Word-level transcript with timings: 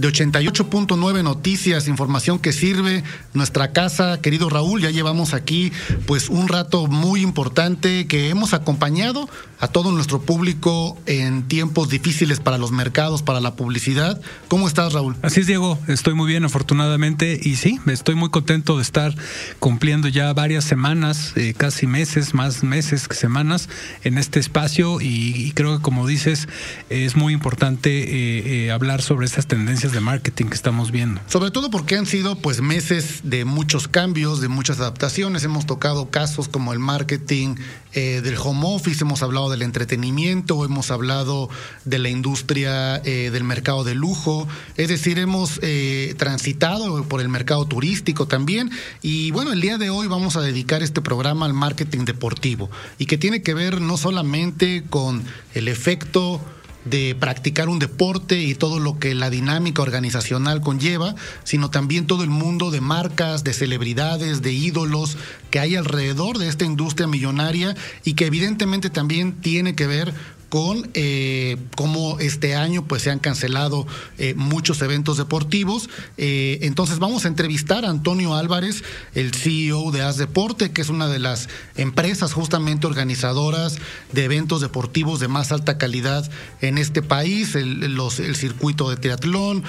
de 0.00 0.08
88.9 0.08 1.22
Noticias, 1.22 1.86
información 1.86 2.38
que 2.38 2.52
sirve 2.52 3.04
nuestra 3.34 3.72
casa, 3.72 4.20
querido 4.20 4.48
Raúl, 4.48 4.80
ya 4.80 4.90
llevamos 4.90 5.34
aquí 5.34 5.72
pues 6.06 6.30
un 6.30 6.48
rato 6.48 6.86
muy 6.86 7.20
importante 7.20 8.06
que 8.06 8.30
hemos 8.30 8.54
acompañado 8.54 9.28
a 9.58 9.68
todo 9.68 9.92
nuestro 9.92 10.22
público 10.22 10.98
en 11.04 11.46
tiempos 11.46 11.90
difíciles 11.90 12.40
para 12.40 12.56
los 12.56 12.72
mercados, 12.72 13.22
para 13.22 13.40
la 13.40 13.56
publicidad. 13.56 14.18
¿Cómo 14.48 14.66
estás, 14.66 14.94
Raúl? 14.94 15.16
Así 15.20 15.40
es, 15.40 15.46
Diego, 15.46 15.78
estoy 15.86 16.14
muy 16.14 16.26
bien, 16.26 16.44
afortunadamente, 16.44 17.38
y 17.42 17.56
sí, 17.56 17.78
estoy 17.86 18.14
muy 18.14 18.30
contento 18.30 18.76
de 18.76 18.82
estar 18.82 19.14
cumpliendo 19.58 20.08
ya 20.08 20.32
varias 20.32 20.64
semanas, 20.64 21.34
eh, 21.36 21.52
casi 21.54 21.86
meses, 21.86 22.32
más 22.32 22.62
meses 22.62 23.06
que 23.06 23.14
semanas 23.14 23.68
en 24.02 24.16
este 24.16 24.40
espacio 24.40 25.00
y, 25.00 25.52
creo 25.52 25.76
que 25.76 25.82
como 25.82 26.06
dices, 26.06 26.48
es 26.88 27.16
muy 27.16 27.34
importante 27.34 27.90
eh, 27.90 28.66
eh, 28.66 28.70
hablar 28.70 29.02
sobre 29.02 29.26
estas 29.26 29.46
tendencias 29.46 29.89
de 29.92 30.00
marketing 30.00 30.46
que 30.46 30.54
estamos 30.54 30.90
viendo. 30.90 31.20
Sobre 31.26 31.50
todo 31.50 31.70
porque 31.70 31.96
han 31.96 32.06
sido 32.06 32.36
pues 32.36 32.60
meses 32.60 33.20
de 33.24 33.44
muchos 33.44 33.88
cambios, 33.88 34.40
de 34.40 34.48
muchas 34.48 34.80
adaptaciones. 34.80 35.44
Hemos 35.44 35.66
tocado 35.66 36.10
casos 36.10 36.48
como 36.48 36.72
el 36.72 36.78
marketing 36.78 37.56
eh, 37.92 38.20
del 38.22 38.36
home 38.38 38.62
office, 38.64 39.02
hemos 39.02 39.22
hablado 39.22 39.50
del 39.50 39.62
entretenimiento, 39.62 40.64
hemos 40.64 40.90
hablado 40.90 41.50
de 41.84 41.98
la 41.98 42.08
industria 42.08 42.96
eh, 43.04 43.30
del 43.32 43.44
mercado 43.44 43.84
de 43.84 43.94
lujo. 43.94 44.46
Es 44.76 44.88
decir, 44.88 45.18
hemos 45.18 45.58
eh, 45.62 46.14
transitado 46.18 47.02
por 47.04 47.20
el 47.20 47.28
mercado 47.28 47.64
turístico 47.64 48.26
también. 48.26 48.70
Y 49.02 49.30
bueno, 49.32 49.52
el 49.52 49.60
día 49.60 49.78
de 49.78 49.90
hoy 49.90 50.06
vamos 50.06 50.36
a 50.36 50.40
dedicar 50.40 50.82
este 50.82 51.00
programa 51.00 51.46
al 51.46 51.54
marketing 51.54 52.04
deportivo 52.04 52.70
y 52.98 53.06
que 53.06 53.18
tiene 53.18 53.42
que 53.42 53.54
ver 53.54 53.80
no 53.80 53.96
solamente 53.96 54.84
con 54.88 55.24
el 55.54 55.68
efecto 55.68 56.40
de 56.84 57.14
practicar 57.18 57.68
un 57.68 57.78
deporte 57.78 58.40
y 58.40 58.54
todo 58.54 58.78
lo 58.78 58.98
que 58.98 59.14
la 59.14 59.30
dinámica 59.30 59.82
organizacional 59.82 60.60
conlleva, 60.60 61.14
sino 61.44 61.70
también 61.70 62.06
todo 62.06 62.24
el 62.24 62.30
mundo 62.30 62.70
de 62.70 62.80
marcas, 62.80 63.44
de 63.44 63.52
celebridades, 63.52 64.42
de 64.42 64.52
ídolos 64.52 65.16
que 65.50 65.60
hay 65.60 65.76
alrededor 65.76 66.38
de 66.38 66.48
esta 66.48 66.64
industria 66.64 67.06
millonaria 67.06 67.76
y 68.04 68.14
que 68.14 68.26
evidentemente 68.26 68.90
también 68.90 69.40
tiene 69.40 69.74
que 69.74 69.86
ver 69.86 70.14
con 70.50 70.90
eh, 70.94 71.56
cómo 71.76 72.18
este 72.18 72.56
año 72.56 72.84
pues 72.84 73.02
se 73.02 73.10
han 73.10 73.20
cancelado 73.20 73.86
eh, 74.18 74.34
muchos 74.34 74.82
eventos 74.82 75.16
deportivos. 75.16 75.88
Eh, 76.18 76.58
entonces 76.62 76.98
vamos 76.98 77.24
a 77.24 77.28
entrevistar 77.28 77.84
a 77.84 77.88
Antonio 77.88 78.34
Álvarez, 78.34 78.82
el 79.14 79.32
CEO 79.32 79.92
de 79.92 80.02
As 80.02 80.18
Deporte, 80.18 80.72
que 80.72 80.82
es 80.82 80.88
una 80.88 81.06
de 81.06 81.20
las 81.20 81.48
empresas 81.76 82.32
justamente 82.32 82.88
organizadoras 82.88 83.78
de 84.12 84.24
eventos 84.24 84.60
deportivos 84.60 85.20
de 85.20 85.28
más 85.28 85.52
alta 85.52 85.78
calidad 85.78 86.28
en 86.60 86.78
este 86.78 87.00
país, 87.00 87.54
el, 87.54 87.94
los, 87.94 88.18
el 88.18 88.34
circuito 88.34 88.90
de 88.90 88.96
triatlón, 88.96 89.62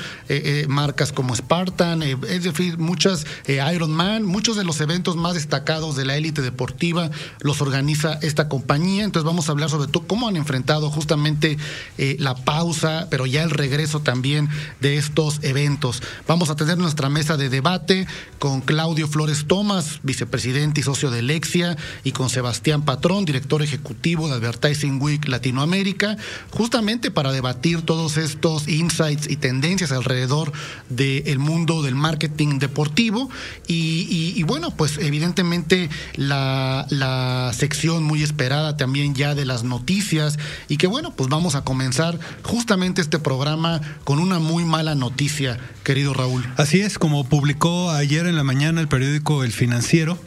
marcas 0.67 1.11
como 1.11 1.35
Spartan, 1.35 2.01
es 2.01 2.43
decir, 2.43 2.79
muchas 2.79 3.25
Ironman, 3.47 4.23
muchos 4.23 4.57
de 4.57 4.63
los 4.63 4.81
eventos 4.81 5.15
más 5.15 5.35
destacados 5.35 5.95
de 5.95 6.05
la 6.05 6.15
élite 6.15 6.41
deportiva 6.41 7.11
los 7.41 7.61
organiza 7.61 8.13
esta 8.21 8.49
compañía. 8.49 9.03
Entonces 9.03 9.25
vamos 9.25 9.47
a 9.47 9.51
hablar 9.51 9.69
sobre 9.69 9.91
todo 9.91 10.07
cómo 10.07 10.27
han 10.27 10.37
enfrentado 10.37 10.70
justamente 10.79 11.57
eh, 11.97 12.15
la 12.19 12.35
pausa, 12.35 13.07
pero 13.09 13.25
ya 13.25 13.43
el 13.43 13.49
regreso 13.49 13.99
también 13.99 14.49
de 14.79 14.97
estos 14.97 15.39
eventos. 15.43 16.01
Vamos 16.27 16.49
a 16.49 16.55
tener 16.55 16.77
nuestra 16.77 17.09
mesa 17.09 17.37
de 17.37 17.49
debate 17.49 18.07
con 18.39 18.61
Claudio 18.61 19.07
Flores 19.07 19.45
Tomás, 19.47 19.99
vicepresidente 20.03 20.81
y 20.81 20.83
socio 20.83 21.11
de 21.11 21.21
Lexia, 21.21 21.77
y 22.03 22.11
con 22.13 22.29
Sebastián 22.29 22.83
Patrón, 22.83 23.25
director 23.25 23.61
ejecutivo 23.61 24.27
de 24.27 24.35
Advertising 24.35 25.01
Week 25.01 25.27
Latinoamérica, 25.27 26.17
justamente 26.51 27.11
para 27.11 27.31
debatir 27.31 27.81
todos 27.81 28.17
estos 28.17 28.67
insights 28.67 29.29
y 29.29 29.35
tendencias 29.35 29.91
alrededor 29.91 30.51
del 30.89 31.39
mundo 31.39 31.81
del 31.81 31.95
marketing 31.95 32.59
deportivo. 32.59 33.29
Y, 33.67 34.41
bueno, 34.43 34.71
pues 34.71 34.97
evidentemente 34.97 35.89
la 36.15 37.51
sección 37.53 38.03
muy 38.03 38.23
esperada 38.23 38.77
también 38.77 39.13
ya 39.15 39.35
de 39.35 39.45
las 39.45 39.63
noticias 39.63 40.37
y 40.67 40.77
que 40.77 40.87
bueno, 40.87 41.13
pues 41.15 41.29
vamos 41.29 41.55
a 41.55 41.63
comenzar 41.63 42.19
justamente 42.43 43.01
este 43.01 43.19
programa 43.19 43.81
con 44.03 44.19
una 44.19 44.39
muy 44.39 44.65
mala 44.65 44.95
noticia, 44.95 45.59
querido 45.83 46.13
Raúl. 46.13 46.45
Así 46.57 46.81
es, 46.81 46.97
como 46.97 47.23
publicó 47.23 47.91
ayer 47.91 48.25
en 48.25 48.35
la 48.35 48.43
mañana 48.43 48.81
el 48.81 48.87
periódico 48.87 49.43
El 49.43 49.51
Financiero, 49.51 50.17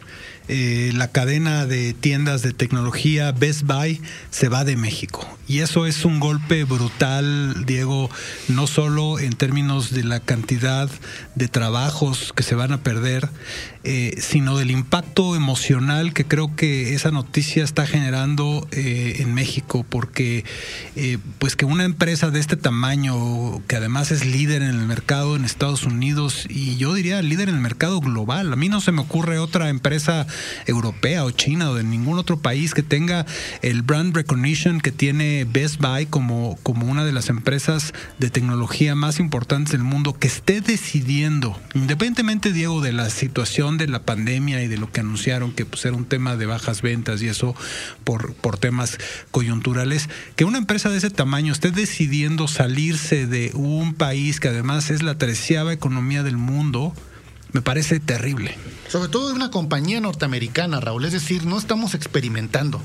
eh, 0.48 0.92
la 0.94 1.08
cadena 1.08 1.66
de 1.66 1.94
tiendas 1.94 2.42
de 2.42 2.52
tecnología 2.52 3.32
Best 3.32 3.62
Buy 3.62 4.00
se 4.30 4.48
va 4.48 4.64
de 4.64 4.76
México. 4.76 5.26
Y 5.46 5.58
eso 5.58 5.84
es 5.84 6.04
un 6.04 6.20
golpe 6.20 6.64
brutal, 6.64 7.66
Diego, 7.66 8.10
no 8.48 8.66
solo 8.66 9.18
en 9.18 9.34
términos 9.34 9.90
de 9.90 10.04
la 10.04 10.20
cantidad 10.20 10.90
de 11.34 11.48
trabajos 11.48 12.32
que 12.34 12.42
se 12.42 12.54
van 12.54 12.72
a 12.72 12.82
perder, 12.82 13.28
eh, 13.84 14.16
sino 14.18 14.56
del 14.56 14.70
impacto 14.70 15.36
emocional 15.36 16.14
que 16.14 16.24
creo 16.24 16.56
que 16.56 16.94
esa 16.94 17.10
noticia 17.10 17.62
está 17.62 17.86
generando 17.86 18.66
eh, 18.70 19.16
en 19.18 19.34
México, 19.34 19.84
porque 19.88 20.44
pues 21.38 21.56
que 21.56 21.66
una 21.66 21.84
empresa 21.84 22.30
de 22.30 22.40
este 22.40 22.56
tamaño, 22.56 23.62
que 23.66 23.76
además 23.76 24.10
es 24.10 24.24
líder 24.24 24.62
en 24.62 24.70
el 24.70 24.86
mercado 24.86 25.36
en 25.36 25.44
Estados 25.44 25.84
Unidos, 25.84 26.46
y 26.48 26.76
yo 26.76 26.94
diría 26.94 27.20
líder 27.20 27.50
en 27.50 27.56
el 27.56 27.60
mercado 27.60 28.00
global, 28.00 28.52
a 28.52 28.56
mí 28.56 28.70
no 28.70 28.80
se 28.80 28.92
me 28.92 29.02
ocurre 29.02 29.38
otra 29.38 29.68
empresa 29.68 30.26
europea 30.66 31.24
o 31.24 31.30
china 31.30 31.70
o 31.70 31.74
de 31.74 31.84
ningún 31.84 32.18
otro 32.18 32.38
país 32.38 32.74
que 32.74 32.82
tenga 32.82 33.26
el 33.62 33.82
brand 33.82 34.14
recognition 34.14 34.80
que 34.80 34.92
tiene 34.92 35.46
Best 35.50 35.80
Buy 35.80 36.06
como, 36.06 36.58
como 36.62 36.86
una 36.86 37.04
de 37.04 37.12
las 37.12 37.28
empresas 37.28 37.92
de 38.18 38.30
tecnología 38.30 38.94
más 38.94 39.20
importantes 39.20 39.72
del 39.72 39.82
mundo, 39.82 40.18
que 40.18 40.28
esté 40.28 40.60
decidiendo, 40.60 41.58
independientemente, 41.74 42.52
Diego, 42.52 42.80
de 42.80 42.92
la 42.92 43.10
situación 43.10 43.78
de 43.78 43.88
la 43.88 44.02
pandemia 44.02 44.62
y 44.62 44.68
de 44.68 44.78
lo 44.78 44.90
que 44.90 45.00
anunciaron, 45.00 45.52
que 45.52 45.64
pues, 45.64 45.84
era 45.84 45.96
un 45.96 46.04
tema 46.04 46.36
de 46.36 46.46
bajas 46.46 46.82
ventas 46.82 47.22
y 47.22 47.28
eso 47.28 47.54
por, 48.04 48.34
por 48.34 48.58
temas 48.58 48.98
coyunturales, 49.30 50.08
que 50.36 50.44
una 50.44 50.58
empresa 50.58 50.90
de 50.90 50.98
ese 50.98 51.10
tamaño 51.10 51.52
esté 51.52 51.70
decidiendo 51.70 52.48
salirse 52.48 53.26
de 53.26 53.50
un 53.54 53.94
país 53.94 54.40
que 54.40 54.48
además 54.48 54.90
es 54.90 55.02
la 55.02 55.18
treceava 55.18 55.72
economía 55.72 56.22
del 56.22 56.36
mundo, 56.36 56.94
me 57.54 57.62
parece 57.62 58.00
terrible. 58.00 58.58
Sobre 58.88 59.08
todo 59.08 59.28
de 59.28 59.34
una 59.34 59.50
compañía 59.50 60.00
norteamericana, 60.00 60.80
Raúl. 60.80 61.04
Es 61.04 61.12
decir, 61.12 61.46
no 61.46 61.56
estamos 61.56 61.94
experimentando, 61.94 62.82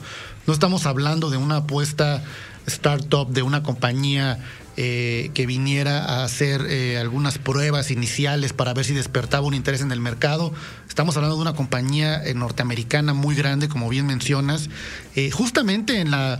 no 0.47 0.53
estamos 0.53 0.85
hablando 0.85 1.29
de 1.29 1.37
una 1.37 1.57
apuesta 1.57 2.23
startup, 2.67 3.29
de 3.29 3.41
una 3.41 3.63
compañía 3.63 4.39
eh, 4.77 5.31
que 5.33 5.45
viniera 5.45 6.05
a 6.05 6.23
hacer 6.23 6.61
eh, 6.69 6.97
algunas 6.99 7.37
pruebas 7.39 7.89
iniciales 7.89 8.53
para 8.53 8.73
ver 8.73 8.85
si 8.85 8.93
despertaba 8.93 9.45
un 9.45 9.55
interés 9.55 9.81
en 9.81 9.91
el 9.91 9.99
mercado. 9.99 10.53
Estamos 10.87 11.17
hablando 11.17 11.35
de 11.35 11.41
una 11.41 11.53
compañía 11.53 12.23
eh, 12.23 12.35
norteamericana 12.35 13.13
muy 13.13 13.35
grande, 13.35 13.67
como 13.67 13.89
bien 13.89 14.05
mencionas. 14.05 14.69
justamente 15.33 15.99
en 15.99 16.11
la 16.11 16.39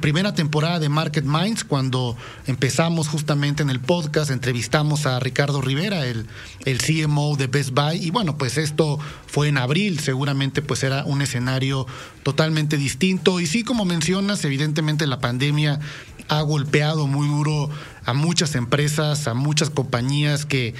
primera 0.00 0.34
temporada 0.34 0.78
de 0.78 0.88
Market 0.88 1.24
Minds, 1.24 1.64
cuando 1.64 2.16
empezamos 2.46 3.08
justamente 3.08 3.62
en 3.62 3.70
el 3.70 3.80
podcast, 3.80 4.30
entrevistamos 4.30 5.06
a 5.06 5.20
Ricardo 5.20 5.60
Rivera, 5.60 6.06
el, 6.06 6.26
el 6.64 6.78
CMO 6.78 7.36
de 7.36 7.46
Best 7.46 7.70
Buy, 7.70 7.96
y 8.04 8.10
bueno, 8.10 8.38
pues 8.38 8.58
esto 8.58 8.98
fue 9.26 9.48
en 9.48 9.58
abril, 9.58 10.00
seguramente 10.00 10.62
pues 10.62 10.82
era 10.82 11.04
un 11.04 11.22
escenario 11.22 11.86
totalmente 12.22 12.76
distinto. 12.76 13.38
Y 13.40 13.46
sí, 13.46 13.64
como 13.64 13.84
mencionas, 13.84 14.44
evidentemente 14.44 15.06
la 15.06 15.20
pandemia 15.20 15.80
ha 16.28 16.40
golpeado 16.40 17.06
muy 17.06 17.28
duro 17.28 17.70
a 18.04 18.12
muchas 18.14 18.54
empresas, 18.54 19.28
a 19.28 19.34
muchas 19.34 19.70
compañías 19.70 20.46
que 20.46 20.74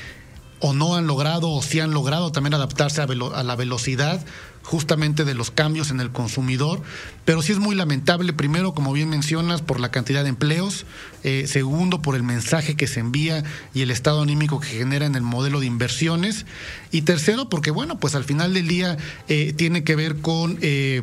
o 0.61 0.73
no 0.73 0.97
han 0.97 1.07
logrado 1.07 1.51
o 1.51 1.63
sí 1.63 1.81
han 1.81 1.93
logrado 1.93 2.33
también 2.33 2.55
adaptarse 2.55 3.03
a, 3.03 3.07
la 3.07 3.57
velocidad 3.57 4.25
justamente 4.67 5.25
de 5.25 5.35
los 5.35 5.53
cambios 5.53 5.93
en 5.93 6.01
el 6.01 6.11
consumidor, 6.11 6.83
pero 7.25 7.41
sí 7.41 7.53
es 7.53 7.59
muy 7.61 7.77
lamentable, 7.77 8.33
primero, 8.33 8.75
como 8.75 8.93
bien 8.93 9.09
mencionas, 9.09 9.63
por 9.63 9.79
la 9.79 9.93
cantidad 9.93 10.25
de 10.25 10.29
empleos, 10.29 10.87
eh, 11.23 11.47
segundo, 11.47 12.03
por 12.03 12.17
el 12.17 12.25
mensaje 12.25 12.75
que 12.75 12.89
se 12.89 12.99
envía 12.99 13.45
y 13.75 13.83
el 13.83 13.93
estado 13.93 14.23
anímico 14.23 14.59
que 14.59 14.67
genera 14.67 15.07
en 15.07 15.15
el 15.15 15.23
modelo 15.23 15.61
de 15.61 15.67
inversiones, 15.67 16.47
y 16.91 17.03
tercero, 17.03 17.49
porque 17.49 17.71
bueno, 17.71 18.01
pues 18.01 18.17
al 18.17 18.25
final 18.25 18.55
del 18.55 18.67
día 18.67 18.97
eh, 19.29 19.55
tiene 19.57 19.85
que 19.85 19.95
ver 19.95 20.17
con 20.17 20.59
eh, 20.63 21.03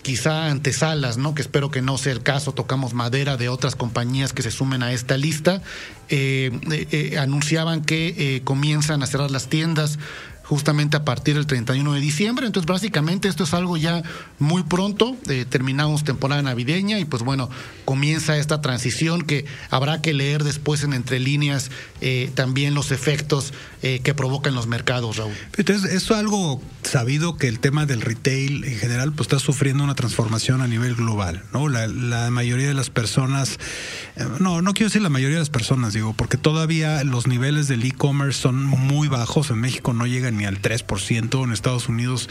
quizá 0.00 0.46
antesalas, 0.46 1.18
¿no? 1.18 1.34
Que 1.34 1.42
espero 1.42 1.70
que 1.70 1.82
no 1.82 1.98
sea 1.98 2.12
el 2.12 2.22
caso, 2.22 2.52
tocamos 2.52 2.94
madera 2.94 3.36
de 3.36 3.50
otras 3.50 3.76
compañías 3.76 4.32
que 4.32 4.40
se 4.40 4.50
sumen 4.50 4.82
a 4.82 4.90
esta 4.90 5.18
lista, 5.18 5.60
anunciaban 7.18 7.82
que 7.82 8.42
comienzan 8.44 9.02
a 9.02 9.06
cerrar 9.06 9.30
las 9.30 9.48
tiendas 9.48 9.98
justamente 10.52 10.98
a 10.98 11.04
partir 11.06 11.36
del 11.36 11.46
31 11.46 11.94
de 11.94 12.00
diciembre. 12.00 12.44
Entonces, 12.44 12.66
básicamente 12.68 13.26
esto 13.26 13.44
es 13.44 13.54
algo 13.54 13.78
ya 13.78 14.02
muy 14.38 14.62
pronto. 14.62 15.16
Eh, 15.30 15.46
terminamos 15.48 16.04
temporada 16.04 16.42
navideña 16.42 16.98
y 16.98 17.06
pues 17.06 17.22
bueno, 17.22 17.48
comienza 17.86 18.36
esta 18.36 18.60
transición 18.60 19.22
que 19.22 19.46
habrá 19.70 20.02
que 20.02 20.12
leer 20.12 20.44
después 20.44 20.84
en 20.84 20.92
entre 20.92 21.20
líneas 21.20 21.70
eh, 22.02 22.30
también 22.34 22.74
los 22.74 22.90
efectos 22.90 23.54
eh, 23.80 24.00
que 24.04 24.12
provocan 24.12 24.54
los 24.54 24.66
mercados, 24.66 25.16
Raúl. 25.16 25.32
Entonces, 25.56 25.90
es 25.90 26.10
algo 26.10 26.60
sabido 26.82 27.38
que 27.38 27.48
el 27.48 27.58
tema 27.58 27.86
del 27.86 28.02
retail 28.02 28.64
en 28.64 28.76
general 28.76 29.12
pues 29.12 29.28
está 29.28 29.38
sufriendo 29.38 29.82
una 29.82 29.94
transformación 29.94 30.60
a 30.60 30.68
nivel 30.68 30.96
global, 30.96 31.44
¿no? 31.54 31.70
La, 31.70 31.86
la 31.86 32.30
mayoría 32.30 32.68
de 32.68 32.74
las 32.74 32.90
personas, 32.90 33.58
no, 34.38 34.60
no 34.60 34.74
quiero 34.74 34.88
decir 34.88 35.00
la 35.00 35.08
mayoría 35.08 35.36
de 35.36 35.42
las 35.42 35.48
personas, 35.48 35.94
digo, 35.94 36.12
porque 36.12 36.36
todavía 36.36 37.02
los 37.04 37.26
niveles 37.26 37.68
del 37.68 37.84
e-commerce 37.84 38.38
son 38.38 38.66
muy 38.66 39.08
bajos. 39.08 39.50
En 39.50 39.58
México 39.58 39.94
no 39.94 40.06
llegan 40.06 40.41
ni 40.42 40.46
al 40.46 40.60
3%. 40.60 41.44
En 41.44 41.52
Estados 41.52 41.88
Unidos, 41.88 42.28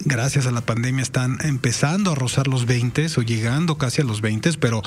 gracias 0.00 0.46
a 0.46 0.50
la 0.50 0.60
pandemia, 0.60 1.02
están 1.02 1.38
empezando 1.42 2.12
a 2.12 2.14
rozar 2.14 2.46
los 2.46 2.66
20 2.66 3.06
o 3.16 3.22
llegando 3.22 3.78
casi 3.78 4.02
a 4.02 4.04
los 4.04 4.20
20, 4.20 4.52
pero, 4.60 4.82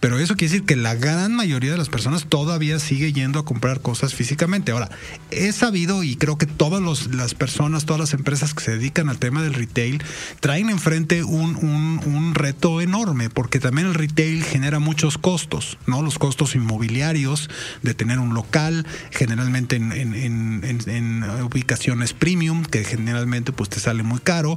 pero 0.00 0.18
eso 0.18 0.36
quiere 0.36 0.52
decir 0.52 0.66
que 0.66 0.76
la 0.76 0.94
gran 0.94 1.34
mayoría 1.34 1.72
de 1.72 1.78
las 1.78 1.88
personas 1.88 2.26
todavía 2.26 2.78
sigue 2.78 3.12
yendo 3.12 3.38
a 3.38 3.44
comprar 3.44 3.80
cosas 3.80 4.14
físicamente. 4.14 4.72
Ahora, 4.72 4.90
he 5.30 5.52
sabido 5.52 6.02
y 6.02 6.16
creo 6.16 6.36
que 6.36 6.46
todas 6.46 7.06
las 7.06 7.34
personas, 7.34 7.86
todas 7.86 8.00
las 8.00 8.12
empresas 8.12 8.52
que 8.52 8.64
se 8.64 8.72
dedican 8.72 9.08
al 9.08 9.18
tema 9.18 9.42
del 9.42 9.54
retail, 9.54 10.02
traen 10.40 10.68
enfrente 10.68 11.24
un, 11.24 11.56
un, 11.56 12.34
reto 12.34 12.80
enorme, 12.80 13.28
porque 13.30 13.58
también 13.58 13.88
el 13.88 13.94
retail 13.94 14.44
genera 14.44 14.78
muchos 14.78 15.18
costos, 15.18 15.78
¿no? 15.86 16.02
Los 16.02 16.18
costos 16.18 16.54
inmobiliarios 16.54 17.50
de 17.82 17.94
tener 17.94 18.18
un 18.18 18.34
local, 18.34 18.86
generalmente 19.10 19.76
en, 19.76 19.92
en, 19.92 20.64
en 20.64 21.22
ubicaciones 22.00 22.12
premium, 22.12 22.64
que 22.64 22.84
generalmente 22.84 23.52
pues 23.52 23.68
te 23.68 23.80
sale 23.80 24.02
muy 24.02 24.20
caro, 24.20 24.56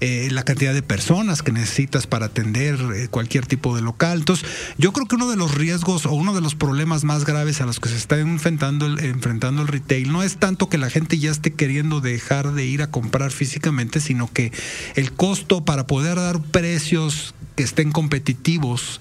eh, 0.00 0.28
la 0.30 0.44
cantidad 0.44 0.74
de 0.74 0.82
personas 0.82 1.42
que 1.42 1.52
necesitas 1.52 2.06
para 2.06 2.26
atender 2.26 2.78
eh, 2.94 3.08
cualquier 3.08 3.46
tipo 3.46 3.74
de 3.74 3.82
local. 3.82 4.18
Entonces, 4.18 4.46
yo 4.78 4.92
creo 4.92 5.06
que 5.06 5.16
uno 5.16 5.30
de 5.30 5.36
los 5.36 5.54
riesgos 5.54 6.06
o 6.06 6.12
uno 6.12 6.34
de 6.34 6.40
los 6.40 6.54
problemas 6.54 7.04
más 7.04 7.24
graves 7.24 7.60
a 7.60 7.66
los 7.66 7.80
que 7.80 7.88
se 7.88 7.96
está 7.96 8.18
enfrentando 8.18 8.86
el, 8.86 9.00
enfrentando 9.00 9.62
el 9.62 9.68
retail 9.68 10.12
no 10.12 10.22
es 10.22 10.36
tanto 10.36 10.68
que 10.68 10.78
la 10.78 10.90
gente 10.90 11.18
ya 11.18 11.30
esté 11.30 11.52
queriendo 11.52 12.00
dejar 12.00 12.52
de 12.52 12.64
ir 12.64 12.82
a 12.82 12.90
comprar 12.90 13.30
físicamente, 13.30 14.00
sino 14.00 14.30
que 14.32 14.52
el 14.94 15.12
costo 15.12 15.64
para 15.64 15.86
poder 15.86 16.16
dar 16.16 16.40
precios 16.40 17.34
que 17.54 17.62
estén 17.62 17.92
competitivos, 17.92 19.00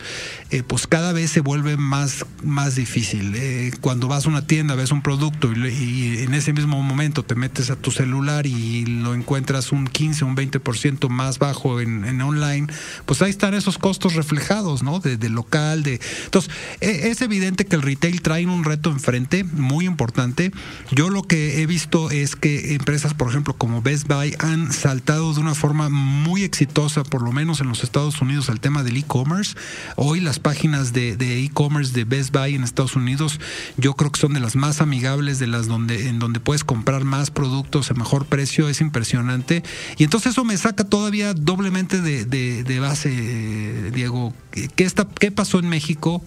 eh, 0.51 0.63
pues 0.63 0.87
cada 0.87 1.13
vez 1.13 1.31
se 1.31 1.39
vuelve 1.39 1.77
más, 1.77 2.25
más 2.43 2.75
difícil. 2.75 3.33
cuando 3.81 4.07
vas 4.07 4.25
a 4.25 4.29
una 4.29 4.45
tienda, 4.45 4.75
ves 4.75 4.91
un 4.91 5.01
producto 5.01 5.51
y, 5.51 6.19
en 6.19 6.33
ese 6.33 6.53
mismo 6.53 6.81
momento 6.81 7.23
te 7.23 7.35
metes 7.35 7.69
a 7.69 7.75
tu 7.75 7.91
celular 7.91 8.45
y 8.45 8.85
lo 8.85 9.13
encuentras 9.13 9.71
un 9.71 9.87
15, 9.87 10.25
un 10.25 10.35
20% 10.35 11.09
más 11.09 11.39
bajo 11.39 11.79
en, 11.79 12.21
online, 12.21 12.67
pues 13.05 13.21
ahí 13.21 13.29
están 13.29 13.53
esos 13.53 13.77
costos 13.77 14.15
reflejados, 14.15 14.83
¿no? 14.83 14.99
De, 14.99 15.17
local, 15.29 15.83
de... 15.83 15.99
Entonces, 16.25 16.51
e, 16.81 17.09
es 17.09 17.21
evidente 17.21 17.65
que 17.65 17.75
el 17.75 17.81
retail 17.81 18.21
trae 18.21 18.45
un 18.45 18.63
reto 18.63 18.91
enfrente 18.91 19.43
muy 19.43 19.85
importante. 19.85 20.51
Yo 20.91 21.09
lo 21.09 21.23
que 21.23 21.61
he 21.61 21.65
visto 21.65 22.11
es 22.11 22.35
que 22.35 22.73
empresas, 22.73 23.13
por 23.13 23.29
ejemplo, 23.29 23.55
como 23.55 23.81
Best 23.81 24.07
Buy, 24.07 24.35
han 24.39 24.71
saltado 24.71 25.33
de 25.33 25.39
una 25.39 25.55
forma 25.55 25.89
muy 25.89 26.43
exitosa, 26.43 27.03
por 27.03 27.21
lo 27.21 27.31
menos 27.31 27.61
en 27.61 27.67
los 27.67 27.83
Estados 27.83 28.21
Unidos, 28.21 28.42
al 28.49 28.59
tema 28.59 28.83
del 28.83 28.97
e-commerce. 28.97 29.55
Hoy 29.95 30.19
las 30.19 30.39
páginas 30.39 30.93
de 30.93 31.43
e-commerce 31.43 31.93
de, 31.93 32.03
Best 32.03 32.31
Buy 32.33 32.55
en 32.55 32.63
Estados 32.63 32.95
Unidos, 32.95 33.39
yo 33.77 33.95
creo 33.95 34.11
que 34.11 34.19
son 34.19 34.33
de 34.33 34.39
las 34.39 34.55
más 34.55 34.81
amigables, 34.81 35.39
de 35.39 35.47
las 35.47 35.67
donde, 35.67 36.09
en 36.09 36.19
donde 36.19 36.39
puedes 36.39 36.63
comprar 36.63 37.03
más 37.03 37.31
productos 37.31 37.91
a 37.91 37.93
mejor 37.93 38.25
precio 38.25 38.69
es 38.69 38.81
impresionante. 38.81 39.63
Y 39.97 40.03
entonces 40.03 40.33
eso 40.33 40.43
me 40.43 40.57
saca 40.57 40.83
todavía 40.83 41.33
doblemente 41.33 42.01
de, 42.01 42.79
base, 42.79 43.91
Diego. 43.91 44.33
¿Qué, 44.51 44.83
está, 44.83 45.07
¿Qué 45.07 45.31
pasó 45.31 45.59
en 45.59 45.69
México? 45.69 46.23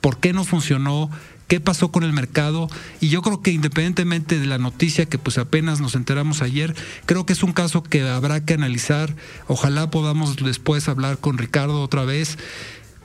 ¿Por 0.00 0.18
qué 0.18 0.32
no 0.32 0.44
funcionó? 0.44 1.10
Qué 1.50 1.58
pasó 1.58 1.90
con 1.90 2.04
el 2.04 2.12
mercado 2.12 2.68
y 3.00 3.08
yo 3.08 3.22
creo 3.22 3.42
que 3.42 3.50
independientemente 3.50 4.38
de 4.38 4.46
la 4.46 4.58
noticia 4.58 5.06
que 5.06 5.18
pues 5.18 5.36
apenas 5.36 5.80
nos 5.80 5.96
enteramos 5.96 6.42
ayer, 6.42 6.76
creo 7.06 7.26
que 7.26 7.32
es 7.32 7.42
un 7.42 7.52
caso 7.52 7.82
que 7.82 8.08
habrá 8.08 8.44
que 8.44 8.54
analizar. 8.54 9.16
Ojalá 9.48 9.90
podamos 9.90 10.36
después 10.36 10.88
hablar 10.88 11.18
con 11.18 11.38
Ricardo 11.38 11.82
otra 11.82 12.04
vez 12.04 12.38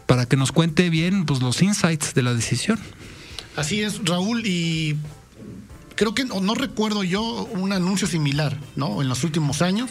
para 0.06 0.27
que 0.27 0.38
nos 0.38 0.51
cuente 0.51 0.92
bien 0.92 1.25
pues 1.25 1.42
los 1.42 1.63
insights 1.63 2.13
de 2.13 2.21
la 2.21 2.36
decisión. 2.36 2.77
Así 3.56 3.81
es, 3.81 4.06
Raúl, 4.06 4.45
y 4.45 4.95
creo 5.95 6.13
que 6.13 6.25
no, 6.25 6.53
recuerdo 6.53 7.03
yo 7.03 7.45
un 7.45 7.74
anuncio 7.74 8.06
similar, 8.06 8.59
¿no? 8.75 9.01
En 9.01 9.09
los 9.09 9.24
últimos 9.24 9.63
años 9.63 9.89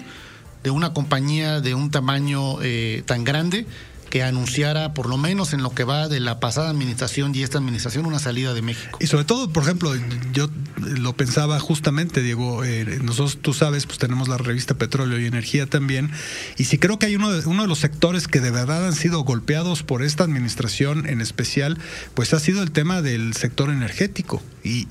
de 0.62 0.70
una 0.70 0.92
compañía 0.92 1.60
de 1.60 1.74
un 1.74 1.90
tamaño 1.90 2.62
eh, 2.62 3.02
tan 3.04 3.24
grande 3.24 3.66
que 4.14 4.22
anunciara, 4.22 4.94
por 4.94 5.08
lo 5.08 5.16
menos 5.16 5.54
en 5.54 5.64
lo 5.64 5.70
que 5.70 5.82
va 5.82 6.06
de 6.06 6.20
la 6.20 6.38
pasada 6.38 6.70
administración 6.70 7.34
y 7.34 7.42
esta 7.42 7.58
administración, 7.58 8.06
una 8.06 8.20
salida 8.20 8.54
de 8.54 8.62
México. 8.62 8.96
Y 9.00 9.08
sobre 9.08 9.24
todo, 9.24 9.50
por 9.50 9.64
ejemplo, 9.64 9.92
yo 10.32 10.48
lo 10.76 11.16
pensaba 11.16 11.58
justamente, 11.58 12.22
Diego, 12.22 12.62
eh, 12.62 13.00
nosotros, 13.02 13.38
tú 13.42 13.52
sabes, 13.52 13.86
pues 13.86 13.98
tenemos 13.98 14.28
la 14.28 14.38
revista 14.38 14.74
Petróleo 14.74 15.18
y 15.18 15.26
Energía 15.26 15.66
también, 15.66 16.12
y 16.56 16.66
sí 16.66 16.78
creo 16.78 16.96
que 17.00 17.06
hay 17.06 17.16
uno 17.16 17.32
de, 17.32 17.44
uno 17.48 17.62
de 17.62 17.68
los 17.68 17.80
sectores 17.80 18.28
que 18.28 18.38
de 18.38 18.52
verdad 18.52 18.86
han 18.86 18.94
sido 18.94 19.24
golpeados 19.24 19.82
por 19.82 20.04
esta 20.04 20.22
administración 20.22 21.08
en 21.08 21.20
especial, 21.20 21.76
pues 22.14 22.34
ha 22.34 22.38
sido 22.38 22.62
el 22.62 22.70
tema 22.70 23.02
del 23.02 23.34
sector 23.34 23.68
energético. 23.68 24.40
Y, 24.62 24.86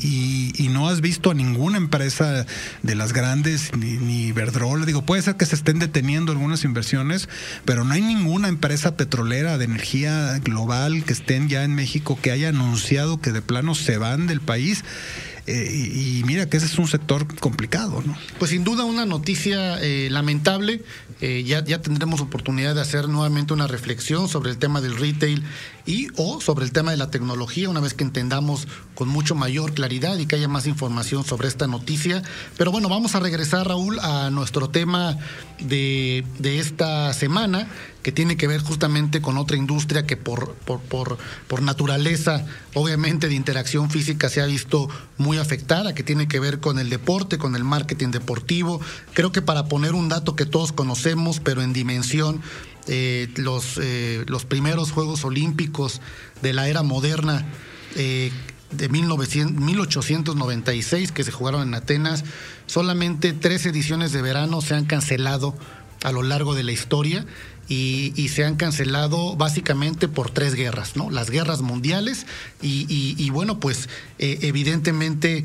y, 0.56 0.68
no 0.68 0.88
has 0.88 1.02
visto 1.02 1.32
a 1.32 1.34
ninguna 1.34 1.78
empresa 1.78 2.46
de 2.84 2.96
las 2.96 3.12
grandes, 3.12 3.72
ni, 3.76 3.98
ni 3.98 4.32
digo, 4.86 5.04
puede 5.04 5.24
ser 5.24 5.36
que 5.36 5.48
se 5.48 5.56
estén 5.56 5.80
deteniendo 5.80 6.32
algunas 6.32 6.64
inversiones, 6.64 7.28
pero 7.66 7.84
no 7.84 7.94
hay 7.96 8.02
ninguna 8.02 8.50
empresa 8.50 8.96
petrolera 8.96 9.13
petrolera 9.14 9.60
de 9.60 9.66
energía 9.66 10.40
global 10.40 11.04
que 11.06 11.14
estén 11.14 11.48
ya 11.48 11.64
en 11.64 11.76
México 11.76 12.18
que 12.20 12.32
haya 12.32 12.50
anunciado 12.50 13.22
que 13.22 13.32
de 13.32 13.44
plano 13.44 13.76
se 13.76 14.00
van 14.00 14.26
del 14.26 14.42
país. 14.42 14.84
Eh, 15.46 15.92
y, 15.94 16.24
mira 16.24 16.50
que 16.50 16.58
ese 16.58 16.66
es 16.66 16.80
un 16.80 16.88
sector 16.88 17.28
complicado, 17.36 18.02
¿no? 18.04 18.18
Pues 18.40 18.52
sin 18.52 18.64
duda 18.64 18.86
una 18.86 19.06
noticia 19.06 19.80
eh, 19.82 20.08
lamentable. 20.10 20.82
Eh, 21.22 21.44
ya, 21.46 21.64
ya 21.64 21.82
tendremos 21.82 22.22
oportunidad 22.22 22.74
de 22.76 22.82
hacer 22.82 23.08
nuevamente 23.08 23.54
una 23.54 23.68
reflexión 23.68 24.28
sobre 24.30 24.50
el 24.52 24.58
tema 24.58 24.82
del 24.82 24.96
retail 24.96 25.44
y 25.86 26.08
o 26.16 26.42
sobre 26.42 26.66
el 26.66 26.72
tema 26.72 26.92
de 26.92 26.98
la 26.98 27.12
tecnología 27.12 27.70
una 27.70 27.82
vez 27.82 27.94
que 27.94 28.04
entendamos 28.04 28.68
con 28.96 29.10
mucho 29.10 29.36
mayor 29.36 29.74
claridad 29.74 30.18
y 30.18 30.26
que 30.26 30.38
haya 30.38 30.48
más 30.48 30.66
información 30.66 31.24
sobre 31.24 31.50
esta 31.50 31.68
noticia. 31.68 32.24
Pero 32.58 32.72
bueno, 32.72 32.90
vamos 32.90 33.14
a 33.16 33.20
regresar, 33.20 33.68
Raúl, 33.68 34.00
a 34.00 34.32
nuestro 34.32 34.70
tema 34.70 35.18
de, 35.60 36.26
de 36.40 36.60
esta 36.60 37.14
semana 37.14 37.68
que 38.04 38.12
tiene 38.12 38.36
que 38.36 38.48
ver 38.48 38.62
justamente 38.62 39.22
con 39.22 39.38
otra 39.38 39.56
industria 39.56 40.06
que 40.06 40.18
por, 40.18 40.54
por, 40.54 40.82
por, 40.82 41.62
naturaleza, 41.62 42.46
obviamente 42.74 43.30
de 43.30 43.34
interacción 43.34 43.90
física, 43.90 44.30
se 44.30 44.42
ha 44.42 44.46
visto 44.46 44.90
muy 45.18 45.38
afectada, 45.38 45.96
que 45.96 46.04
tiene 46.04 46.28
que 46.28 46.40
ver 46.40 46.60
con 46.60 46.78
el 46.80 46.90
deporte, 46.90 47.38
con 47.38 47.56
el 47.56 47.64
marketing 47.64 48.10
deportivo. 48.10 48.82
Creo 49.14 49.32
que 49.32 49.42
para 49.42 49.66
poner 49.66 49.94
un 49.94 50.10
dato 50.10 50.36
que 50.36 50.46
todos 50.46 50.74
conocemos, 50.74 51.40
pero 51.40 51.62
en 51.62 51.72
dimensión, 51.72 52.42
eh, 52.88 53.30
los, 53.38 53.80
eh, 53.82 54.26
los 54.28 54.44
primeros 54.44 54.92
Juegos 54.92 55.24
Olímpicos 55.24 56.02
de 56.42 56.52
la 56.52 56.68
era 56.68 56.84
moderna, 56.84 57.46
eh, 57.96 58.32
de 58.72 58.90
1900, 58.90 59.64
1896 59.64 61.12
que 61.12 61.24
se 61.24 61.32
jugaron 61.32 61.62
en 61.62 61.76
Atenas, 61.76 62.26
solamente 62.66 63.32
tres 63.32 63.66
ediciones 63.66 64.12
de 64.12 64.22
verano 64.22 64.62
se 64.62 64.74
han 64.74 64.86
cancelado 64.86 65.56
a 66.04 66.12
lo 66.12 66.24
largo 66.24 66.54
de 66.54 66.64
la 66.64 66.72
historia 66.72 67.26
y, 67.68 68.28
se 68.30 68.44
han 68.46 68.56
cancelado 68.56 69.36
básicamente 69.36 70.08
por 70.08 70.32
tres 70.32 70.56
guerras, 70.56 70.96
¿no? 70.96 71.10
Las 71.10 71.30
guerras 71.30 71.62
mundiales 71.62 72.26
y, 72.62 73.30
bueno, 73.30 73.60
pues 73.60 73.90
eh, 74.20 74.40
evidentemente 74.42 75.44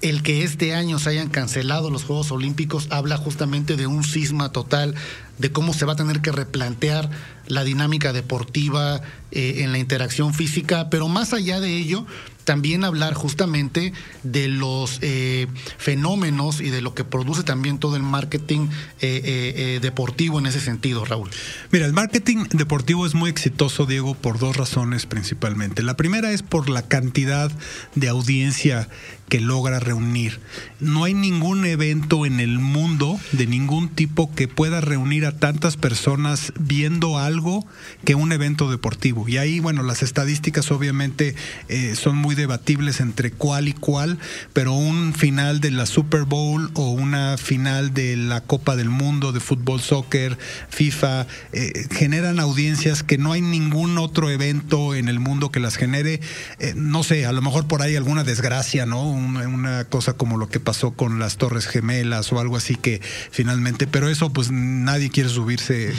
el 0.00 0.22
que 0.22 0.44
este 0.44 0.74
año 0.74 0.98
se 0.98 1.10
hayan 1.10 1.28
cancelado 1.28 1.90
los 1.90 2.04
Juegos 2.04 2.30
Olímpicos 2.30 2.86
habla 2.90 3.16
justamente 3.16 3.76
de 3.76 3.88
un 3.88 4.04
cisma 4.04 4.52
total, 4.52 4.94
de 5.38 5.50
cómo 5.50 5.74
se 5.74 5.84
va 5.84 5.94
a 5.94 5.96
tener 5.96 6.20
que 6.20 6.30
replantear 6.30 7.10
la 7.46 7.64
dinámica 7.64 8.12
deportiva 8.12 9.00
eh, 9.32 9.56
en 9.58 9.72
la 9.72 9.78
interacción 9.78 10.34
física, 10.34 10.88
pero 10.90 11.08
más 11.08 11.32
allá 11.32 11.60
de 11.60 11.76
ello, 11.76 12.06
también 12.48 12.82
hablar 12.82 13.12
justamente 13.12 13.92
de 14.22 14.48
los 14.48 15.00
eh, 15.02 15.48
fenómenos 15.76 16.62
y 16.62 16.70
de 16.70 16.80
lo 16.80 16.94
que 16.94 17.04
produce 17.04 17.42
también 17.42 17.76
todo 17.76 17.94
el 17.94 18.02
marketing 18.02 18.68
eh, 19.02 19.78
deportivo 19.82 20.38
en 20.38 20.46
ese 20.46 20.58
sentido, 20.58 21.04
Raúl. 21.04 21.28
Mira, 21.72 21.84
el 21.84 21.92
marketing 21.92 22.46
deportivo 22.54 23.04
es 23.04 23.14
muy 23.14 23.28
exitoso, 23.28 23.84
Diego, 23.84 24.14
por 24.14 24.38
dos 24.38 24.56
razones 24.56 25.04
principalmente. 25.04 25.82
La 25.82 25.98
primera 25.98 26.32
es 26.32 26.40
por 26.42 26.70
la 26.70 26.80
cantidad 26.80 27.52
de 27.96 28.08
audiencia 28.08 28.88
que 29.28 29.40
logra 29.40 29.78
reunir. 29.78 30.40
No 30.80 31.04
hay 31.04 31.14
ningún 31.14 31.64
evento 31.64 32.26
en 32.26 32.40
el 32.40 32.58
mundo 32.58 33.18
de 33.32 33.46
ningún 33.46 33.88
tipo 33.88 34.34
que 34.34 34.48
pueda 34.48 34.80
reunir 34.80 35.26
a 35.26 35.36
tantas 35.36 35.76
personas 35.76 36.52
viendo 36.58 37.18
algo 37.18 37.66
que 38.04 38.14
un 38.14 38.32
evento 38.32 38.70
deportivo. 38.70 39.28
Y 39.28 39.38
ahí, 39.38 39.60
bueno, 39.60 39.82
las 39.82 40.02
estadísticas 40.02 40.70
obviamente 40.70 41.34
eh, 41.68 41.94
son 41.94 42.16
muy 42.16 42.34
debatibles 42.34 43.00
entre 43.00 43.30
cuál 43.30 43.68
y 43.68 43.72
cuál, 43.72 44.18
pero 44.52 44.72
un 44.72 45.14
final 45.14 45.60
de 45.60 45.70
la 45.70 45.86
Super 45.86 46.24
Bowl 46.24 46.70
o 46.74 46.90
una 46.90 47.36
final 47.36 47.92
de 47.94 48.16
la 48.16 48.40
Copa 48.42 48.76
del 48.76 48.88
Mundo 48.88 49.32
de 49.32 49.40
fútbol, 49.40 49.80
soccer, 49.80 50.38
FIFA, 50.70 51.26
eh, 51.52 51.86
generan 51.90 52.40
audiencias 52.40 53.02
que 53.02 53.18
no 53.18 53.32
hay 53.32 53.42
ningún 53.42 53.98
otro 53.98 54.30
evento 54.30 54.94
en 54.94 55.08
el 55.08 55.20
mundo 55.20 55.50
que 55.50 55.60
las 55.60 55.76
genere. 55.76 56.20
Eh, 56.58 56.74
no 56.76 57.02
sé, 57.02 57.26
a 57.26 57.32
lo 57.32 57.42
mejor 57.42 57.66
por 57.66 57.82
ahí 57.82 57.96
alguna 57.96 58.24
desgracia, 58.24 58.86
¿no? 58.86 59.17
Una 59.26 59.84
cosa 59.84 60.14
como 60.14 60.36
lo 60.36 60.48
que 60.48 60.60
pasó 60.60 60.92
con 60.92 61.18
las 61.18 61.36
Torres 61.36 61.66
Gemelas 61.66 62.32
o 62.32 62.40
algo 62.40 62.56
así 62.56 62.74
que 62.74 63.00
finalmente, 63.30 63.86
pero 63.86 64.08
eso 64.08 64.32
pues 64.32 64.50
nadie 64.50 65.10
quiere 65.10 65.28
subirse 65.28 65.92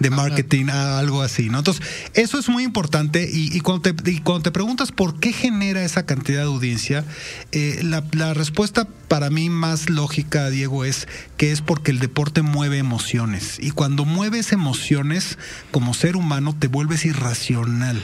de, 0.00 0.10
marketing 0.10 0.66
a 0.70 0.98
algo 0.98 1.22
así, 1.22 1.48
¿no? 1.48 1.58
Entonces, 1.58 1.84
eso 2.14 2.38
es 2.38 2.48
muy 2.48 2.64
importante 2.64 3.28
y, 3.32 3.60
cuando, 3.60 3.92
te, 3.92 4.22
cuando 4.22 4.42
te 4.42 4.50
preguntas 4.50 4.92
por 4.92 5.18
qué 5.20 5.32
genera 5.32 5.84
esa 5.84 6.06
cantidad 6.06 6.40
de 6.40 6.46
audiencia, 6.46 7.04
eh, 7.52 7.80
la, 7.82 8.04
la 8.12 8.34
respuesta 8.34 8.86
para 9.08 9.30
mí 9.30 9.50
más 9.50 9.90
lógica, 9.90 10.50
Diego, 10.50 10.84
es 10.84 11.08
que 11.36 11.52
es 11.52 11.60
porque 11.60 11.90
el 11.90 11.98
deporte 11.98 12.42
mueve 12.42 12.78
emociones 12.78 13.58
y 13.60 13.70
cuando 13.70 14.04
mueves 14.04 14.52
emociones 14.52 15.38
como 15.70 15.94
ser 15.94 16.16
humano 16.16 16.54
te 16.58 16.68
vuelves 16.68 17.04
irracional. 17.04 18.02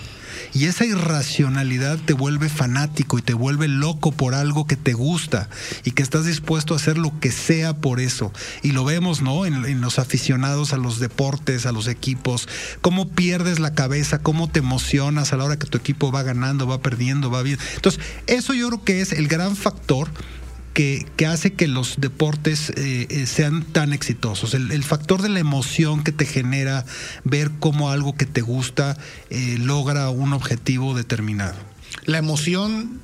Y 0.55 0.67
esa 0.67 0.85
irracionalidad 0.85 1.99
te 1.99 2.13
vuelve 2.13 2.49
fanático 2.49 3.19
y 3.19 3.23
te 3.23 3.35
vuelve 3.35 3.69
loco 3.69 4.13
por 4.13 4.35
algo 4.35 4.67
que 4.67 4.77
te 4.77 4.93
gusta 4.93 5.49
y 5.85 5.93
que 5.93 6.03
estás 6.03 6.25
dispuesto 6.25 6.75
a 6.75 6.79
hacer 6.79 6.99
lo 6.99 7.19
que 7.21 7.31
sea 7.31 7.77
por 7.77 8.01
eso. 8.01 8.33
Y 8.63 8.73
lo 8.73 8.85
vemos, 8.85 9.23
¿no? 9.23 9.47
En, 9.47 9.81
los 9.81 9.99
aficionados 9.99 10.73
a 10.73 10.79
los 10.79 10.99
deportes, 10.99 11.67
a 11.67 11.73
los 11.73 11.89
equipos, 11.89 12.49
cómo 12.81 13.09
pierdes 13.09 13.59
la 13.59 13.75
cabeza, 13.75 14.19
cómo 14.19 14.49
te 14.49 14.61
emocionas 14.61 15.33
a 15.33 15.37
la 15.37 15.45
hora 15.45 15.59
que 15.59 15.67
tu 15.67 15.79
equipo 15.79 16.11
va 16.11 16.23
ganando, 16.23 16.67
va 16.67 16.81
perdiendo, 16.81 17.31
va 17.31 17.43
bien. 17.43 17.59
Entonces, 17.75 18.01
eso 18.27 18.55
yo 18.55 18.69
creo 18.69 18.85
que 18.85 19.01
es 19.01 19.13
el 19.13 19.29
gran 19.29 19.57
factor 19.57 20.09
que, 20.77 21.27
hace 21.27 21.55
que 21.55 21.69
los 21.69 21.95
deportes 21.99 22.69
eh, 22.69 23.07
eh, 23.09 23.25
sean 23.25 23.63
tan 23.65 23.95
exitosos. 23.95 24.53
El, 24.53 24.85
factor 24.85 25.23
de 25.23 25.31
la 25.31 25.41
emoción 25.41 26.05
que 26.05 26.13
te 26.13 26.27
genera 26.27 26.85
ver 27.25 27.51
cómo 27.59 27.91
algo 27.91 28.15
que 28.15 28.27
te 28.27 28.43
gusta 28.43 28.99
eh, 29.31 29.57
logra 29.59 30.11
un 30.11 30.35
objetivo 30.35 30.93
determinado. 30.93 31.57
La 32.05 32.19
emoción 32.19 33.01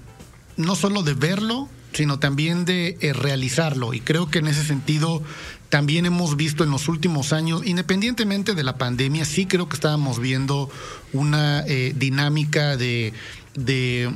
no 0.59 0.77
solo 0.77 1.03
de 1.03 1.15
verlo, 1.15 1.67
sino 1.95 2.19
también 2.19 2.67
de 2.67 2.99
realizarlo. 3.19 3.95
Y 3.95 4.01
creo 4.01 4.31
que 4.31 4.41
en 4.41 4.49
ese 4.49 4.65
sentido 4.65 5.23
también 5.71 6.05
hemos 6.05 6.37
visto 6.37 6.65
en 6.65 6.71
los 6.71 6.89
últimos 6.89 7.33
años, 7.33 7.63
independientemente 7.65 8.55
de 8.55 8.65
la 8.65 8.77
pandemia, 8.77 9.25
sí 9.25 9.47
creo 9.47 9.71
que 9.71 9.77
estábamos 9.77 10.19
viendo 10.19 10.71
una 11.15 11.63
dinámica 11.63 12.77
de 12.77 13.15
de, 13.55 14.11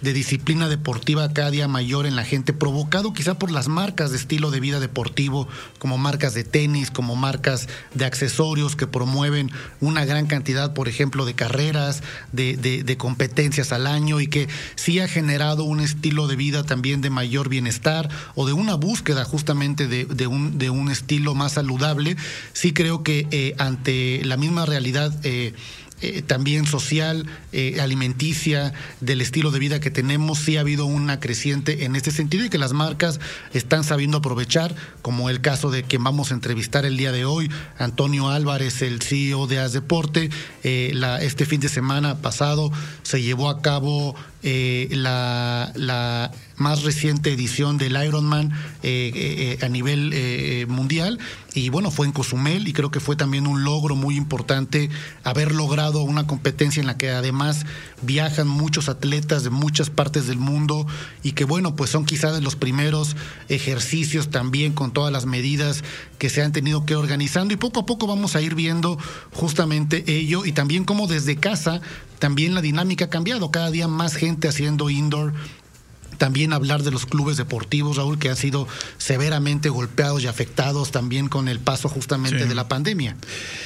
de, 0.00 0.12
disciplina 0.12 0.68
deportiva 0.68 1.32
cada 1.32 1.50
día 1.50 1.68
mayor 1.68 2.06
en 2.06 2.16
la 2.16 2.24
gente, 2.24 2.52
provocado 2.52 3.12
quizá 3.12 3.38
por 3.38 3.50
las 3.50 3.68
marcas 3.68 4.10
de 4.10 4.16
estilo 4.16 4.50
de 4.50 4.60
vida 4.60 4.80
deportivo, 4.80 5.48
como 5.78 5.98
marcas 5.98 6.34
de 6.34 6.44
tenis, 6.44 6.90
como 6.90 7.16
marcas 7.16 7.68
de 7.94 8.04
accesorios 8.04 8.76
que 8.76 8.86
promueven 8.86 9.50
una 9.80 10.04
gran 10.04 10.26
cantidad, 10.26 10.74
por 10.74 10.88
ejemplo, 10.88 11.24
de 11.24 11.34
carreras, 11.34 12.02
de, 12.32 12.96
competencias 12.98 13.72
al 13.72 13.86
año 13.86 14.20
y 14.20 14.26
que 14.26 14.48
sí 14.74 14.98
ha 15.00 15.08
generado 15.08 15.64
un 15.64 15.80
estilo 15.80 16.26
de 16.26 16.36
vida 16.36 16.64
también 16.64 17.00
de 17.00 17.10
mayor 17.10 17.48
bienestar 17.48 18.08
o 18.34 18.46
de 18.46 18.52
una 18.52 18.74
búsqueda 18.74 19.24
justamente 19.24 19.86
de, 19.86 20.26
un, 20.26 20.58
de 20.58 20.70
un 20.70 20.90
estilo 20.90 21.34
más 21.34 21.52
saludable. 21.52 22.16
Sí 22.52 22.72
creo 22.72 23.02
que 23.02 23.26
eh, 23.30 23.54
ante 23.58 24.20
la 24.24 24.36
misma 24.36 24.66
realidad 24.66 25.14
eh, 25.22 25.52
eh, 26.00 26.22
también 26.22 26.66
social, 26.66 27.26
eh, 27.52 27.80
alimenticia, 27.80 28.72
del 29.00 29.20
estilo 29.20 29.50
de 29.50 29.58
vida 29.58 29.80
que 29.80 29.90
tenemos, 29.90 30.38
sí 30.38 30.56
ha 30.56 30.60
habido 30.60 30.86
una 30.86 31.18
creciente 31.18 31.84
en 31.84 31.96
este 31.96 32.10
sentido 32.10 32.44
y 32.44 32.50
que 32.50 32.58
las 32.58 32.72
marcas 32.72 33.18
están 33.52 33.84
sabiendo 33.84 34.18
aprovechar, 34.18 34.74
como 35.02 35.28
el 35.28 35.40
caso 35.40 35.70
de 35.70 35.82
quien 35.82 36.04
vamos 36.04 36.30
a 36.30 36.34
entrevistar 36.34 36.84
el 36.84 36.96
día 36.96 37.10
de 37.10 37.24
hoy, 37.24 37.50
Antonio 37.78 38.28
Álvarez, 38.28 38.82
el 38.82 39.02
CEO 39.02 39.46
de 39.46 39.58
As 39.58 39.72
Deporte. 39.72 40.30
Eh, 40.62 40.92
la, 40.94 41.20
este 41.20 41.46
fin 41.46 41.60
de 41.60 41.68
semana 41.68 42.18
pasado 42.18 42.70
se 43.02 43.22
llevó 43.22 43.48
a 43.48 43.60
cabo 43.60 44.14
la, 44.42 45.72
la 45.74 46.30
más 46.58 46.82
reciente 46.82 47.32
edición 47.32 47.78
del 47.78 48.02
Ironman 48.02 48.52
eh, 48.82 49.12
eh, 49.14 49.64
a 49.64 49.68
nivel 49.68 50.10
eh, 50.12 50.66
mundial. 50.68 51.18
Y 51.54 51.70
bueno, 51.70 51.90
fue 51.90 52.06
en 52.06 52.12
Cozumel 52.12 52.68
y 52.68 52.72
creo 52.72 52.90
que 52.90 53.00
fue 53.00 53.16
también 53.16 53.46
un 53.46 53.64
logro 53.64 53.96
muy 53.96 54.16
importante 54.16 54.90
haber 55.24 55.52
logrado 55.52 56.02
una 56.02 56.26
competencia 56.26 56.80
en 56.80 56.86
la 56.86 56.96
que 56.98 57.10
además 57.10 57.64
viajan 58.02 58.46
muchos 58.46 58.88
atletas 58.88 59.44
de 59.44 59.50
muchas 59.50 59.90
partes 59.90 60.26
del 60.26 60.38
mundo 60.38 60.86
y 61.22 61.32
que 61.32 61.44
bueno, 61.44 61.74
pues 61.74 61.90
son 61.90 62.04
quizás 62.04 62.34
de 62.34 62.42
los 62.42 62.54
primeros 62.54 63.16
ejercicios 63.48 64.30
también 64.30 64.72
con 64.72 64.92
todas 64.92 65.12
las 65.12 65.26
medidas 65.26 65.82
que 66.18 66.28
se 66.28 66.42
han 66.42 66.52
tenido 66.52 66.84
que 66.84 66.94
organizando 66.94 67.54
y 67.54 67.56
poco 67.56 67.80
a 67.80 67.86
poco 67.86 68.06
vamos 68.06 68.36
a 68.36 68.40
ir 68.40 68.54
viendo 68.54 68.98
justamente 69.32 70.04
ello 70.06 70.44
y 70.44 70.52
también 70.52 70.84
como 70.84 71.06
desde 71.06 71.36
casa 71.36 71.80
también 72.18 72.54
la 72.54 72.60
dinámica 72.60 73.06
ha 73.06 73.10
cambiado, 73.10 73.50
cada 73.50 73.70
día 73.70 73.88
más 73.88 74.14
gente 74.14 74.48
haciendo 74.48 74.90
indoor 74.90 75.32
también 76.18 76.52
hablar 76.52 76.82
de 76.82 76.90
los 76.90 77.06
clubes 77.06 77.36
deportivos, 77.36 77.96
Raúl, 77.96 78.18
que 78.18 78.28
han 78.28 78.36
sido 78.36 78.68
severamente 78.98 79.68
golpeados 79.68 80.22
y 80.22 80.26
afectados 80.26 80.90
también 80.90 81.28
con 81.28 81.48
el 81.48 81.60
paso 81.60 81.88
justamente 81.88 82.46
de 82.46 82.54
la 82.54 82.68
pandemia. 82.68 83.16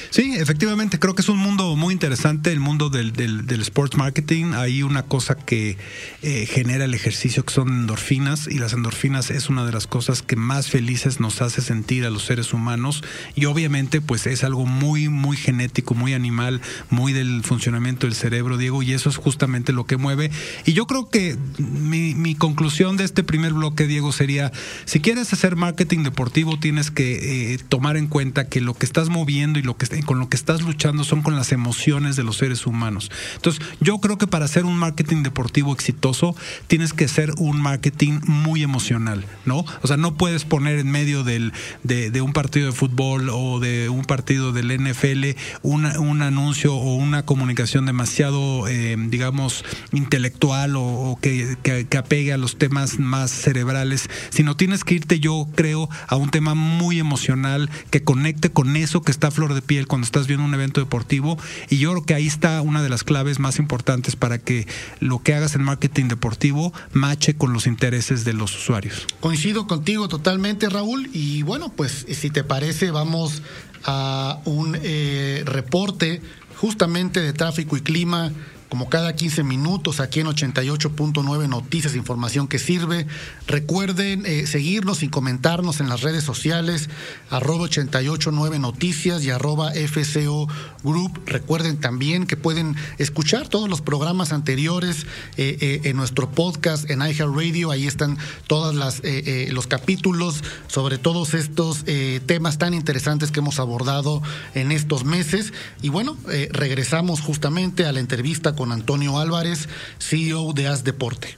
Sí, 0.09 0.35
efectivamente, 0.35 0.99
creo 0.99 1.15
que 1.15 1.21
es 1.21 1.29
un 1.29 1.39
mundo 1.39 1.75
muy 1.75 1.93
interesante, 1.93 2.51
el 2.51 2.59
mundo 2.59 2.89
del, 2.89 3.13
del, 3.13 3.61
sports 3.61 3.97
marketing. 3.97 4.53
Hay 4.53 4.83
una 4.83 5.03
cosa 5.03 5.35
que 5.35 5.77
eh, 6.21 6.45
genera 6.45 6.85
el 6.85 6.93
ejercicio 6.93 7.43
que 7.43 7.53
son 7.53 7.69
endorfinas 7.69 8.47
y 8.47 8.59
las 8.59 8.73
endorfinas 8.73 9.31
es 9.31 9.49
una 9.49 9.65
de 9.65 9.71
las 9.71 9.87
cosas 9.87 10.21
que 10.21 10.35
más 10.35 10.67
felices 10.67 11.19
nos 11.19 11.41
hace 11.41 11.61
sentir 11.61 12.05
a 12.05 12.09
los 12.09 12.25
seres 12.25 12.53
humanos 12.53 13.03
y 13.35 13.45
obviamente 13.45 14.01
pues 14.01 14.27
es 14.27 14.43
algo 14.43 14.65
muy, 14.65 15.09
muy 15.09 15.37
genético, 15.37 15.95
muy 15.95 16.13
animal, 16.13 16.61
muy 16.89 17.13
del 17.13 17.43
funcionamiento 17.43 18.05
del 18.05 18.15
cerebro, 18.15 18.57
Diego, 18.57 18.83
y 18.83 18.93
eso 18.93 19.09
es 19.09 19.17
justamente 19.17 19.73
lo 19.73 19.85
que 19.85 19.97
mueve. 19.97 20.29
Y 20.65 20.73
yo 20.73 20.85
creo 20.85 21.09
que 21.09 21.37
mi, 21.57 22.13
mi 22.13 22.35
conclusión 22.43 22.97
de 22.97 23.05
este 23.05 23.23
primer 23.23 23.53
bloque, 23.53 23.87
Diego, 23.87 24.11
sería, 24.11 24.51
si 24.83 24.99
quieres 24.99 25.31
hacer 25.31 25.55
marketing 25.55 26.03
deportivo, 26.03 26.59
tienes 26.59 26.91
que 26.91 27.53
eh, 27.53 27.57
tomar 27.69 27.95
en 27.95 28.07
cuenta 28.07 28.49
que 28.49 28.59
lo 28.59 28.73
que 28.73 28.85
estás 28.85 29.07
moviendo 29.07 29.59
y 29.59 29.61
lo 29.61 29.77
que 29.77 29.87
con 30.03 30.19
lo 30.19 30.27
que 30.27 30.35
estás 30.35 30.61
luchando 30.61 31.05
son 31.05 31.21
con 31.21 31.37
las 31.37 31.53
emociones 31.53 32.17
de 32.17 32.23
los 32.23 32.35
seres 32.35 32.67
humanos. 32.67 33.11
Entonces, 33.35 33.65
yo 33.79 33.99
creo 33.99 34.17
que 34.17 34.27
para 34.27 34.43
hacer 34.43 34.65
un 34.65 34.75
marketing 34.75 35.23
deportivo 35.23 35.71
exitoso, 35.71 36.35
tienes 36.67 36.91
que 36.91 37.05
hacer 37.05 37.31
un 37.37 37.61
marketing 37.61 38.19
muy 38.25 38.61
emocional, 38.61 39.25
¿no? 39.45 39.63
O 39.81 39.87
sea, 39.87 39.95
no 39.95 40.17
puedes 40.17 40.43
poner 40.43 40.79
en 40.79 40.91
medio 40.91 41.23
del, 41.23 41.53
de, 41.83 42.19
un 42.19 42.33
partido 42.33 42.65
de 42.65 42.73
fútbol 42.73 43.29
o 43.29 43.61
de 43.61 43.87
un 43.87 44.03
partido 44.03 44.51
del 44.51 44.67
NFL 44.83 45.39
un 45.61 46.21
anuncio 46.21 46.75
o 46.75 46.95
una 46.95 47.23
comunicación 47.23 47.85
demasiado, 47.85 48.67
eh, 48.67 48.97
digamos, 48.99 49.63
intelectual 49.93 50.75
o, 50.75 51.17
que, 51.21 51.55
que, 51.63 51.87
que 51.87 51.97
apegue 51.97 52.32
a 52.33 52.37
los 52.37 52.57
temas 52.57 52.99
más 52.99 53.31
cerebrales, 53.31 54.09
sino 54.29 54.57
tienes 54.57 54.83
que 54.83 54.95
irte, 54.95 55.19
yo 55.19 55.47
creo, 55.55 55.89
a 56.07 56.15
un 56.15 56.29
tema 56.29 56.55
muy 56.55 56.99
emocional 56.99 57.69
que 57.89 58.03
conecte 58.03 58.51
con 58.51 58.75
eso 58.75 59.01
que 59.01 59.11
está 59.11 59.27
a 59.27 59.31
flor 59.31 59.53
de 59.53 59.61
piel 59.61 59.87
cuando 59.87 60.05
estás 60.05 60.27
viendo 60.27 60.45
un 60.45 60.53
evento 60.53 60.81
deportivo. 60.81 61.37
Y 61.69 61.77
yo 61.77 61.91
creo 61.91 62.03
que 62.03 62.13
ahí 62.13 62.27
está 62.27 62.61
una 62.61 62.83
de 62.83 62.89
las 62.89 63.03
claves 63.03 63.39
más 63.39 63.59
importantes 63.59 64.15
para 64.15 64.37
que 64.39 64.67
lo 64.99 65.19
que 65.19 65.33
hagas 65.33 65.55
en 65.55 65.63
marketing 65.63 66.07
deportivo 66.07 66.73
mache 66.91 67.35
con 67.35 67.53
los 67.53 67.67
intereses 67.67 68.25
de 68.25 68.33
los 68.33 68.55
usuarios. 68.55 69.07
Coincido 69.19 69.67
contigo 69.67 70.07
totalmente, 70.07 70.69
Raúl. 70.69 71.09
Y 71.13 71.43
bueno, 71.43 71.69
pues 71.69 72.05
si 72.09 72.29
te 72.29 72.43
parece, 72.43 72.91
vamos 72.91 73.41
a 73.85 74.39
un 74.45 74.77
eh, 74.81 75.43
reporte 75.45 76.21
justamente 76.55 77.19
de 77.19 77.33
tráfico 77.33 77.75
y 77.75 77.81
clima 77.81 78.31
como 78.73 78.89
cada 78.89 79.15
15 79.15 79.43
minutos 79.43 79.99
aquí 79.99 80.21
en 80.21 80.25
88.9 80.25 81.47
Noticias, 81.47 81.95
información 81.95 82.47
que 82.47 82.57
sirve. 82.57 83.05
Recuerden 83.45 84.25
eh, 84.25 84.47
seguirnos 84.47 85.03
y 85.03 85.09
comentarnos 85.09 85.79
en 85.79 85.89
las 85.89 86.01
redes 86.01 86.23
sociales, 86.23 86.89
arroba 87.29 87.65
889 87.65 88.57
Noticias 88.57 89.23
y 89.23 89.29
arroba 89.29 89.73
FCO 89.73 90.47
Group. 90.81 91.21
Recuerden 91.27 91.79
también 91.79 92.25
que 92.25 92.35
pueden 92.35 92.75
escuchar 92.97 93.47
todos 93.47 93.69
los 93.69 93.81
programas 93.81 94.33
anteriores 94.33 95.05
eh, 95.37 95.55
eh, 95.61 95.81
en 95.83 95.95
nuestro 95.95 96.31
podcast 96.31 96.89
en 96.89 97.01
iHeartRadio. 97.01 97.69
Ahí 97.69 97.85
están 97.85 98.17
todos 98.47 98.73
los 98.73 99.67
capítulos 99.67 100.43
sobre 100.65 100.97
todos 100.97 101.35
estos 101.35 101.85
temas 102.25 102.57
tan 102.57 102.73
interesantes 102.73 103.29
que 103.29 103.39
hemos 103.39 103.59
abordado 103.59 104.23
en 104.55 104.71
estos 104.71 105.03
meses. 105.03 105.53
Y 105.83 105.89
bueno, 105.89 106.17
regresamos 106.49 107.21
justamente 107.21 107.85
a 107.85 107.91
la 107.91 107.99
entrevista 107.99 108.55
con 108.55 108.62
Antonio 108.71 109.19
Álvarez, 109.19 109.67
CEO 109.99 110.53
de 110.53 110.67
As 110.67 110.83
Deporte. 110.83 111.37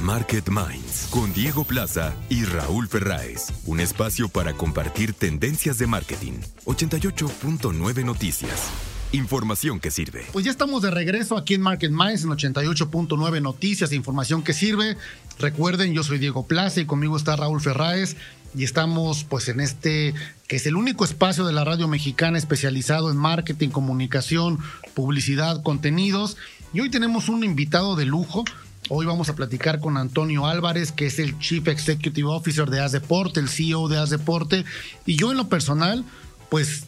Market 0.00 0.48
Minds 0.48 1.06
con 1.10 1.32
Diego 1.32 1.64
Plaza 1.64 2.14
y 2.28 2.44
Raúl 2.44 2.88
Ferráez. 2.88 3.52
Un 3.66 3.78
espacio 3.78 4.28
para 4.28 4.52
compartir 4.54 5.12
tendencias 5.12 5.78
de 5.78 5.86
marketing. 5.86 6.32
88.9 6.64 8.04
Noticias. 8.04 8.70
Información 9.12 9.78
que 9.78 9.90
sirve. 9.90 10.24
Pues 10.32 10.44
ya 10.44 10.50
estamos 10.50 10.82
de 10.82 10.90
regreso 10.90 11.36
aquí 11.36 11.54
en 11.54 11.60
Market 11.60 11.92
Minds 11.92 12.24
en 12.24 12.30
88.9 12.30 13.42
Noticias, 13.42 13.92
información 13.92 14.42
que 14.42 14.54
sirve. 14.54 14.96
Recuerden, 15.38 15.92
yo 15.92 16.02
soy 16.02 16.18
Diego 16.18 16.46
Plaza 16.46 16.80
y 16.80 16.86
conmigo 16.86 17.16
está 17.16 17.36
Raúl 17.36 17.60
Ferráez 17.60 18.16
y 18.54 18.64
estamos 18.64 19.24
pues 19.24 19.48
en 19.48 19.60
este 19.60 20.14
que 20.48 20.56
es 20.56 20.66
el 20.66 20.76
único 20.76 21.04
espacio 21.04 21.44
de 21.44 21.52
la 21.52 21.64
radio 21.64 21.88
mexicana 21.88 22.38
especializado 22.38 23.10
en 23.10 23.16
marketing, 23.16 23.68
comunicación, 23.68 24.58
publicidad, 24.94 25.62
contenidos. 25.62 26.36
Y 26.74 26.80
hoy 26.80 26.88
tenemos 26.88 27.28
un 27.28 27.44
invitado 27.44 27.96
de 27.96 28.06
lujo. 28.06 28.44
Hoy 28.88 29.04
vamos 29.04 29.28
a 29.28 29.36
platicar 29.36 29.78
con 29.78 29.98
Antonio 29.98 30.46
Álvarez, 30.46 30.90
que 30.90 31.06
es 31.06 31.18
el 31.18 31.38
Chief 31.38 31.68
Executive 31.68 32.26
Officer 32.28 32.70
de 32.70 32.80
As 32.80 32.92
Deporte, 32.92 33.40
el 33.40 33.50
CEO 33.50 33.88
de 33.88 33.98
As 33.98 34.08
Deporte. 34.08 34.64
Y 35.04 35.16
yo 35.16 35.30
en 35.30 35.36
lo 35.36 35.50
personal, 35.50 36.02
pues 36.48 36.86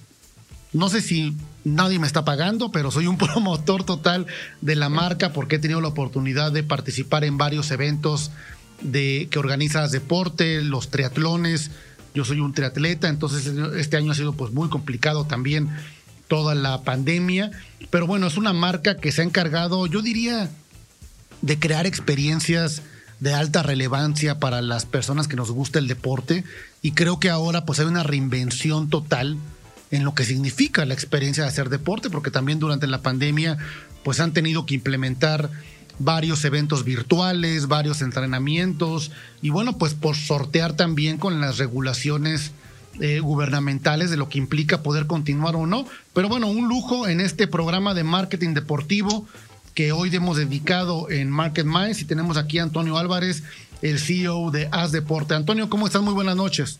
no 0.72 0.88
sé 0.88 1.02
si 1.02 1.36
nadie 1.64 1.98
me 1.98 2.06
está 2.06 2.24
pagando, 2.24 2.72
pero 2.72 2.90
soy 2.90 3.06
un 3.06 3.18
promotor 3.18 3.84
total 3.84 4.26
de 4.62 4.74
la 4.74 4.88
marca 4.88 5.34
porque 5.34 5.56
he 5.56 5.58
tenido 5.58 5.82
la 5.82 5.88
oportunidad 5.88 6.50
de 6.50 6.62
participar 6.62 7.22
en 7.24 7.36
varios 7.36 7.70
eventos 7.70 8.30
de 8.80 9.28
que 9.30 9.38
organiza 9.38 9.86
deporte, 9.88 10.62
los 10.62 10.90
triatlones. 10.90 11.70
Yo 12.14 12.24
soy 12.24 12.40
un 12.40 12.54
triatleta, 12.54 13.08
entonces 13.08 13.52
este 13.76 13.98
año 13.98 14.12
ha 14.12 14.14
sido 14.14 14.32
pues 14.32 14.50
muy 14.52 14.70
complicado 14.70 15.26
también 15.26 15.68
toda 16.28 16.54
la 16.54 16.82
pandemia, 16.82 17.50
pero 17.90 18.06
bueno, 18.06 18.26
es 18.26 18.36
una 18.36 18.52
marca 18.52 18.96
que 18.96 19.12
se 19.12 19.22
ha 19.22 19.24
encargado, 19.24 19.86
yo 19.86 20.02
diría, 20.02 20.50
de 21.42 21.58
crear 21.58 21.86
experiencias 21.86 22.82
de 23.20 23.34
alta 23.34 23.62
relevancia 23.62 24.38
para 24.38 24.62
las 24.62 24.86
personas 24.86 25.28
que 25.28 25.36
nos 25.36 25.50
gusta 25.50 25.78
el 25.78 25.88
deporte 25.88 26.44
y 26.82 26.92
creo 26.92 27.20
que 27.20 27.30
ahora 27.30 27.64
pues 27.64 27.78
hay 27.78 27.86
una 27.86 28.02
reinvención 28.02 28.90
total 28.90 29.38
en 29.90 30.04
lo 30.04 30.14
que 30.14 30.24
significa 30.24 30.84
la 30.84 30.94
experiencia 30.94 31.44
de 31.44 31.48
hacer 31.48 31.68
deporte, 31.68 32.10
porque 32.10 32.30
también 32.30 32.58
durante 32.58 32.86
la 32.86 33.02
pandemia 33.02 33.56
pues 34.02 34.20
han 34.20 34.32
tenido 34.32 34.66
que 34.66 34.74
implementar 34.74 35.50
varios 35.98 36.44
eventos 36.44 36.84
virtuales, 36.84 37.68
varios 37.68 38.02
entrenamientos 38.02 39.12
y 39.40 39.50
bueno, 39.50 39.78
pues 39.78 39.94
por 39.94 40.16
sortear 40.16 40.74
también 40.74 41.18
con 41.18 41.40
las 41.40 41.58
regulaciones 41.58 42.50
eh, 43.00 43.20
gubernamentales 43.20 44.10
de 44.10 44.16
lo 44.16 44.28
que 44.28 44.38
implica 44.38 44.82
poder 44.82 45.06
continuar 45.06 45.56
o 45.56 45.66
no. 45.66 45.86
Pero 46.12 46.28
bueno, 46.28 46.48
un 46.48 46.68
lujo 46.68 47.08
en 47.08 47.20
este 47.20 47.46
programa 47.46 47.94
de 47.94 48.04
marketing 48.04 48.54
deportivo 48.54 49.26
que 49.74 49.92
hoy 49.92 50.14
hemos 50.14 50.36
dedicado 50.36 51.10
en 51.10 51.30
Market 51.30 51.66
Minds 51.66 52.00
y 52.00 52.04
tenemos 52.04 52.36
aquí 52.36 52.58
a 52.58 52.62
Antonio 52.62 52.96
Álvarez, 52.96 53.42
el 53.82 53.98
CEO 53.98 54.50
de 54.50 54.68
As 54.70 54.92
Deporte. 54.92 55.34
Antonio, 55.34 55.68
¿cómo 55.68 55.86
estás? 55.86 56.02
Muy 56.02 56.14
buenas 56.14 56.36
noches. 56.36 56.78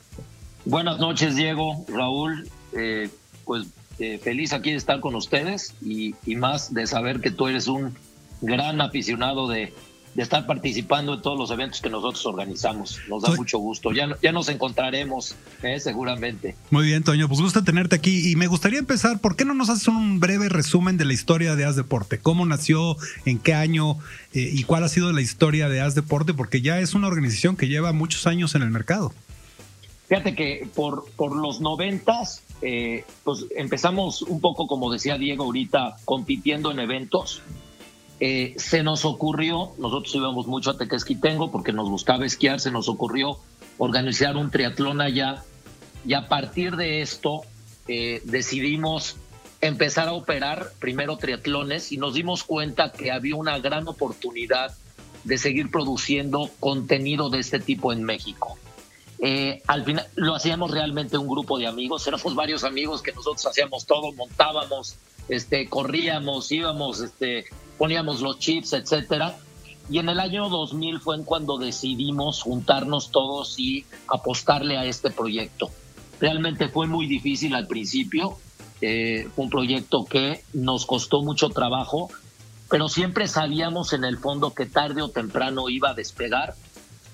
Buenas 0.65 0.99
noches, 0.99 1.35
Diego, 1.35 1.85
Raúl. 1.89 2.49
Eh, 2.73 3.11
pues 3.45 3.67
eh, 3.99 4.19
feliz 4.23 4.53
aquí 4.53 4.71
de 4.71 4.77
estar 4.77 5.01
con 5.01 5.15
ustedes 5.15 5.75
y 5.83 6.15
más 6.37 6.73
de 6.73 6.87
saber 6.87 7.21
que 7.21 7.31
tú 7.31 7.49
eres 7.49 7.67
un 7.67 7.95
gran 8.41 8.81
aficionado 8.81 9.49
de, 9.49 9.73
estar 10.23 10.47
participando 10.47 11.15
en 11.15 11.23
todos 11.23 11.39
los 11.39 11.51
eventos 11.51 11.81
que 11.81 11.91
nosotros 11.91 12.25
organizamos. 12.27 13.01
Nos 13.09 13.23
da 13.23 13.35
mucho 13.35 13.59
gusto. 13.59 13.93
Ya, 13.93 14.17
ya 14.23 14.33
nos 14.33 14.49
encontraremos, 14.49 15.35
eh, 15.63 15.81
seguramente. 15.81 16.55
Muy 16.71 16.87
bien, 16.87 17.03
Toño. 17.03 17.29
Pues 17.29 17.41
gusta 17.41 17.65
tenerte 17.65 17.97
aquí. 17.97 18.31
Y 18.31 18.37
me 18.37 18.47
gustaría 18.47 18.79
empezar, 18.79 19.21
¿por 19.21 19.37
qué 19.37 19.45
no 19.45 19.55
nos 19.55 19.69
haces 19.71 19.89
un 19.89 20.21
breve 20.21 20.49
resumen 20.49 20.97
de 20.97 21.05
la 21.05 21.13
historia 21.13 21.57
de 21.57 21.65
As 21.65 21.77
Deporte? 21.77 22.19
¿Cómo 22.19 22.47
nació? 22.47 22.97
¿En 23.25 23.39
qué 23.39 23.55
año? 23.55 23.99
Eh, 24.33 24.51
¿Y 24.53 24.63
cuál 24.65 24.85
ha 24.85 24.89
sido 24.89 25.13
la 25.13 25.21
historia 25.21 25.69
de 25.69 25.81
As 25.81 25.95
Deporte? 25.95 26.35
Porque 26.35 26.61
ya 26.61 26.79
es 26.79 26.95
una 26.95 27.09
organización 27.09 27.57
que 27.57 27.69
lleva 27.69 27.93
muchos 27.93 28.27
años 28.27 28.55
en 28.55 28.63
el 28.63 28.71
mercado. 28.71 29.13
Fíjate 30.09 30.35
que 30.35 30.69
por, 30.75 31.11
por 31.17 31.35
los 31.35 31.61
noventas, 31.61 32.43
eh, 32.61 33.05
pues 33.25 33.47
empezamos 33.57 34.23
un 34.23 34.41
poco, 34.41 34.67
como 34.67 34.93
decía 34.93 35.17
Diego 35.17 35.45
ahorita, 35.45 35.97
compitiendo 36.05 36.71
en 36.71 36.79
eventos 36.79 37.43
eh, 38.21 38.55
se 38.57 38.83
nos 38.83 39.05
ocurrió, 39.05 39.73
nosotros 39.79 40.15
íbamos 40.15 40.47
mucho 40.47 40.71
a 40.71 40.79
Tequesquitengo 40.79 41.51
porque 41.51 41.73
nos 41.73 41.89
gustaba 41.89 42.25
esquiar, 42.25 42.61
se 42.61 42.71
nos 42.71 42.89
ocurrió 42.89 43.39
organizar 43.79 44.37
un 44.37 44.51
triatlón 44.51 45.01
allá 45.01 45.43
y 46.07 46.15
a 46.15 46.29
partir 46.29 46.77
de 46.77 47.03
esto 47.03 47.43
eh, 47.89 48.23
decidimos 48.25 49.17
empezar 49.61 50.09
a 50.09 50.13
operar 50.13 50.73
primero 50.79 51.17
triatlones 51.17 51.91
y 51.91 51.97
nos 51.97 52.15
dimos 52.15 52.45
cuenta 52.45 52.93
que 52.93 53.11
había 53.11 53.35
una 53.35 53.59
gran 53.59 53.89
oportunidad 53.89 54.77
de 55.25 55.39
seguir 55.39 55.71
produciendo 55.71 56.51
contenido 56.61 57.31
de 57.31 57.41
este 57.41 57.59
tipo 57.59 57.93
en 57.93 58.03
México. 58.03 58.59
Eh, 59.21 59.63
al 59.67 59.85
final 59.85 60.07
lo 60.17 60.35
hacíamos 60.35 60.71
realmente 60.71 61.17
un 61.17 61.29
grupo 61.29 61.59
de 61.59 61.67
amigos, 61.67 62.07
éramos 62.09 62.35
varios 62.35 62.63
amigos 62.63 63.03
que 63.03 63.13
nosotros 63.13 63.47
hacíamos 63.47 63.87
todo, 63.87 64.13
montábamos, 64.13 64.97
este, 65.29 65.69
corríamos, 65.69 66.53
íbamos, 66.53 67.01
este, 67.01 67.47
poníamos 67.79 68.21
los 68.21 68.39
chips, 68.39 68.73
etcétera. 68.73 69.37
Y 69.91 69.99
en 69.99 70.09
el 70.09 70.19
año 70.19 70.49
2000 70.49 71.01
fue 71.01 71.17
en 71.17 71.25
cuando 71.25 71.59
decidimos 71.59 72.43
juntarnos 72.43 73.11
todos 73.11 73.59
y 73.59 73.85
apostarle 74.09 74.79
a 74.79 74.85
este 74.85 75.11
proyecto. 75.11 75.71
Realmente 76.21 76.69
fue 76.69 76.87
muy 76.87 77.07
difícil 77.07 77.55
al 77.55 77.67
principio, 77.67 78.39
eh, 78.81 79.29
un 79.37 79.51
proyecto 79.51 80.05
que 80.05 80.43
nos 80.53 80.87
costó 80.87 81.23
mucho 81.23 81.51
trabajo, 81.51 82.11
pero 82.71 82.89
siempre 82.89 83.29
sabíamos 83.29 83.93
en 83.93 84.05
el 84.05 84.17
fondo 84.17 84.55
que 84.55 84.67
tarde 84.67 85.03
o 85.03 85.11
temprano 85.11 85.69
iba 85.69 85.91
a 85.91 85.95
despegar 85.95 86.55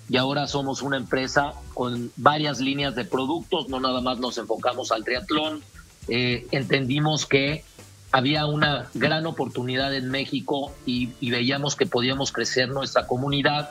y 0.09 0.17
ahora 0.17 0.47
somos 0.47 0.83
una 0.83 0.97
empresa 0.97 1.55
con 1.75 2.11
varias 2.17 2.61
líneas 2.61 2.95
de 2.97 3.05
productos, 3.05 3.69
no 3.69 3.79
nada 3.79 4.01
más 4.01 4.19
nos 4.19 4.39
enfocamos 4.39 4.91
al 4.91 5.05
triatlón, 5.05 5.63
eh, 6.09 6.47
entendimos 6.51 7.27
que 7.27 7.65
había 8.13 8.47
una 8.47 8.89
gran 8.95 9.27
oportunidad 9.27 9.95
en 9.95 10.11
México 10.11 10.75
y, 10.85 11.07
veíamos 11.31 11.77
que 11.77 11.87
podíamos 11.87 12.33
crecer 12.33 12.69
nuestra 12.69 13.07
comunidad 13.07 13.71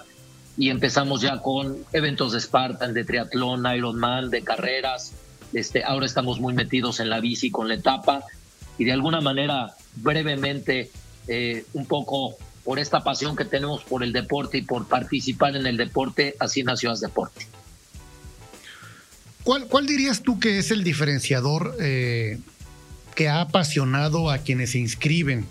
y 0.57 0.69
empezamos 0.69 1.21
ya 1.21 1.41
con 1.41 1.77
eventos 1.93 2.33
de 2.33 2.39
Spartan, 2.39 2.93
de 2.93 3.05
triatlón, 3.05 3.65
Ironman, 3.75 4.29
de 4.29 4.43
carreras. 4.43 5.13
Este, 5.53 5.83
ahora 5.83 6.05
estamos 6.05 6.39
muy 6.39 6.53
metidos 6.53 6.99
en 6.99 7.09
la 7.09 7.19
bici 7.19 7.49
con 7.49 7.67
la 7.67 7.75
etapa 7.75 8.23
y 8.77 8.85
de 8.85 8.93
alguna 8.93 9.19
manera 9.19 9.73
brevemente 9.95 10.91
eh, 11.27 11.65
un 11.73 11.85
poco 11.85 12.35
por 12.63 12.79
esta 12.79 13.03
pasión 13.03 13.35
que 13.35 13.45
tenemos 13.45 13.83
por 13.83 14.03
el 14.03 14.13
deporte 14.13 14.59
y 14.59 14.61
por 14.61 14.87
participar 14.87 15.55
en 15.55 15.65
el 15.65 15.75
deporte, 15.75 16.35
así 16.39 16.63
nació 16.63 16.91
As 16.91 16.99
Deporte. 16.99 17.47
¿Cuál, 19.43 19.67
¿Cuál 19.67 19.87
dirías 19.87 20.21
tú 20.21 20.39
que 20.39 20.59
es 20.59 20.69
el 20.69 20.83
diferenciador 20.83 21.75
eh, 21.79 22.39
que 23.19 23.27
ha 23.27 23.41
apasionado 23.41 24.31
a 24.31 24.37
quienes 24.37 24.71
se 24.71 24.79
inscriben 24.79 25.45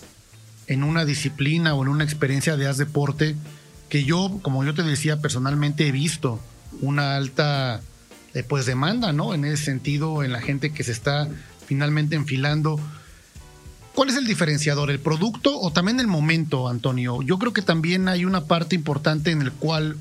en 0.69 0.83
una 0.83 1.05
disciplina 1.05 1.75
o 1.75 1.83
en 1.83 1.89
una 1.89 2.03
experiencia 2.03 2.57
de 2.57 2.67
haz 2.67 2.79
deporte 2.79 3.37
que 3.91 4.05
yo, 4.05 4.39
como 4.41 4.65
yo 4.65 4.73
te 4.73 4.83
decía 4.83 5.21
personalmente, 5.21 5.87
he 5.87 5.93
visto 5.93 6.41
una 6.81 7.15
alta 7.15 7.83
eh, 8.33 8.43
pues 8.43 8.65
demanda, 8.65 9.13
¿no? 9.13 9.35
En 9.35 9.45
ese 9.45 9.67
sentido, 9.67 10.25
en 10.25 10.33
la 10.33 10.41
gente 10.41 10.73
que 10.73 10.83
se 10.83 10.93
está 10.93 11.29
finalmente 11.67 12.17
enfilando. 12.17 12.81
¿Cuál 13.95 14.09
es 14.09 14.17
el 14.17 14.27
diferenciador? 14.27 14.91
¿El 14.91 15.01
producto 15.01 15.61
o 15.61 15.71
también 15.71 16.01
el 16.01 16.07
momento, 16.07 16.69
Antonio? 16.71 17.21
Yo 17.21 17.39
creo 17.39 17.53
que 17.53 17.61
también 17.61 18.09
hay 18.09 18.25
una 18.25 18.47
parte 18.47 18.77
importante 18.77 19.31
en 19.31 19.43
el 19.43 19.53
cual 19.53 19.99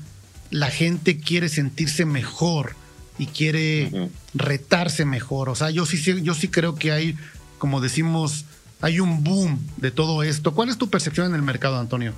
la 0.48 0.70
gente 0.70 1.18
quiere 1.18 1.50
sentirse 1.50 2.06
mejor 2.06 2.76
y 3.18 3.26
quiere 3.26 4.08
retarse 4.32 5.04
mejor. 5.04 5.50
O 5.50 5.54
sea, 5.54 5.68
yo 5.68 5.84
sí, 5.84 6.00
yo 6.22 6.32
sí 6.32 6.48
creo 6.48 6.74
que 6.76 6.92
hay 6.92 7.14
como 7.58 7.80
decimos, 7.80 8.44
hay 8.80 9.00
un 9.00 9.24
boom 9.24 9.58
de 9.76 9.90
todo 9.90 10.22
esto. 10.22 10.54
¿Cuál 10.54 10.68
es 10.68 10.78
tu 10.78 10.88
percepción 10.88 11.26
en 11.26 11.34
el 11.34 11.42
mercado, 11.42 11.78
Antonio? 11.78 12.14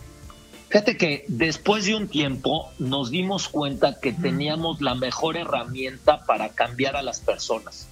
Fíjate 0.68 0.96
que 0.96 1.24
después 1.26 1.86
de 1.86 1.96
un 1.96 2.06
tiempo 2.06 2.70
nos 2.78 3.10
dimos 3.10 3.48
cuenta 3.48 3.98
que 3.98 4.12
teníamos 4.12 4.80
la 4.80 4.94
mejor 4.94 5.36
herramienta 5.36 6.24
para 6.26 6.50
cambiar 6.50 6.94
a 6.94 7.02
las 7.02 7.20
personas. 7.20 7.88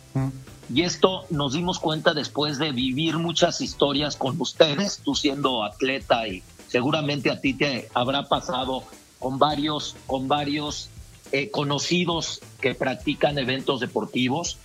Y 0.73 0.83
esto 0.83 1.25
nos 1.31 1.55
dimos 1.55 1.79
cuenta 1.81 2.15
después 2.15 2.59
de 2.59 2.71
vivir 2.71 3.17
muchas 3.17 3.61
historias 3.61 4.17
con 4.17 4.41
ustedes, 4.41 5.01
tú 5.05 5.15
siendo 5.15 5.65
atleta 5.65 6.29
y, 6.29 6.43
seguramente 6.69 7.31
a 7.31 7.41
ti 7.41 7.55
te 7.55 7.89
habrá 7.95 8.25
pasado 8.25 8.85
con 9.19 9.39
varios, 9.39 9.97
con 10.07 10.29
varios 10.29 10.91
eh, 11.33 11.51
conocidos 11.51 12.41
que 12.61 12.75
practican 12.75 13.39
eventos 13.39 13.81
deportivos 13.81 14.59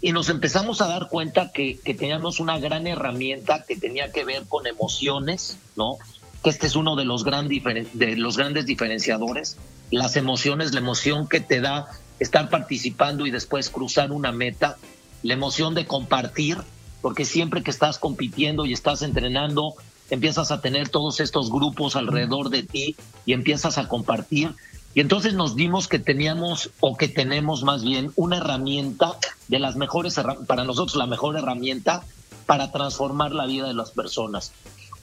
y 0.00 0.12
nos 0.12 0.28
empezamos 0.28 0.80
a 0.80 0.86
dar 0.86 1.08
cuenta 1.08 1.50
que, 1.52 1.78
que, 1.78 1.94
teníamos 1.94 2.40
una 2.40 2.58
gran 2.58 2.86
herramienta 2.86 3.64
que 3.66 3.76
tenía 3.76 4.12
que 4.12 4.24
ver 4.24 4.44
con 4.46 4.66
emociones, 4.66 5.58
¿no? 5.76 5.96
Que 6.42 6.50
este 6.50 6.68
es 6.68 6.76
uno 6.76 6.94
de 6.94 7.04
los, 7.04 7.24
gran 7.24 7.48
de 7.48 8.16
los 8.16 8.36
grandes 8.36 8.64
diferenciadores, 8.64 9.56
las 9.90 10.16
emociones, 10.16 10.72
la 10.72 10.80
emoción 10.80 11.28
que 11.28 11.40
te 11.40 11.60
da 11.60 11.88
estar 12.20 12.48
participando 12.48 13.26
y 13.26 13.30
después 13.30 13.70
cruzar 13.70 14.12
una 14.12 14.32
meta, 14.32 14.76
la 15.22 15.34
emoción 15.34 15.74
de 15.74 15.86
compartir, 15.86 16.58
porque 17.00 17.24
siempre 17.24 17.62
que 17.62 17.70
estás 17.70 17.98
compitiendo 17.98 18.66
y 18.66 18.72
estás 18.72 19.02
entrenando, 19.02 19.74
empiezas 20.10 20.50
a 20.50 20.60
tener 20.60 20.88
todos 20.88 21.20
estos 21.20 21.50
grupos 21.50 21.96
alrededor 21.96 22.50
de 22.50 22.62
ti 22.62 22.96
y 23.26 23.32
empiezas 23.32 23.78
a 23.78 23.88
compartir. 23.88 24.54
Y 24.98 25.00
entonces 25.00 25.32
nos 25.32 25.54
dimos 25.54 25.86
que 25.86 26.00
teníamos, 26.00 26.70
o 26.80 26.96
que 26.96 27.06
tenemos 27.06 27.62
más 27.62 27.84
bien, 27.84 28.10
una 28.16 28.38
herramienta 28.38 29.12
de 29.46 29.60
las 29.60 29.76
mejores, 29.76 30.20
para 30.48 30.64
nosotros 30.64 30.96
la 30.96 31.06
mejor 31.06 31.36
herramienta 31.36 32.02
para 32.46 32.72
transformar 32.72 33.30
la 33.30 33.46
vida 33.46 33.68
de 33.68 33.74
las 33.74 33.92
personas. 33.92 34.50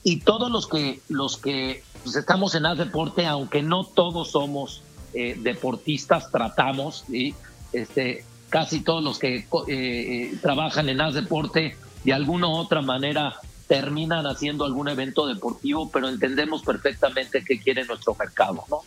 Y 0.04 0.20
todos 0.20 0.50
los 0.50 0.66
que, 0.66 1.00
los 1.08 1.38
que 1.38 1.82
pues, 2.04 2.14
estamos 2.14 2.54
en 2.54 2.66
el 2.66 2.76
deporte, 2.76 3.24
aunque 3.24 3.62
no 3.62 3.84
todos 3.84 4.32
somos 4.32 4.82
eh, 5.14 5.34
deportistas, 5.40 6.30
tratamos, 6.30 7.06
y 7.08 7.34
este, 7.72 8.22
casi 8.50 8.80
todos 8.80 9.02
los 9.02 9.18
que 9.18 9.36
eh, 9.36 9.46
eh, 9.68 10.38
trabajan 10.42 10.90
en 10.90 11.00
AS 11.00 11.14
Deporte, 11.14 11.74
de 12.04 12.12
alguna 12.12 12.48
u 12.48 12.56
otra 12.56 12.82
manera 12.82 13.36
terminan 13.66 14.26
haciendo 14.26 14.66
algún 14.66 14.88
evento 14.88 15.26
deportivo, 15.26 15.90
pero 15.90 16.10
entendemos 16.10 16.62
perfectamente 16.62 17.42
qué 17.42 17.58
quiere 17.58 17.86
nuestro 17.86 18.14
mercado, 18.14 18.62
¿no? 18.68 18.82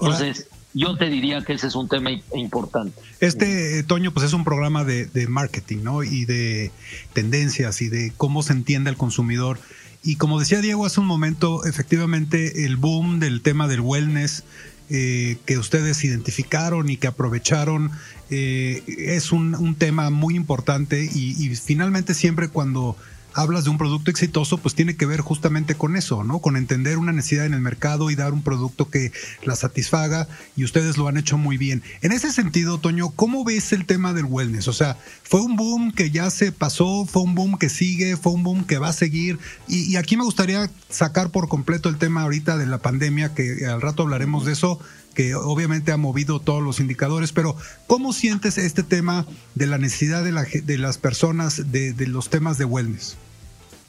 Entonces, 0.00 0.46
yo 0.74 0.96
te 0.96 1.08
diría 1.08 1.42
que 1.42 1.52
ese 1.52 1.68
es 1.68 1.76
un 1.76 1.88
tema 1.88 2.10
importante. 2.34 3.00
Este, 3.20 3.82
Toño, 3.84 4.12
pues 4.12 4.26
es 4.26 4.32
un 4.32 4.44
programa 4.44 4.84
de, 4.84 5.26
marketing, 5.28 5.78
¿no? 5.82 6.02
Y 6.02 6.24
de 6.24 6.72
tendencias 7.12 7.80
y 7.80 7.88
de 7.88 8.12
cómo 8.16 8.42
se 8.42 8.52
entiende 8.52 8.90
al 8.90 8.96
consumidor. 8.96 9.58
Y 10.02 10.16
como 10.16 10.38
decía 10.38 10.60
Diego 10.60 10.84
hace 10.84 11.00
un 11.00 11.06
momento, 11.06 11.64
efectivamente 11.64 12.66
el 12.66 12.76
boom 12.76 13.20
del 13.20 13.40
tema 13.40 13.68
del 13.68 13.80
wellness 13.80 14.44
eh, 14.90 15.38
que 15.46 15.56
ustedes 15.56 16.04
identificaron 16.04 16.90
y 16.90 16.98
que 16.98 17.06
aprovecharon 17.06 17.90
eh, 18.28 18.82
es 18.86 19.32
un, 19.32 19.54
un, 19.54 19.76
tema 19.76 20.10
muy 20.10 20.36
importante 20.36 21.08
y, 21.10 21.34
y 21.42 21.56
finalmente 21.56 22.12
siempre 22.12 22.48
cuando 22.48 22.94
hablas 23.34 23.64
de 23.64 23.70
un 23.70 23.78
producto 23.78 24.10
exitoso, 24.10 24.58
pues 24.58 24.74
tiene 24.74 24.96
que 24.96 25.06
ver 25.06 25.20
justamente 25.20 25.74
con 25.74 25.96
eso, 25.96 26.24
¿no? 26.24 26.38
Con 26.38 26.56
entender 26.56 26.98
una 26.98 27.12
necesidad 27.12 27.46
en 27.46 27.54
el 27.54 27.60
mercado 27.60 28.10
y 28.10 28.14
dar 28.14 28.32
un 28.32 28.42
producto 28.42 28.88
que 28.88 29.12
la 29.44 29.56
satisfaga 29.56 30.28
y 30.56 30.64
ustedes 30.64 30.96
lo 30.96 31.08
han 31.08 31.16
hecho 31.16 31.36
muy 31.38 31.56
bien. 31.56 31.82
En 32.02 32.12
ese 32.12 32.32
sentido, 32.32 32.78
Toño, 32.78 33.10
¿cómo 33.10 33.44
ves 33.44 33.72
el 33.72 33.86
tema 33.86 34.12
del 34.12 34.24
wellness? 34.24 34.68
O 34.68 34.72
sea, 34.72 34.96
fue 35.22 35.40
un 35.40 35.56
boom 35.56 35.92
que 35.92 36.10
ya 36.10 36.30
se 36.30 36.52
pasó, 36.52 37.06
fue 37.06 37.22
un 37.22 37.34
boom 37.34 37.58
que 37.58 37.68
sigue, 37.68 38.16
fue 38.16 38.32
un 38.32 38.42
boom 38.42 38.64
que 38.64 38.78
va 38.78 38.88
a 38.88 38.92
seguir. 38.92 39.38
Y, 39.68 39.96
aquí 39.96 40.16
me 40.16 40.24
gustaría 40.24 40.70
sacar 40.88 41.30
por 41.30 41.48
completo 41.48 41.88
el 41.88 41.98
tema 41.98 42.22
ahorita 42.22 42.56
de 42.56 42.66
la 42.66 42.78
pandemia, 42.78 43.34
que 43.34 43.66
al 43.66 43.80
rato 43.80 44.02
hablaremos 44.02 44.44
de 44.44 44.52
eso 44.52 44.78
que 45.14 45.34
obviamente 45.34 45.92
ha 45.92 45.96
movido 45.96 46.40
todos 46.40 46.62
los 46.62 46.80
indicadores, 46.80 47.32
pero 47.32 47.56
¿cómo 47.86 48.12
sientes 48.12 48.58
este 48.58 48.82
tema 48.82 49.26
de 49.54 49.66
la 49.66 49.78
necesidad 49.78 50.24
de, 50.24 50.32
la, 50.32 50.42
de 50.42 50.78
las 50.78 50.98
personas 50.98 51.70
de, 51.70 51.94
los 52.08 52.30
temas 52.30 52.58
de 52.58 52.64
wellness? 52.64 53.16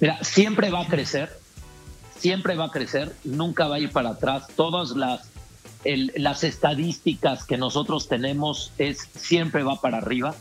Mira, 0.06 0.24
siempre 0.24 0.70
va 0.70 0.82
a 0.82 0.86
crecer, 0.86 1.36
siempre 2.20 2.56
va 2.56 2.66
a 2.66 2.70
crecer, 2.70 3.16
nunca 3.24 3.68
va 3.68 3.78
a 3.78 3.80
ir 3.80 3.90
para 3.90 4.10
atrás. 4.10 4.44
Todas 4.56 4.92
las, 4.92 5.22
el, 5.84 6.12
las 6.16 6.44
estadísticas 6.44 7.44
que 7.44 7.58
nosotros 7.58 8.08
tenemos 8.08 8.72
es 8.78 9.10
siempre 9.16 9.64
va 9.64 9.82
para 9.82 9.98
arriba. 9.98 10.36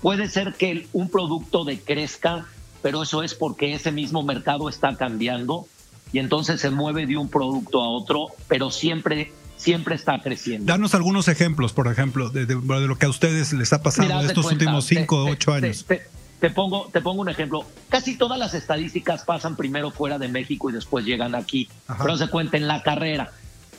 Puede 0.00 0.28
ser 0.28 0.54
que 0.54 0.86
un 0.92 1.10
producto 1.10 1.64
decrezca, 1.64 2.46
pero 2.82 3.02
eso 3.02 3.24
es 3.24 3.34
porque 3.34 3.74
ese 3.74 3.90
mismo 3.90 4.22
mercado 4.22 4.68
está 4.68 4.96
cambiando 4.96 5.66
y 6.12 6.20
entonces 6.20 6.60
se 6.60 6.70
mueve 6.70 7.04
de 7.06 7.16
un 7.16 7.28
producto 7.28 7.82
a 7.82 7.88
otro, 7.88 8.28
pero 8.46 8.70
siempre 8.70 9.32
siempre 9.56 9.96
está 9.96 10.20
creciendo. 10.22 10.66
Danos 10.72 10.94
algunos 10.94 11.26
ejemplos, 11.26 11.72
por 11.72 11.88
ejemplo, 11.88 12.30
de, 12.30 12.46
de, 12.46 12.54
de 12.54 12.86
lo 12.86 12.96
que 12.96 13.06
a 13.06 13.10
ustedes 13.10 13.52
les 13.52 13.72
ha 13.72 13.82
pasado 13.82 14.08
en 14.08 14.26
estos 14.26 14.44
cuenta, 14.44 14.66
últimos 14.66 14.84
cinco 14.84 15.24
o 15.24 15.30
ocho 15.30 15.52
años. 15.52 15.84
Te, 15.84 15.96
te, 15.96 16.19
pongo, 16.48 16.88
te 16.90 17.02
pongo 17.02 17.20
un 17.20 17.28
ejemplo. 17.28 17.66
Casi 17.90 18.16
todas 18.16 18.38
las 18.38 18.54
estadísticas 18.54 19.24
pasan 19.24 19.56
primero 19.56 19.90
fuera 19.90 20.18
de 20.18 20.28
México 20.28 20.70
y 20.70 20.72
después 20.72 21.04
llegan 21.04 21.34
aquí. 21.34 21.68
Ajá. 21.86 22.04
Pero 22.04 22.16
se 22.16 22.28
cuenta 22.28 22.56
en 22.56 22.66
la 22.66 22.82
carrera. 22.82 23.32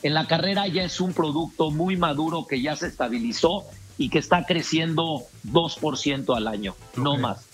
En 0.04 0.14
la 0.14 0.28
carrera 0.28 0.68
ya 0.68 0.84
es 0.84 1.02
un 1.02 1.14
producto 1.14 1.72
muy 1.72 1.98
maduro 1.98 2.46
que 2.46 2.62
ya 2.62 2.76
se 2.76 2.88
estabilizó 2.88 3.64
y 3.98 4.10
que 4.10 4.20
está 4.20 4.46
creciendo 4.46 5.24
2% 5.48 6.36
al 6.36 6.48
año, 6.48 6.76
okay. 6.92 7.04
no 7.04 7.18
más. 7.18 7.46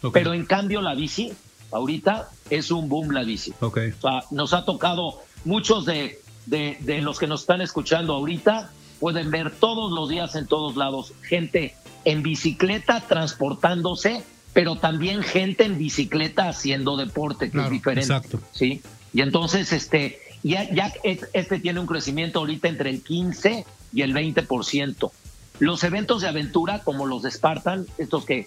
Okay. 0.00 0.22
Pero 0.22 0.34
en 0.34 0.46
cambio 0.46 0.80
la 0.80 0.94
bici, 0.94 1.32
ahorita 1.72 2.30
es 2.48 2.70
un 2.70 2.88
boom 2.88 3.10
la 3.10 3.24
bici. 3.24 3.52
Okay. 3.60 3.90
O 3.90 4.00
sea, 4.00 4.24
nos 4.30 4.52
ha 4.52 4.64
tocado 4.64 5.20
muchos 5.44 5.84
de 5.84 6.24
de, 6.46 6.76
de, 6.80 7.00
los 7.00 7.18
que 7.18 7.26
nos 7.26 7.42
están 7.42 7.60
escuchando 7.60 8.14
ahorita, 8.14 8.70
pueden 9.00 9.30
ver 9.30 9.50
todos 9.50 9.92
los 9.92 10.08
días 10.08 10.34
en 10.34 10.46
todos 10.46 10.76
lados 10.76 11.12
gente 11.22 11.74
en 12.04 12.22
bicicleta 12.22 13.00
transportándose, 13.00 14.22
pero 14.54 14.76
también 14.76 15.22
gente 15.22 15.64
en 15.64 15.76
bicicleta 15.76 16.48
haciendo 16.48 16.96
deporte, 16.96 17.46
que 17.46 17.52
claro, 17.52 17.66
es 17.66 17.72
diferente. 17.72 18.14
Exacto. 18.14 18.40
¿sí? 18.52 18.80
Y 19.12 19.20
entonces, 19.20 19.72
este, 19.72 20.20
ya, 20.42 20.72
ya 20.72 20.92
este 21.04 21.58
tiene 21.58 21.80
un 21.80 21.86
crecimiento 21.86 22.38
ahorita 22.38 22.68
entre 22.68 22.88
el 22.88 23.02
15 23.02 23.66
y 23.92 24.02
el 24.02 24.14
20%. 24.14 25.10
Los 25.58 25.84
eventos 25.84 26.22
de 26.22 26.28
aventura, 26.28 26.82
como 26.82 27.04
los 27.04 27.22
de 27.22 27.30
Spartan, 27.30 27.86
estos 27.98 28.24
que 28.24 28.46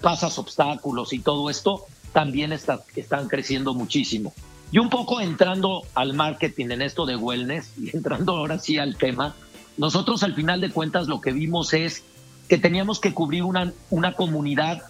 pasas 0.00 0.38
obstáculos 0.38 1.12
y 1.12 1.18
todo 1.18 1.50
esto, 1.50 1.84
también 2.12 2.52
está, 2.52 2.82
están 2.94 3.28
creciendo 3.28 3.74
muchísimo. 3.74 4.32
Y 4.72 4.78
un 4.78 4.88
poco 4.88 5.20
entrando 5.20 5.82
al 5.94 6.14
marketing 6.14 6.70
en 6.70 6.82
esto 6.82 7.06
de 7.06 7.16
wellness 7.16 7.72
y 7.78 7.94
entrando 7.94 8.36
ahora 8.36 8.58
sí 8.60 8.78
al 8.78 8.96
tema, 8.96 9.34
nosotros 9.76 10.22
al 10.22 10.34
final 10.34 10.60
de 10.60 10.70
cuentas 10.70 11.08
lo 11.08 11.20
que 11.20 11.32
vimos 11.32 11.72
es 11.72 12.04
que 12.48 12.58
teníamos 12.58 13.00
que 13.00 13.14
cubrir 13.14 13.42
una, 13.42 13.72
una 13.90 14.12
comunidad 14.12 14.82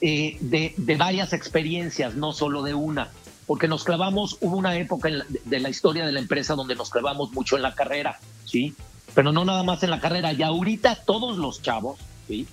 eh, 0.00 0.36
de, 0.40 0.74
de, 0.76 0.96
varias 0.96 1.32
experiencias, 1.32 2.14
no 2.14 2.32
solo 2.32 2.62
de 2.62 2.74
una, 2.74 3.10
porque 3.46 3.68
nos 3.68 3.84
clavamos, 3.84 4.38
hubo 4.40 4.56
una 4.56 4.76
época 4.76 5.08
la, 5.10 5.24
de 5.28 5.60
la 5.60 5.68
historia 5.68 6.06
de 6.06 6.12
la 6.12 6.20
empresa 6.20 6.54
donde 6.54 6.74
nos 6.74 6.90
clavamos 6.90 7.32
mucho 7.32 7.56
en 7.56 7.62
la 7.62 7.74
carrera, 7.74 8.18
¿sí? 8.44 8.74
Pero 9.14 9.32
no 9.32 9.44
nada 9.44 9.62
más 9.62 9.82
en 9.82 9.90
la 9.90 10.00
carrera, 10.00 10.32
y 10.32 10.42
ahorita 10.42 10.96
todos 11.04 11.36
los 11.36 11.60
chavos, 11.60 11.98
¿sí? 12.28 12.46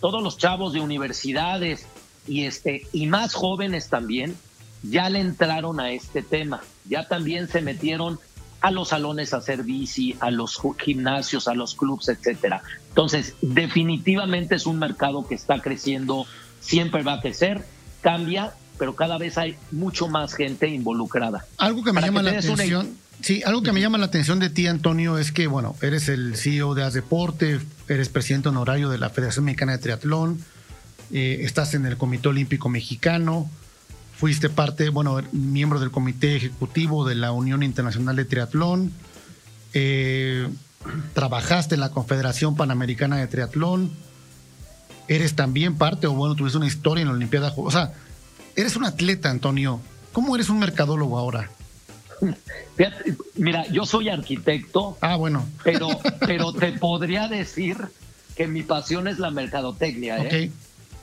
Todos 0.00 0.22
los 0.22 0.38
chavos 0.38 0.72
de 0.72 0.80
universidades 0.80 1.86
y, 2.26 2.44
este, 2.44 2.86
y 2.92 3.06
más 3.06 3.34
jóvenes 3.34 3.88
también, 3.88 4.36
ya 4.82 5.08
le 5.08 5.20
entraron 5.20 5.80
a 5.80 5.92
este 5.92 6.22
tema, 6.22 6.62
ya 6.84 7.08
también 7.08 7.48
se 7.48 7.62
metieron 7.62 8.18
a 8.60 8.70
los 8.70 8.88
salones 8.88 9.34
a 9.34 9.38
hacer 9.38 9.62
bici, 9.62 10.16
a 10.20 10.30
los 10.30 10.58
gimnasios, 10.78 11.48
a 11.48 11.54
los 11.54 11.74
clubs, 11.74 12.08
etcétera. 12.08 12.62
Entonces, 12.88 13.34
definitivamente 13.42 14.54
es 14.54 14.64
un 14.64 14.78
mercado 14.78 15.26
que 15.26 15.34
está 15.34 15.60
creciendo, 15.60 16.26
siempre 16.64 17.02
va 17.02 17.14
a 17.14 17.20
crecer, 17.20 17.64
cambia, 18.00 18.54
pero 18.78 18.96
cada 18.96 19.18
vez 19.18 19.38
hay 19.38 19.56
mucho 19.70 20.08
más 20.08 20.34
gente 20.34 20.68
involucrada. 20.68 21.44
Algo 21.58 21.84
que 21.84 21.92
me 21.92 22.00
Para 22.00 22.06
llama 22.08 22.20
que 22.20 22.32
la 22.32 22.38
atención, 22.38 22.86
una... 22.86 22.96
sí, 23.20 23.42
algo 23.44 23.62
que 23.62 23.72
me 23.72 23.80
llama 23.80 23.98
la 23.98 24.06
atención 24.06 24.38
de 24.40 24.50
ti, 24.50 24.66
Antonio, 24.66 25.18
es 25.18 25.32
que, 25.32 25.46
bueno, 25.46 25.76
eres 25.82 26.08
el 26.08 26.36
CEO 26.36 26.74
de 26.74 26.90
Deporte, 26.90 27.60
eres 27.88 28.08
presidente 28.08 28.48
honorario 28.48 28.88
de 28.88 28.98
la 28.98 29.10
Federación 29.10 29.44
Mexicana 29.44 29.72
de 29.72 29.78
Triatlón, 29.78 30.40
eh, 31.12 31.38
estás 31.42 31.74
en 31.74 31.86
el 31.86 31.96
Comité 31.96 32.28
Olímpico 32.28 32.68
Mexicano, 32.68 33.48
fuiste 34.16 34.48
parte, 34.48 34.88
bueno, 34.88 35.20
miembro 35.32 35.80
del 35.80 35.90
comité 35.90 36.36
ejecutivo 36.36 37.04
de 37.06 37.14
la 37.14 37.32
Unión 37.32 37.62
Internacional 37.62 38.16
de 38.16 38.24
Triatlón, 38.24 38.92
eh, 39.74 40.48
trabajaste 41.14 41.74
en 41.74 41.80
la 41.80 41.90
Confederación 41.90 42.56
Panamericana 42.56 43.16
de 43.16 43.26
Triatlón, 43.26 43.90
eres 45.08 45.34
también 45.34 45.76
parte, 45.76 46.06
o 46.06 46.12
bueno, 46.12 46.34
tuviste 46.34 46.58
una 46.58 46.66
historia 46.66 47.02
en 47.02 47.08
la 47.08 47.14
Olimpiada, 47.14 47.52
o 47.56 47.70
sea, 47.70 47.92
eres 48.56 48.76
un 48.76 48.84
atleta, 48.84 49.30
Antonio. 49.30 49.80
¿Cómo 50.12 50.34
eres 50.34 50.48
un 50.48 50.58
mercadólogo 50.58 51.18
ahora? 51.18 51.50
Mira, 53.36 53.66
yo 53.68 53.84
soy 53.84 54.08
arquitecto. 54.08 54.96
Ah, 55.00 55.16
bueno. 55.16 55.46
Pero, 55.64 55.88
pero 56.20 56.52
te 56.52 56.72
podría 56.72 57.28
decir 57.28 57.76
que 58.36 58.46
mi 58.46 58.62
pasión 58.62 59.08
es 59.08 59.18
la 59.18 59.30
mercadotecnia. 59.30 60.18
¿eh? 60.18 60.26
Okay 60.26 60.52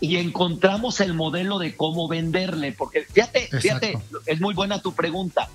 y 0.02 0.18
encontramos 0.18 1.00
el 1.00 1.14
modelo 1.14 1.60
de 1.60 1.78
cómo 1.78 2.08
venderle, 2.08 2.74
porque 2.74 3.04
fíjate, 3.04 3.44
Exacto. 3.46 3.60
fíjate, 3.62 3.98
es 4.26 4.42
muy 4.42 4.56
buena 4.56 4.82
tu 4.82 4.94
pregunta, 4.94 5.48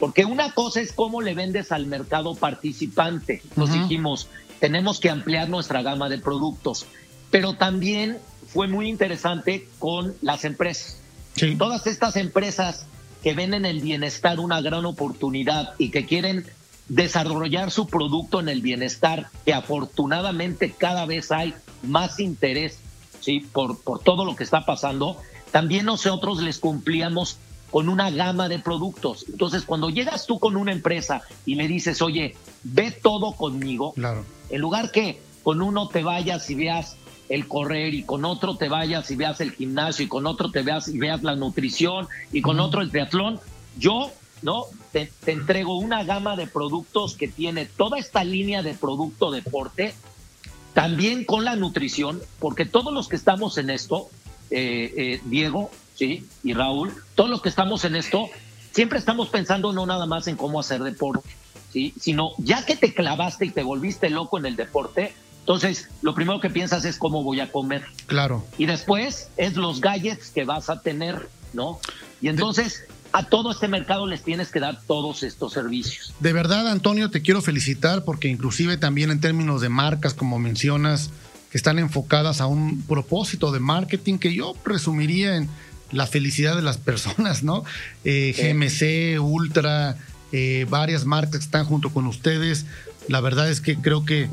porque 0.00 0.24
una 0.24 0.52
cosa 0.52 0.80
es 0.80 0.92
cómo 0.92 1.22
le 1.22 1.34
vendes 1.34 1.70
al 1.70 1.86
mercado 1.86 2.34
participante. 2.34 3.42
Nos 3.54 3.70
uh 3.70 3.74
-huh. 3.74 3.82
dijimos, 3.82 4.28
tenemos 4.58 4.98
que 4.98 5.08
ampliar 5.08 5.48
nuestra 5.48 5.82
gama 5.82 6.08
de 6.08 6.18
productos, 6.18 6.86
pero 7.32 7.54
también 7.54 8.18
fue 8.46 8.68
muy 8.68 8.88
interesante 8.88 9.66
con 9.80 10.14
las 10.20 10.44
empresas. 10.44 10.98
Sí. 11.34 11.56
Todas 11.56 11.86
estas 11.88 12.16
empresas 12.16 12.86
que 13.22 13.32
ven 13.32 13.54
en 13.54 13.64
el 13.64 13.80
bienestar 13.80 14.38
una 14.38 14.60
gran 14.60 14.84
oportunidad 14.84 15.74
y 15.78 15.90
que 15.90 16.04
quieren 16.04 16.46
desarrollar 16.88 17.70
su 17.70 17.86
producto 17.86 18.38
en 18.38 18.50
el 18.50 18.60
bienestar, 18.60 19.30
que 19.46 19.54
afortunadamente 19.54 20.72
cada 20.72 21.06
vez 21.06 21.32
hay 21.32 21.54
más 21.82 22.20
interés 22.20 22.78
¿sí? 23.20 23.40
por, 23.40 23.80
por 23.80 24.00
todo 24.00 24.26
lo 24.26 24.36
que 24.36 24.44
está 24.44 24.66
pasando, 24.66 25.16
también 25.52 25.86
nosotros 25.86 26.42
les 26.42 26.58
cumplíamos 26.58 27.38
con 27.70 27.88
una 27.88 28.10
gama 28.10 28.50
de 28.50 28.58
productos. 28.58 29.24
Entonces, 29.26 29.62
cuando 29.62 29.88
llegas 29.88 30.26
tú 30.26 30.38
con 30.38 30.56
una 30.56 30.72
empresa 30.72 31.22
y 31.46 31.54
le 31.54 31.66
dices, 31.66 32.02
oye, 32.02 32.36
ve 32.62 32.90
todo 32.90 33.32
conmigo, 33.32 33.94
claro. 33.94 34.26
en 34.50 34.60
lugar 34.60 34.90
que 34.90 35.22
con 35.42 35.62
uno 35.62 35.88
te 35.88 36.02
vayas 36.02 36.50
y 36.50 36.56
veas 36.56 36.96
el 37.32 37.48
correr 37.48 37.94
y 37.94 38.02
con 38.02 38.26
otro 38.26 38.56
te 38.58 38.68
vayas 38.68 39.10
y 39.10 39.16
veas 39.16 39.40
el 39.40 39.52
gimnasio 39.52 40.04
y 40.04 40.08
con 40.08 40.26
otro 40.26 40.50
te 40.50 40.60
veas 40.60 40.88
y 40.88 40.98
veas 40.98 41.22
la 41.22 41.34
nutrición 41.34 42.06
y 42.30 42.42
con 42.42 42.60
otro 42.60 42.82
el 42.82 42.90
triatlón, 42.90 43.40
yo 43.78 44.12
¿no? 44.42 44.66
Te, 44.92 45.10
entrego 45.24 45.78
una 45.78 46.04
gama 46.04 46.36
de 46.36 46.46
productos 46.46 47.16
que 47.16 47.28
tiene 47.28 47.64
toda 47.64 47.98
esta 47.98 48.22
línea 48.22 48.62
de 48.62 48.74
producto 48.74 49.30
deporte, 49.30 49.94
también 50.74 51.24
con 51.24 51.46
la 51.46 51.56
nutrición, 51.56 52.20
porque 52.38 52.66
todos 52.66 52.92
los 52.92 53.08
que 53.08 53.16
estamos 53.16 53.56
en 53.56 53.70
esto, 53.70 54.10
eh, 54.50 54.92
eh, 54.96 55.20
Diego, 55.24 55.70
sí, 55.94 56.26
y 56.42 56.52
Raúl, 56.52 56.92
todos 57.14 57.30
los 57.30 57.40
que 57.40 57.48
estamos 57.48 57.86
en 57.86 57.96
esto, 57.96 58.28
siempre 58.72 58.98
estamos 58.98 59.30
pensando 59.30 59.72
no 59.72 59.86
nada 59.86 60.04
más 60.04 60.26
en 60.26 60.36
cómo 60.36 60.60
hacer 60.60 60.82
deporte, 60.82 61.30
sí, 61.72 61.94
sino 61.98 62.32
ya 62.36 62.66
que 62.66 62.76
te 62.76 62.92
clavaste 62.92 63.46
y 63.46 63.50
te 63.50 63.62
volviste 63.62 64.10
loco 64.10 64.38
en 64.38 64.44
el 64.44 64.56
deporte, 64.56 65.14
entonces, 65.42 65.88
lo 66.02 66.14
primero 66.14 66.40
que 66.40 66.50
piensas 66.50 66.84
es 66.84 66.98
cómo 66.98 67.24
voy 67.24 67.40
a 67.40 67.50
comer. 67.50 67.82
Claro. 68.06 68.46
Y 68.58 68.66
después 68.66 69.28
es 69.36 69.56
los 69.56 69.80
gadgets 69.80 70.30
que 70.30 70.44
vas 70.44 70.70
a 70.70 70.80
tener, 70.80 71.28
¿no? 71.52 71.80
Y 72.20 72.28
entonces 72.28 72.84
a 73.12 73.24
todo 73.24 73.50
este 73.50 73.66
mercado 73.66 74.06
les 74.06 74.22
tienes 74.22 74.50
que 74.52 74.60
dar 74.60 74.80
todos 74.86 75.24
estos 75.24 75.52
servicios. 75.52 76.14
De 76.20 76.32
verdad, 76.32 76.68
Antonio, 76.68 77.10
te 77.10 77.22
quiero 77.22 77.42
felicitar 77.42 78.04
porque 78.04 78.28
inclusive 78.28 78.76
también 78.76 79.10
en 79.10 79.20
términos 79.20 79.60
de 79.60 79.68
marcas, 79.68 80.14
como 80.14 80.38
mencionas, 80.38 81.10
que 81.50 81.58
están 81.58 81.80
enfocadas 81.80 82.40
a 82.40 82.46
un 82.46 82.80
propósito 82.82 83.50
de 83.50 83.58
marketing 83.58 84.18
que 84.18 84.32
yo 84.32 84.54
resumiría 84.64 85.36
en 85.36 85.48
la 85.90 86.06
felicidad 86.06 86.54
de 86.54 86.62
las 86.62 86.78
personas, 86.78 87.42
¿no? 87.42 87.64
Eh, 88.04 88.32
GMC, 88.38 89.20
Ultra, 89.20 89.96
eh, 90.30 90.66
varias 90.70 91.04
marcas 91.04 91.42
están 91.42 91.64
junto 91.64 91.90
con 91.90 92.06
ustedes. 92.06 92.64
La 93.08 93.20
verdad 93.20 93.50
es 93.50 93.60
que 93.60 93.76
creo 93.76 94.04
que 94.04 94.30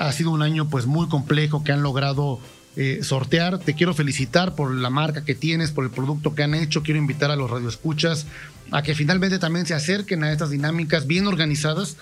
ha 0.00 0.12
sido 0.12 0.30
un 0.30 0.42
año 0.42 0.68
pues 0.68 0.86
muy 0.86 1.08
complejo 1.08 1.62
que 1.62 1.72
han 1.72 1.82
logrado 1.82 2.40
eh, 2.76 3.00
sortear. 3.02 3.58
Te 3.58 3.74
quiero 3.74 3.92
felicitar 3.94 4.54
por 4.54 4.74
la 4.74 4.88
marca 4.88 5.24
que 5.24 5.34
tienes, 5.34 5.72
por 5.72 5.84
el 5.84 5.90
producto 5.90 6.34
que 6.34 6.42
han 6.42 6.54
hecho. 6.54 6.82
Quiero 6.82 6.98
invitar 6.98 7.30
a 7.30 7.36
los 7.36 7.50
radioescuchas 7.50 8.26
a 8.70 8.82
que 8.82 8.94
finalmente 8.94 9.38
también 9.38 9.66
se 9.66 9.74
acerquen 9.74 10.24
a 10.24 10.32
estas 10.32 10.50
dinámicas 10.50 11.06
bien 11.06 11.26
organizadas 11.26 11.96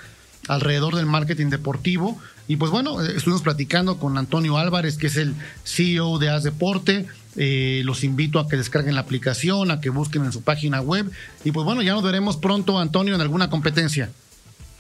alrededor 0.46 0.94
del 0.94 1.06
marketing 1.06 1.46
deportivo. 1.46 2.18
Y 2.46 2.56
pues 2.56 2.70
bueno, 2.70 3.02
eh, 3.02 3.14
estuvimos 3.16 3.42
platicando 3.42 3.98
con 3.98 4.16
Antonio 4.16 4.58
Álvarez, 4.58 4.96
que 4.96 5.08
es 5.08 5.16
el 5.16 5.34
CEO 5.64 6.18
de 6.18 6.30
As 6.30 6.44
Deporte. 6.44 7.06
Eh, 7.36 7.82
los 7.84 8.04
invito 8.04 8.38
a 8.38 8.48
que 8.48 8.56
descarguen 8.56 8.94
la 8.94 9.00
aplicación, 9.00 9.72
a 9.72 9.80
que 9.80 9.90
busquen 9.90 10.24
en 10.24 10.32
su 10.32 10.42
página 10.42 10.80
web. 10.80 11.10
Y 11.44 11.50
pues 11.50 11.64
bueno, 11.64 11.82
ya 11.82 11.94
nos 11.94 12.04
veremos 12.04 12.36
pronto, 12.36 12.78
Antonio, 12.78 13.16
en 13.16 13.20
alguna 13.20 13.50
competencia. 13.50 14.10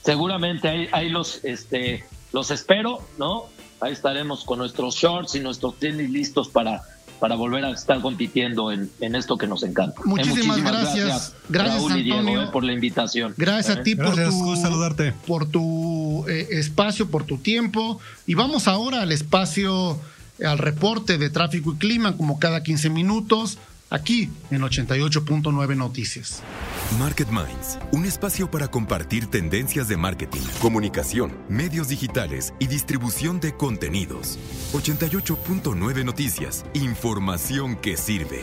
Seguramente 0.04 0.68
ahí, 0.68 0.88
ahí 0.92 1.08
los, 1.08 1.44
este, 1.44 2.04
los 2.32 2.50
espero, 2.50 3.00
¿no? 3.18 3.46
ahí 3.80 3.92
estaremos 3.92 4.44
con 4.44 4.58
nuestros 4.58 4.96
shorts 4.96 5.34
y 5.34 5.40
nuestros 5.40 5.78
tenis 5.78 6.10
listos 6.10 6.48
para, 6.48 6.82
para 7.20 7.36
volver 7.36 7.64
a 7.64 7.70
estar 7.70 8.00
compitiendo 8.00 8.72
en, 8.72 8.90
en 9.00 9.14
esto 9.14 9.36
que 9.36 9.46
nos 9.46 9.62
encanta. 9.62 10.00
Eh, 10.00 10.04
muchísimas, 10.04 10.62
gracias. 10.62 11.34
Gracias, 11.48 11.76
Raúl 11.76 11.96
y 11.98 12.02
Diego, 12.02 12.42
eh, 12.42 12.48
por 12.52 12.64
la 12.64 12.72
invitación. 12.72 13.34
Gracias 13.36 13.78
a 13.78 13.82
ti 13.82 13.94
por 13.94 14.14
tu, 14.14 14.56
saludarte. 14.56 15.12
por 15.26 15.48
tu 15.48 16.26
eh, 16.28 16.48
espacio, 16.50 17.10
por 17.10 17.24
tu 17.24 17.38
tiempo. 17.38 18.00
Y 18.26 18.34
vamos 18.34 18.68
ahora 18.68 19.02
al 19.02 19.12
espacio, 19.12 19.98
al 20.44 20.58
reporte 20.58 21.18
de 21.18 21.30
tráfico 21.30 21.74
y 21.74 21.76
clima, 21.76 22.16
como 22.16 22.38
cada 22.38 22.62
15 22.62 22.90
minutos 22.90 23.58
aquí 23.90 24.30
en 24.50 24.62
88.9 24.62 25.76
Noticias. 25.76 26.42
Market 26.98 27.28
Minds, 27.28 27.78
un 27.92 28.04
espacio 28.04 28.50
para 28.50 28.68
compartir 28.68 29.26
tendencias 29.26 29.88
de 29.88 29.96
marketing, 29.96 30.40
comunicación, 30.60 31.32
medios 31.48 31.88
digitales 31.88 32.54
y 32.58 32.66
distribución 32.66 33.40
de 33.40 33.54
contenidos. 33.54 34.38
88.9 34.72 36.04
Noticias, 36.04 36.64
información 36.74 37.76
que 37.76 37.96
sirve. 37.96 38.42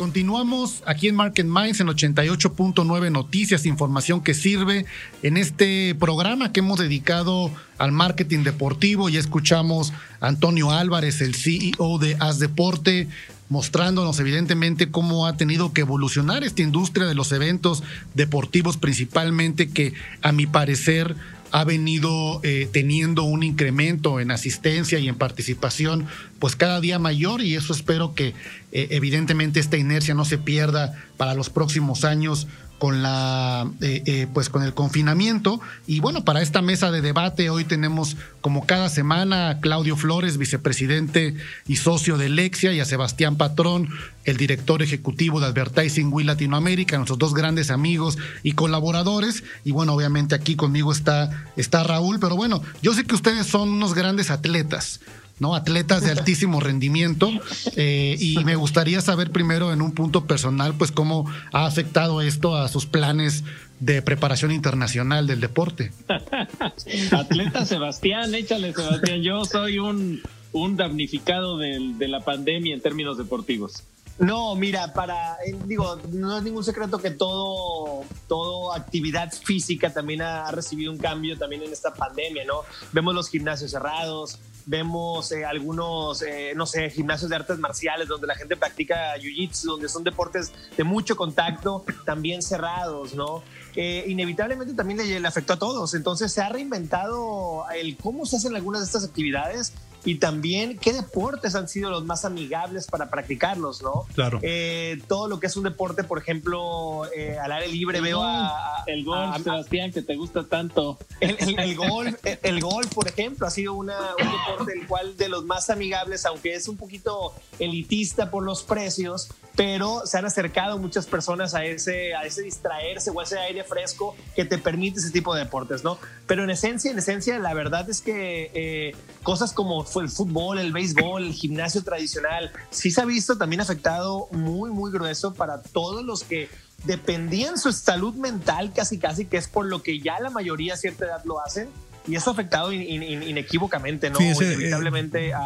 Continuamos 0.00 0.82
aquí 0.86 1.08
en 1.08 1.14
Market 1.14 1.44
Minds 1.44 1.80
en 1.80 1.88
88.9 1.88 3.12
Noticias, 3.12 3.66
información 3.66 4.22
que 4.22 4.32
sirve 4.32 4.86
en 5.22 5.36
este 5.36 5.94
programa 5.94 6.54
que 6.54 6.60
hemos 6.60 6.78
dedicado 6.78 7.50
al 7.76 7.92
marketing 7.92 8.42
deportivo. 8.42 9.10
Ya 9.10 9.20
escuchamos 9.20 9.92
a 10.20 10.28
Antonio 10.28 10.70
Álvarez, 10.70 11.20
el 11.20 11.34
CEO 11.34 11.98
de 11.98 12.16
As 12.18 12.38
Deporte, 12.38 13.08
mostrándonos 13.50 14.18
evidentemente 14.20 14.90
cómo 14.90 15.26
ha 15.26 15.36
tenido 15.36 15.74
que 15.74 15.82
evolucionar 15.82 16.44
esta 16.44 16.62
industria 16.62 17.06
de 17.06 17.14
los 17.14 17.32
eventos 17.32 17.82
deportivos 18.14 18.78
principalmente 18.78 19.68
que 19.68 19.92
a 20.22 20.32
mi 20.32 20.46
parecer 20.46 21.16
ha 21.52 21.64
venido 21.64 22.40
eh, 22.44 22.68
teniendo 22.72 23.24
un 23.24 23.42
incremento 23.42 24.20
en 24.20 24.30
asistencia 24.30 25.00
y 25.00 25.08
en 25.08 25.16
participación 25.16 26.06
pues 26.38 26.54
cada 26.54 26.80
día 26.80 26.98
mayor. 26.98 27.42
Y 27.42 27.56
eso 27.56 27.72
espero 27.72 28.14
que 28.14 28.28
eh, 28.72 28.88
evidentemente 28.90 29.58
esta 29.60 29.76
inercia 29.76 30.14
no 30.14 30.24
se 30.24 30.38
pierda 30.38 30.94
para 31.16 31.34
los 31.34 31.50
próximos 31.50 32.04
años 32.04 32.46
con 32.80 33.02
la 33.02 33.70
eh, 33.82 34.02
eh, 34.06 34.26
pues 34.32 34.48
con 34.48 34.64
el 34.64 34.72
confinamiento. 34.72 35.60
Y 35.86 36.00
bueno 36.00 36.24
para 36.24 36.40
esta 36.40 36.62
mesa 36.62 36.90
de 36.90 37.02
debate 37.02 37.50
hoy 37.50 37.64
tenemos 37.64 38.16
como 38.40 38.66
cada 38.66 38.88
semana 38.88 39.50
a 39.50 39.60
Claudio 39.60 39.96
Flores 39.96 40.38
vicepresidente 40.38 41.36
y 41.68 41.76
socio 41.76 42.16
de 42.16 42.30
Lexia 42.30 42.72
y 42.72 42.80
a 42.80 42.86
Sebastián 42.86 43.36
Patrón 43.36 43.90
el 44.24 44.38
director 44.38 44.82
ejecutivo 44.82 45.40
de 45.40 45.46
Advertising 45.46 46.10
Wii 46.10 46.26
Latinoamérica 46.26 46.96
nuestros 46.96 47.18
dos 47.18 47.34
grandes 47.34 47.70
amigos 47.70 48.16
y 48.42 48.52
colaboradores. 48.52 49.44
Y 49.62 49.72
bueno 49.72 49.92
obviamente 49.92 50.34
aquí 50.34 50.56
conmigo 50.56 50.90
está 50.90 51.44
está 51.56 51.84
Raúl. 51.84 52.18
Pero 52.18 52.34
bueno 52.34 52.62
yo 52.82 52.94
sé 52.94 53.04
que 53.04 53.14
ustedes 53.14 53.46
son 53.46 53.68
unos 53.68 53.92
grandes 53.92 54.30
atletas 54.30 55.00
¿no? 55.40 55.56
Atletas 55.56 56.02
de 56.02 56.12
altísimo 56.12 56.60
rendimiento. 56.60 57.30
Eh, 57.76 58.16
y 58.20 58.38
me 58.44 58.54
gustaría 58.54 59.00
saber 59.00 59.32
primero 59.32 59.72
en 59.72 59.82
un 59.82 59.92
punto 59.92 60.26
personal, 60.26 60.74
pues 60.74 60.92
cómo 60.92 61.28
ha 61.52 61.66
afectado 61.66 62.20
esto 62.20 62.56
a 62.56 62.68
sus 62.68 62.86
planes 62.86 63.42
de 63.80 64.02
preparación 64.02 64.52
internacional 64.52 65.26
del 65.26 65.40
deporte. 65.40 65.92
Atleta 67.10 67.64
Sebastián, 67.66 68.34
échale 68.34 68.72
Sebastián, 68.72 69.22
yo 69.22 69.44
soy 69.44 69.78
un, 69.78 70.20
un 70.52 70.76
damnificado 70.76 71.58
de, 71.58 71.94
de 71.96 72.08
la 72.08 72.20
pandemia 72.20 72.74
en 72.74 72.80
términos 72.80 73.18
deportivos. 73.18 73.82
No, 74.20 74.54
mira, 74.54 74.92
para, 74.92 75.36
eh, 75.46 75.56
digo, 75.64 75.98
no 76.12 76.36
es 76.36 76.42
ningún 76.42 76.62
secreto 76.62 76.98
que 76.98 77.10
todo, 77.10 78.04
todo 78.28 78.74
actividad 78.74 79.32
física 79.32 79.90
también 79.94 80.20
ha, 80.20 80.50
recibido 80.50 80.92
un 80.92 80.98
cambio 80.98 81.38
también 81.38 81.62
en 81.62 81.72
esta 81.72 81.94
pandemia, 81.94 82.44
¿no? 82.44 82.60
Vemos 82.92 83.14
los 83.14 83.30
gimnasios 83.30 83.70
cerrados, 83.70 84.38
vemos 84.66 85.32
eh, 85.32 85.44
algunos, 85.44 86.22
eh, 86.22 86.52
no 86.54 86.66
sé, 86.66 86.90
gimnasios 86.90 87.30
de 87.30 87.36
artes 87.36 87.58
marciales 87.58 88.08
donde 88.08 88.26
la 88.26 88.34
gente 88.34 88.56
practica 88.56 89.16
jiu-jitsu, 89.16 89.64
donde 89.64 89.88
son 89.88 90.04
deportes 90.04 90.52
de 90.76 90.84
mucho 90.84 91.16
contacto, 91.16 91.84
también 92.04 92.42
cerrados, 92.42 93.14
¿no? 93.14 93.42
inevitablemente 93.72 94.74
también 94.74 94.98
le, 94.98 95.20
le 95.20 95.28
afectó 95.28 95.52
a 95.52 95.58
todos. 95.58 95.94
Entonces 95.94 96.32
se 96.32 96.42
ha 96.42 96.48
reinventado 96.48 97.64
el 97.74 97.96
cómo 97.96 98.26
se 98.26 98.36
hacen 98.36 98.54
algunas 98.56 98.80
de 98.82 98.86
estas 98.86 99.04
actividades 99.04 99.72
y 100.04 100.16
también 100.16 100.78
qué 100.78 100.92
deportes 100.92 101.54
han 101.54 101.68
sido 101.68 101.90
los 101.90 102.04
más 102.04 102.24
amigables 102.24 102.86
para 102.86 103.10
practicarlos, 103.10 103.82
¿no? 103.82 104.06
Claro. 104.14 104.38
Eh, 104.42 105.00
todo 105.08 105.28
lo 105.28 105.40
que 105.40 105.46
es 105.46 105.56
un 105.56 105.64
deporte, 105.64 106.04
por 106.04 106.18
ejemplo, 106.18 107.02
eh, 107.14 107.38
al 107.38 107.52
aire 107.52 107.68
libre, 107.68 108.00
veo 108.00 108.22
a, 108.22 108.84
El 108.86 109.04
golf, 109.04 109.42
Sebastián, 109.42 109.92
que 109.92 110.02
te 110.02 110.16
gusta 110.16 110.44
tanto. 110.44 110.98
El, 111.20 111.36
el, 111.58 111.76
golf, 111.76 112.14
el, 112.24 112.60
golf, 112.60 112.94
por 112.94 113.08
ejemplo, 113.08 113.46
ha 113.46 113.50
sido 113.50 113.74
una, 113.74 113.96
un 114.18 114.30
deporte 114.30 114.72
el 114.78 114.86
cual 114.86 115.16
de 115.16 115.28
los 115.28 115.44
más 115.44 115.70
amigables, 115.70 116.24
aunque 116.24 116.54
es 116.54 116.68
un 116.68 116.76
poquito 116.76 117.34
elitista 117.58 118.30
por 118.30 118.42
los 118.42 118.62
precios, 118.62 119.28
pero 119.56 120.06
se 120.06 120.18
han 120.18 120.24
acercado 120.24 120.78
muchas 120.78 121.06
personas 121.06 121.54
a 121.54 121.64
ese, 121.64 122.14
a 122.14 122.24
ese 122.24 122.42
distraerse 122.42 123.10
o 123.10 123.20
a 123.20 123.24
ese 123.24 123.38
aire 123.38 123.64
fresco 123.64 124.16
que 124.34 124.44
te 124.44 124.58
permite 124.58 125.00
ese 125.00 125.10
tipo 125.10 125.34
de 125.34 125.44
deportes, 125.44 125.84
¿no? 125.84 125.98
Pero 126.26 126.44
en 126.44 126.50
esencia, 126.50 126.90
en 126.90 126.98
esencia, 126.98 127.38
la 127.38 127.52
verdad 127.52 127.88
es 127.90 128.00
que 128.00 128.50
eh, 128.54 128.96
cosas 129.22 129.52
como 129.52 129.84
fue 129.90 130.04
el 130.04 130.08
fútbol, 130.08 130.58
el 130.58 130.72
béisbol, 130.72 131.24
el 131.24 131.32
gimnasio 131.32 131.82
tradicional, 131.82 132.50
sí 132.70 132.90
se 132.90 133.00
ha 133.00 133.04
visto 133.04 133.36
también 133.36 133.60
afectado 133.60 134.28
muy, 134.32 134.70
muy 134.70 134.90
grueso 134.90 135.34
para 135.34 135.60
todos 135.60 136.04
los 136.04 136.24
que 136.24 136.48
dependían 136.84 137.58
su 137.58 137.72
salud 137.72 138.14
mental 138.14 138.72
casi, 138.72 138.98
casi, 138.98 139.26
que 139.26 139.36
es 139.36 139.48
por 139.48 139.66
lo 139.66 139.82
que 139.82 140.00
ya 140.00 140.18
la 140.20 140.30
mayoría 140.30 140.74
a 140.74 140.76
cierta 140.76 141.04
edad 141.04 141.24
lo 141.24 141.40
hacen. 141.40 141.68
Y 142.08 142.16
eso 142.16 142.30
ha 142.30 142.32
afectado 142.32 142.72
inequívocamente, 142.72 144.10
¿no? 144.10 144.20
Inevitablemente 144.20 145.32
a, 145.32 145.40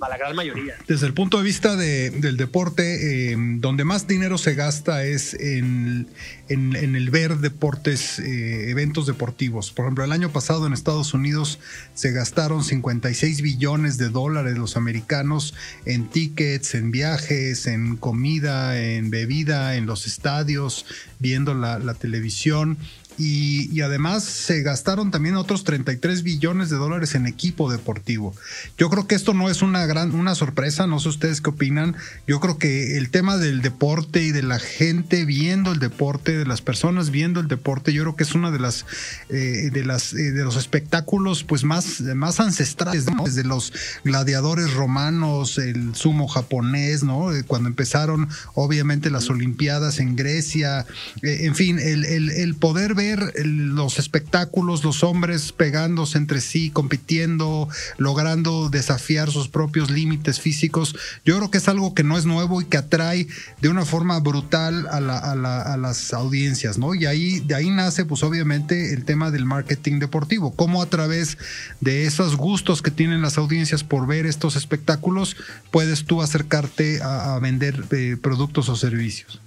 a 0.00 0.08
la 0.08 0.16
gran 0.16 0.36
mayoría. 0.36 0.74
Desde 0.86 1.06
el 1.06 1.14
punto 1.14 1.38
de 1.38 1.44
vista 1.44 1.76
del 1.76 2.36
deporte, 2.36 3.32
eh, 3.32 3.36
donde 3.58 3.84
más 3.84 4.06
dinero 4.06 4.38
se 4.38 4.54
gasta 4.54 5.04
es 5.04 5.34
en, 5.34 6.08
en, 6.48 6.74
el 6.74 7.10
ver 7.10 7.38
deportes, 7.38 8.18
eh, 8.18 8.70
eventos 8.70 9.06
deportivos. 9.06 9.72
Por 9.72 9.86
ejemplo, 9.86 10.04
el 10.04 10.12
año 10.12 10.30
pasado 10.30 10.66
en 10.66 10.72
Estados 10.72 11.14
Unidos 11.14 11.58
se 11.94 12.12
gastaron 12.12 12.64
56 12.64 13.42
billones 13.42 13.98
de 13.98 14.08
dólares 14.08 14.56
los 14.56 14.76
americanos 14.76 15.54
en 15.84 16.08
tickets, 16.08 16.74
en 16.74 16.90
viajes, 16.90 17.66
en 17.66 17.96
comida, 17.96 18.80
en 18.80 19.10
bebida, 19.10 19.76
en 19.76 19.86
los 19.86 20.06
estadios, 20.06 20.86
viendo 21.18 21.54
la, 21.54 21.78
la 21.78 21.94
televisión 21.94 22.78
y, 23.18 23.80
además 23.80 24.24
se 24.24 24.62
gastaron 24.62 25.10
también 25.10 25.36
otros 25.36 25.64
33 25.64 26.22
billones 26.22 26.70
de 26.70 26.76
dólares 26.76 27.14
en 27.14 27.26
equipo 27.26 27.70
deportivo. 27.70 28.34
Yo 28.76 28.90
creo 28.90 29.06
que 29.06 29.14
esto 29.14 29.34
no 29.34 29.50
es 29.50 29.62
una 29.62 29.86
gran 29.86 30.14
una 30.14 30.34
sorpresa, 30.34 30.86
no 30.86 31.00
sé 31.00 31.08
ustedes 31.08 31.40
qué 31.40 31.50
opinan. 31.50 31.96
Yo 32.26 32.40
creo 32.40 32.58
que 32.58 32.96
el 32.96 33.10
tema 33.10 33.36
del 33.36 33.62
deporte 33.62 34.22
y 34.22 34.32
de 34.32 34.42
la 34.42 34.58
gente 34.58 35.24
viendo 35.24 35.72
el 35.72 35.78
deporte, 35.78 36.36
de 36.36 36.46
las 36.46 36.62
personas 36.62 37.10
viendo 37.10 37.40
el 37.40 37.48
deporte, 37.48 37.92
yo 37.92 38.02
creo 38.02 38.16
que 38.16 38.24
es 38.24 38.34
una 38.34 38.50
de 38.50 38.58
las 38.58 38.86
eh, 39.28 39.70
de 39.72 39.84
las 39.84 40.12
eh, 40.12 40.32
de 40.32 40.44
los 40.44 40.56
espectáculos 40.56 41.44
pues 41.44 41.64
más 41.64 42.00
más 42.00 42.40
ancestrales, 42.40 43.06
desde 43.24 43.44
los 43.44 43.72
gladiadores 44.04 44.74
romanos, 44.74 45.58
el 45.58 45.94
sumo 45.94 46.28
japonés, 46.28 47.02
¿no? 47.02 47.32
Eh, 47.32 47.42
cuando 47.44 47.68
empezaron 47.68 48.28
obviamente 48.54 49.10
las 49.10 49.30
olimpiadas 49.30 49.98
en 49.98 50.14
Grecia, 50.14 50.86
en 51.22 51.54
fin, 51.54 51.78
el, 51.78 52.04
el, 52.04 52.30
el 52.30 52.54
poder 52.54 52.94
ver 52.94 53.07
los 53.16 53.98
espectáculos, 53.98 54.84
los 54.84 55.02
hombres 55.02 55.52
pegándose 55.52 56.18
entre 56.18 56.40
sí, 56.40 56.70
compitiendo, 56.70 57.68
logrando 57.96 58.68
desafiar 58.70 59.30
sus 59.30 59.48
propios 59.48 59.90
límites 59.90 60.40
físicos, 60.40 60.94
yo 61.24 61.36
creo 61.36 61.50
que 61.50 61.58
es 61.58 61.68
algo 61.68 61.94
que 61.94 62.04
no 62.04 62.18
es 62.18 62.26
nuevo 62.26 62.60
y 62.60 62.64
que 62.64 62.76
atrae 62.76 63.26
de 63.60 63.68
una 63.68 63.84
forma 63.84 64.18
brutal 64.20 64.86
a, 64.88 65.00
las 65.00 66.12
audiencias, 66.12 66.78
¿no? 66.78 66.94
Y 66.94 67.06
ahí, 67.06 67.40
de 67.40 67.54
ahí 67.54 67.70
nace, 67.70 68.04
pues 68.04 68.22
obviamente, 68.22 68.92
el 68.92 69.04
tema 69.04 69.30
del 69.30 69.44
marketing 69.44 69.98
deportivo, 69.98 70.54
cómo 70.54 70.82
a 70.82 70.86
través 70.86 71.38
de 71.80 72.04
esos 72.06 72.36
gustos 72.36 72.82
que 72.82 72.90
tienen 72.90 73.22
las 73.22 73.38
audiencias 73.38 73.84
por 73.84 74.06
ver 74.06 74.26
estos 74.26 74.56
espectáculos, 74.56 75.36
puedes 75.70 76.04
tú 76.04 76.22
acercarte 76.22 77.00
a, 77.02 77.38
vender 77.40 77.84
eh, 77.92 78.16
productos 78.20 78.68
o 78.68 78.76
servicios. 78.76 79.40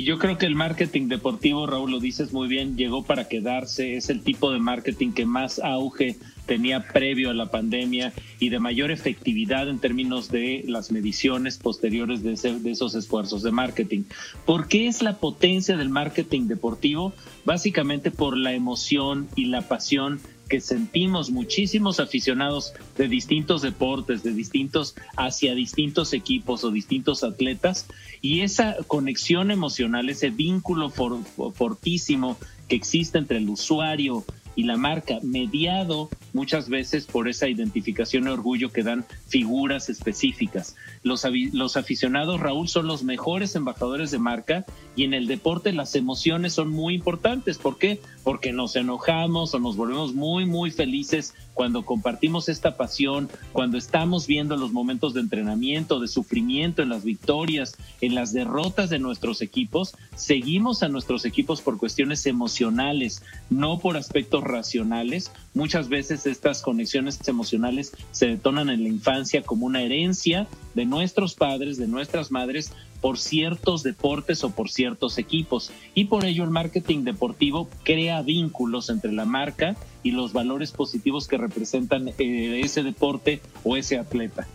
Y 0.00 0.04
yo 0.04 0.18
creo 0.18 0.38
que 0.38 0.46
el 0.46 0.54
marketing 0.54 1.08
deportivo, 1.08 1.66
Raúl, 1.66 1.90
lo 1.90 2.00
dices 2.00 2.32
muy 2.32 2.48
bien, 2.48 2.74
llegó 2.74 3.02
para 3.02 3.28
quedarse. 3.28 3.98
Es 3.98 4.08
el 4.08 4.22
tipo 4.22 4.50
de 4.50 4.58
marketing 4.58 5.12
que 5.12 5.26
más 5.26 5.58
auge 5.58 6.16
tenía 6.46 6.88
previo 6.88 7.28
a 7.28 7.34
la 7.34 7.50
pandemia 7.50 8.14
y 8.38 8.48
de 8.48 8.60
mayor 8.60 8.90
efectividad 8.92 9.68
en 9.68 9.78
términos 9.78 10.30
de 10.30 10.64
las 10.66 10.90
mediciones 10.90 11.58
posteriores 11.58 12.22
de, 12.22 12.34
de 12.60 12.70
esos 12.70 12.94
esfuerzos 12.94 13.42
de 13.42 13.50
marketing. 13.50 14.04
¿Por 14.46 14.68
qué 14.68 14.86
es 14.86 15.02
la 15.02 15.18
potencia 15.18 15.76
del 15.76 15.90
marketing 15.90 16.46
deportivo? 16.46 17.12
Básicamente 17.44 18.10
por 18.10 18.38
la 18.38 18.54
emoción 18.54 19.28
y 19.36 19.44
la 19.48 19.68
pasión 19.68 20.18
que 20.50 20.60
sentimos 20.60 21.30
muchísimos 21.30 22.00
aficionados 22.00 22.74
de 22.98 23.08
distintos 23.08 23.62
deportes, 23.62 24.24
de 24.24 24.32
distintos 24.32 24.96
hacia 25.16 25.54
distintos 25.54 26.12
equipos 26.12 26.64
o 26.64 26.72
distintos 26.72 27.22
atletas 27.22 27.86
y 28.20 28.40
esa 28.40 28.76
conexión 28.88 29.52
emocional, 29.52 30.10
ese 30.10 30.28
vínculo 30.30 30.90
fortísimo 30.90 32.36
que 32.68 32.76
existe 32.76 33.16
entre 33.16 33.38
el 33.38 33.48
usuario 33.48 34.24
y 34.56 34.64
la 34.64 34.76
marca, 34.76 35.18
mediado 35.22 36.08
muchas 36.32 36.68
veces 36.68 37.06
por 37.06 37.28
esa 37.28 37.48
identificación 37.48 38.24
y 38.26 38.30
orgullo 38.30 38.72
que 38.72 38.82
dan 38.82 39.04
figuras 39.28 39.88
específicas. 39.88 40.76
Los, 41.02 41.26
los 41.52 41.76
aficionados, 41.76 42.40
Raúl, 42.40 42.68
son 42.68 42.86
los 42.86 43.02
mejores 43.02 43.54
embajadores 43.56 44.10
de 44.10 44.18
marca 44.18 44.64
y 44.96 45.04
en 45.04 45.14
el 45.14 45.26
deporte 45.26 45.72
las 45.72 45.94
emociones 45.94 46.52
son 46.52 46.70
muy 46.70 46.94
importantes. 46.94 47.58
¿Por 47.58 47.78
qué? 47.78 48.00
Porque 48.22 48.52
nos 48.52 48.76
enojamos 48.76 49.54
o 49.54 49.58
nos 49.58 49.76
volvemos 49.76 50.14
muy, 50.14 50.46
muy 50.46 50.70
felices 50.70 51.34
cuando 51.54 51.84
compartimos 51.84 52.48
esta 52.48 52.76
pasión, 52.76 53.28
cuando 53.52 53.76
estamos 53.76 54.26
viendo 54.26 54.56
los 54.56 54.72
momentos 54.72 55.14
de 55.14 55.20
entrenamiento, 55.20 56.00
de 56.00 56.08
sufrimiento, 56.08 56.82
en 56.82 56.88
las 56.88 57.04
victorias, 57.04 57.76
en 58.00 58.14
las 58.14 58.32
derrotas 58.32 58.88
de 58.88 58.98
nuestros 58.98 59.42
equipos, 59.42 59.94
seguimos 60.16 60.82
a 60.82 60.88
nuestros 60.88 61.24
equipos 61.24 61.60
por 61.60 61.78
cuestiones 61.78 62.24
emocionales, 62.26 63.22
no 63.50 63.78
por 63.78 63.96
aspectos 63.96 64.42
racionales. 64.50 65.32
Muchas 65.54 65.88
veces 65.88 66.26
estas 66.26 66.62
conexiones 66.62 67.26
emocionales 67.28 67.92
se 68.10 68.26
detonan 68.26 68.70
en 68.70 68.82
la 68.82 68.88
infancia 68.88 69.42
como 69.42 69.66
una 69.66 69.82
herencia 69.82 70.46
de 70.74 70.86
nuestros 70.86 71.34
padres, 71.34 71.76
de 71.78 71.86
nuestras 71.86 72.30
madres, 72.30 72.72
por 73.00 73.18
ciertos 73.18 73.82
deportes 73.82 74.44
o 74.44 74.50
por 74.50 74.70
ciertos 74.70 75.18
equipos. 75.18 75.72
Y 75.94 76.04
por 76.04 76.24
ello 76.24 76.44
el 76.44 76.50
marketing 76.50 77.04
deportivo 77.04 77.68
crea 77.82 78.22
vínculos 78.22 78.90
entre 78.90 79.12
la 79.12 79.24
marca 79.24 79.76
y 80.02 80.10
los 80.10 80.32
valores 80.32 80.72
positivos 80.72 81.28
que 81.28 81.38
representan 81.38 82.08
eh, 82.18 82.60
ese 82.62 82.82
deporte 82.82 83.40
o 83.64 83.76
ese 83.76 83.98
atleta. 83.98 84.46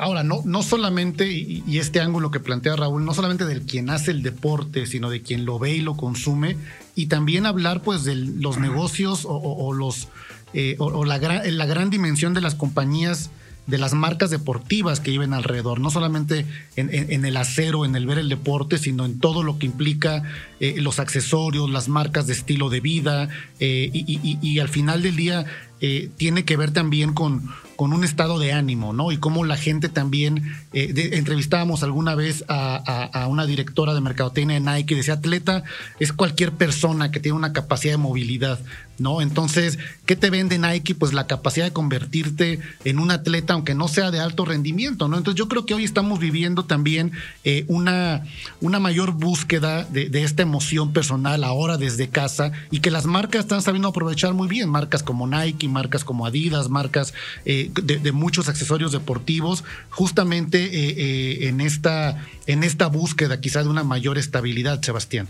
Ahora, 0.00 0.22
no, 0.24 0.40
no 0.46 0.62
solamente, 0.62 1.30
y, 1.30 1.62
este 1.76 2.00
ángulo 2.00 2.30
que 2.30 2.40
plantea 2.40 2.74
Raúl, 2.74 3.04
no 3.04 3.12
solamente 3.12 3.44
del 3.44 3.62
quien 3.62 3.90
hace 3.90 4.12
el 4.12 4.22
deporte, 4.22 4.86
sino 4.86 5.10
de 5.10 5.20
quien 5.20 5.44
lo 5.44 5.58
ve 5.58 5.72
y 5.72 5.80
lo 5.80 5.94
consume, 5.94 6.56
y 6.94 7.06
también 7.06 7.44
hablar 7.44 7.82
pues 7.82 8.04
de 8.04 8.14
los 8.14 8.58
negocios 8.58 9.26
o, 9.28 9.72
los 9.74 10.08
eh, 10.54 10.76
o, 10.78 11.04
la, 11.04 11.18
la 11.18 11.66
gran 11.66 11.90
dimensión 11.90 12.32
de 12.32 12.40
las 12.40 12.54
compañías 12.54 13.30
de 13.70 13.78
las 13.78 13.94
marcas 13.94 14.30
deportivas 14.30 15.00
que 15.00 15.12
viven 15.12 15.32
alrededor, 15.32 15.80
no 15.80 15.90
solamente 15.90 16.44
en, 16.76 17.24
el 17.24 17.36
acero, 17.36 17.84
en 17.84 17.94
el 17.94 18.06
ver 18.06 18.18
el 18.18 18.28
deporte, 18.28 18.78
sino 18.78 19.04
en 19.04 19.20
todo 19.20 19.42
lo 19.42 19.58
que 19.58 19.66
implica 19.66 20.24
eh, 20.58 20.76
los 20.78 20.98
accesorios, 20.98 21.70
las 21.70 21.88
marcas 21.88 22.26
de 22.26 22.32
estilo 22.32 22.68
de 22.68 22.80
vida, 22.80 23.28
eh, 23.60 23.90
y, 23.92 24.58
al 24.58 24.68
final 24.68 25.02
del 25.02 25.16
día 25.16 25.46
eh, 25.80 26.10
tiene 26.16 26.44
que 26.44 26.56
ver 26.56 26.72
también 26.72 27.14
con, 27.14 27.48
con 27.80 27.94
un 27.94 28.04
estado 28.04 28.38
de 28.38 28.52
ánimo, 28.52 28.92
¿no? 28.92 29.10
Y 29.10 29.16
cómo 29.16 29.42
la 29.42 29.56
gente 29.56 29.88
también, 29.88 30.52
eh, 30.74 31.12
entrevistábamos 31.14 31.82
alguna 31.82 32.14
vez 32.14 32.44
a, 32.46 33.26
una 33.30 33.46
directora 33.46 33.94
de 33.94 34.02
mercadotecnia 34.02 34.60
de 34.60 34.60
Nike 34.60 34.94
decía, 34.94 35.14
atleta 35.14 35.64
es 35.98 36.12
cualquier 36.12 36.52
persona 36.52 37.10
que 37.10 37.20
tiene 37.20 37.38
una 37.38 37.54
capacidad 37.54 37.94
de 37.94 37.96
movilidad, 37.96 38.58
¿no? 38.98 39.22
Entonces, 39.22 39.78
¿qué 40.04 40.14
te 40.14 40.28
vende 40.28 40.58
Nike? 40.58 40.94
Pues 40.94 41.14
la 41.14 41.26
capacidad 41.26 41.64
de 41.64 41.72
convertirte 41.72 42.60
en 42.84 42.98
un 42.98 43.10
atleta, 43.10 43.54
aunque 43.54 43.74
no 43.74 43.88
sea 43.88 44.10
de 44.10 44.20
alto 44.20 44.44
rendimiento, 44.44 45.08
¿no? 45.08 45.16
Entonces 45.16 45.38
yo 45.38 45.48
creo 45.48 45.64
que 45.64 45.72
hoy 45.72 45.84
estamos 45.84 46.18
viviendo 46.18 46.66
también 46.66 47.12
eh, 47.44 47.64
una, 47.66 48.24
una 48.60 48.78
mayor 48.78 49.12
búsqueda 49.12 49.84
de, 49.84 50.10
de 50.10 50.22
esta 50.22 50.42
emoción 50.42 50.92
personal 50.92 51.44
ahora 51.44 51.78
desde 51.78 52.10
casa 52.10 52.52
y 52.70 52.80
que 52.80 52.90
las 52.90 53.06
marcas 53.06 53.40
están 53.40 53.62
sabiendo 53.62 53.88
aprovechar 53.88 54.34
muy 54.34 54.48
bien, 54.48 54.68
marcas 54.68 55.02
como 55.02 55.26
Nike, 55.26 55.66
marcas 55.66 56.04
como 56.04 56.26
Adidas, 56.26 56.68
marcas 56.68 57.14
eh, 57.46 57.69
de, 57.74 58.12
muchos 58.12 58.48
accesorios 58.48 58.92
deportivos, 58.92 59.64
justamente 59.90 60.64
eh, 60.64 60.94
eh, 60.96 61.48
en, 61.48 61.60
esta, 61.60 62.26
en 62.46 62.64
esta 62.64 62.86
búsqueda 62.86 63.40
quizá 63.40 63.62
de 63.62 63.68
una 63.68 63.84
mayor 63.84 64.18
estabilidad, 64.18 64.82
Sebastián. 64.82 65.28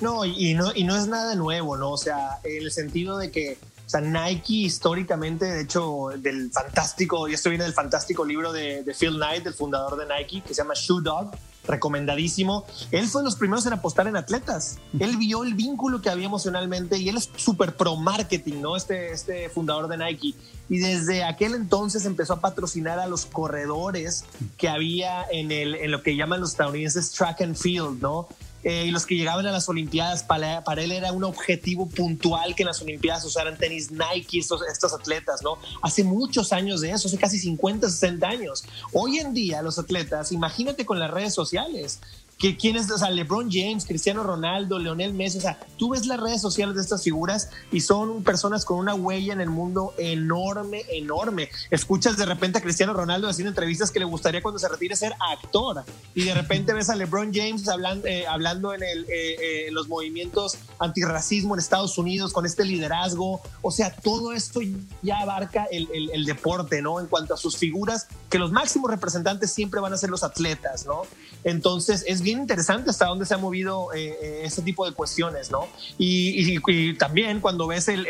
No 0.00 0.24
y, 0.24 0.54
no, 0.54 0.72
y 0.74 0.84
no 0.84 0.96
es 0.96 1.06
nada 1.08 1.34
nuevo, 1.34 1.76
¿no? 1.76 1.92
O 1.92 1.96
sea, 1.96 2.38
en 2.44 2.62
el 2.62 2.70
sentido 2.70 3.16
de 3.18 3.30
que 3.30 3.58
o 3.86 3.88
sea, 3.88 4.00
Nike 4.00 4.52
históricamente, 4.52 5.44
de 5.44 5.62
hecho, 5.62 6.08
del 6.18 6.50
fantástico, 6.50 7.28
y 7.28 7.34
esto 7.34 7.50
viene 7.50 7.64
del 7.64 7.72
fantástico 7.72 8.24
libro 8.24 8.52
de, 8.52 8.82
de, 8.82 8.94
Phil 8.94 9.14
Knight, 9.14 9.46
el 9.46 9.54
fundador 9.54 9.96
de 9.96 10.12
Nike, 10.12 10.42
que 10.42 10.48
se 10.48 10.62
llama 10.62 10.74
Shoe 10.74 11.00
Dog, 11.02 11.30
recomendadísimo. 11.66 12.64
Él 12.90 13.06
fue 13.06 13.22
de 13.22 13.26
los 13.26 13.36
primeros 13.36 13.66
en 13.66 13.72
apostar 13.72 14.06
en 14.06 14.16
atletas. 14.16 14.78
Él 14.98 15.16
vio 15.16 15.44
el 15.44 15.54
vínculo 15.54 16.00
que 16.00 16.10
había 16.10 16.26
emocionalmente 16.26 16.98
y 16.98 17.08
él 17.08 17.16
es 17.16 17.30
súper 17.36 17.76
pro 17.76 17.96
marketing, 17.96 18.60
¿no? 18.60 18.76
Este, 18.76 19.12
este 19.12 19.48
fundador 19.48 19.88
de 19.88 19.98
Nike. 19.98 20.34
Y 20.68 20.78
desde 20.78 21.24
aquel 21.24 21.54
entonces 21.54 22.04
empezó 22.06 22.34
a 22.34 22.40
patrocinar 22.40 22.98
a 22.98 23.06
los 23.06 23.26
corredores 23.26 24.24
que 24.56 24.68
había 24.68 25.24
en, 25.30 25.52
el, 25.52 25.74
en 25.76 25.90
lo 25.90 26.02
que 26.02 26.16
llaman 26.16 26.40
los 26.40 26.50
estadounidenses 26.50 27.12
track 27.12 27.42
and 27.42 27.56
field, 27.56 28.00
¿no? 28.00 28.28
Eh, 28.68 28.86
y 28.86 28.90
los 28.90 29.06
que 29.06 29.14
llegaban 29.14 29.46
a 29.46 29.52
las 29.52 29.68
Olimpiadas, 29.68 30.24
para, 30.24 30.60
él 30.82 30.90
era 30.90 31.12
un 31.12 31.22
objetivo 31.22 31.88
puntual 31.88 32.56
que 32.56 32.64
en 32.64 32.66
las 32.66 32.82
Olimpiadas 32.82 33.24
usaran 33.24 33.56
tenis 33.56 33.92
Nike 33.92 34.40
estos, 34.40 34.60
estos 34.62 34.92
atletas, 34.92 35.40
¿no? 35.40 35.56
Hace 35.82 36.02
muchos 36.02 36.52
años 36.52 36.80
de 36.80 36.90
eso, 36.90 37.06
hace 37.06 37.16
casi 37.16 37.38
50, 37.38 37.88
60 37.88 38.26
años. 38.26 38.64
Hoy 38.92 39.18
en 39.18 39.34
día 39.34 39.62
los 39.62 39.78
atletas, 39.78 40.32
imagínate 40.32 40.84
con 40.84 40.98
las 40.98 41.12
redes 41.12 41.32
sociales, 41.32 42.00
que 42.38 42.56
quienes, 42.56 42.90
o 42.90 42.98
sea, 42.98 43.10
LeBron 43.10 43.48
James, 43.50 43.86
Cristiano 43.86 44.22
Ronaldo, 44.22 44.78
Leonel 44.78 45.14
Messi, 45.14 45.38
o 45.38 45.40
sea, 45.40 45.58
tú 45.78 45.90
ves 45.90 46.06
las 46.06 46.20
redes 46.20 46.42
sociales 46.42 46.74
de 46.74 46.82
estas 46.82 47.02
figuras 47.02 47.50
y 47.72 47.80
son 47.80 48.22
personas 48.24 48.66
con 48.66 48.78
una 48.78 48.94
huella 48.94 49.32
en 49.32 49.40
el 49.40 49.48
mundo 49.48 49.94
enorme, 49.96 50.84
enorme. 50.90 51.48
Escuchas 51.70 52.18
de 52.18 52.26
repente 52.26 52.58
a 52.58 52.60
Cristiano 52.60 52.92
Ronaldo 52.92 53.28
haciendo 53.28 53.48
entrevistas 53.48 53.90
que 53.90 54.00
le 54.00 54.04
gustaría 54.04 54.42
cuando 54.42 54.58
se 54.58 54.68
retire 54.68 54.96
ser 54.96 55.14
actor 55.32 55.84
y 56.14 56.24
de 56.24 56.34
repente 56.34 56.74
ves 56.74 56.90
a 56.90 56.94
LeBron 56.94 57.32
James 57.32 57.68
hablando, 57.68 58.06
eh, 58.06 58.26
hablando 58.26 58.74
en 58.74 58.82
eh, 58.82 59.06
eh, 59.08 59.68
los 59.70 59.88
movimientos 59.88 60.58
antirracismo 60.78 61.54
en 61.54 61.60
Estados 61.60 61.96
Unidos 61.96 62.34
con 62.34 62.44
este 62.44 62.64
liderazgo. 62.64 63.40
O 63.62 63.70
sea, 63.70 63.94
todo 63.96 64.32
esto 64.32 64.60
ya 65.02 65.20
abarca 65.20 65.66
el, 65.70 65.88
el 66.12 66.24
deporte, 66.26 66.82
¿no? 66.82 67.00
En 67.00 67.06
cuanto 67.06 67.32
a 67.32 67.36
sus 67.38 67.56
figuras, 67.56 68.08
que 68.28 68.38
los 68.38 68.52
máximos 68.52 68.90
representantes 68.90 69.52
siempre 69.52 69.80
van 69.80 69.94
a 69.94 69.96
ser 69.96 70.10
los 70.10 70.22
atletas, 70.22 70.84
¿no? 70.84 71.02
Entonces, 71.44 72.04
es 72.06 72.22
bien 72.26 72.40
interesante 72.40 72.90
hasta 72.90 73.06
dónde 73.06 73.24
se 73.24 73.34
ha 73.34 73.38
movido 73.38 73.92
eh, 73.94 74.18
eh, 74.20 74.40
ese 74.44 74.60
tipo 74.60 74.84
de 74.84 74.92
cuestiones, 74.92 75.52
¿no? 75.52 75.68
Y, 75.96 76.58
también 76.98 77.40
cuando 77.40 77.68
ves 77.68 77.88
el, 77.88 78.02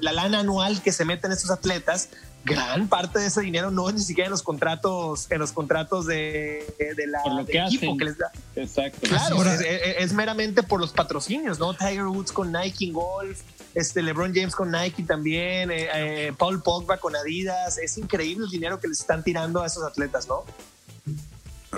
la 0.00 0.12
lana 0.12 0.40
anual 0.40 0.80
que 0.80 0.90
se 0.90 1.04
meten 1.04 1.32
estos 1.32 1.50
atletas, 1.50 2.08
gran 2.44 2.88
parte 2.88 3.18
de 3.18 3.26
ese 3.26 3.42
dinero 3.42 3.70
no 3.70 3.90
es 3.90 3.94
ni 3.94 4.00
siquiera 4.00 4.28
en 4.28 4.30
los 4.30 4.42
contratos, 4.42 5.30
en 5.30 5.38
los 5.38 5.52
contratos 5.52 6.06
de, 6.06 6.64
la 7.06 7.34
lo 7.34 7.44
que 7.44 7.58
equipo 7.58 7.94
que 7.98 8.06
les 8.06 8.16
da. 8.16 8.32
Exacto. 8.56 9.00
Claro, 9.02 9.44
es, 9.44 10.12
meramente 10.14 10.62
por 10.62 10.80
los 10.80 10.92
patrocinios, 10.92 11.58
¿no? 11.58 11.74
Tiger 11.74 12.06
Woods 12.06 12.32
con 12.32 12.52
Nike 12.52 12.90
Golf, 12.90 13.42
este 13.74 14.02
LeBron 14.02 14.32
James 14.34 14.56
con 14.56 14.70
Nike 14.70 15.02
también, 15.02 15.70
eh, 15.70 16.32
Paul 16.38 16.62
Pogba 16.62 16.96
con 16.96 17.14
Adidas. 17.14 17.76
Es 17.76 17.98
increíble 17.98 18.46
el 18.46 18.50
dinero 18.50 18.80
que 18.80 18.88
les 18.88 19.00
están 19.00 19.22
tirando 19.22 19.60
a 19.62 19.66
esos 19.66 19.84
atletas, 19.84 20.26
¿no? 20.26 20.44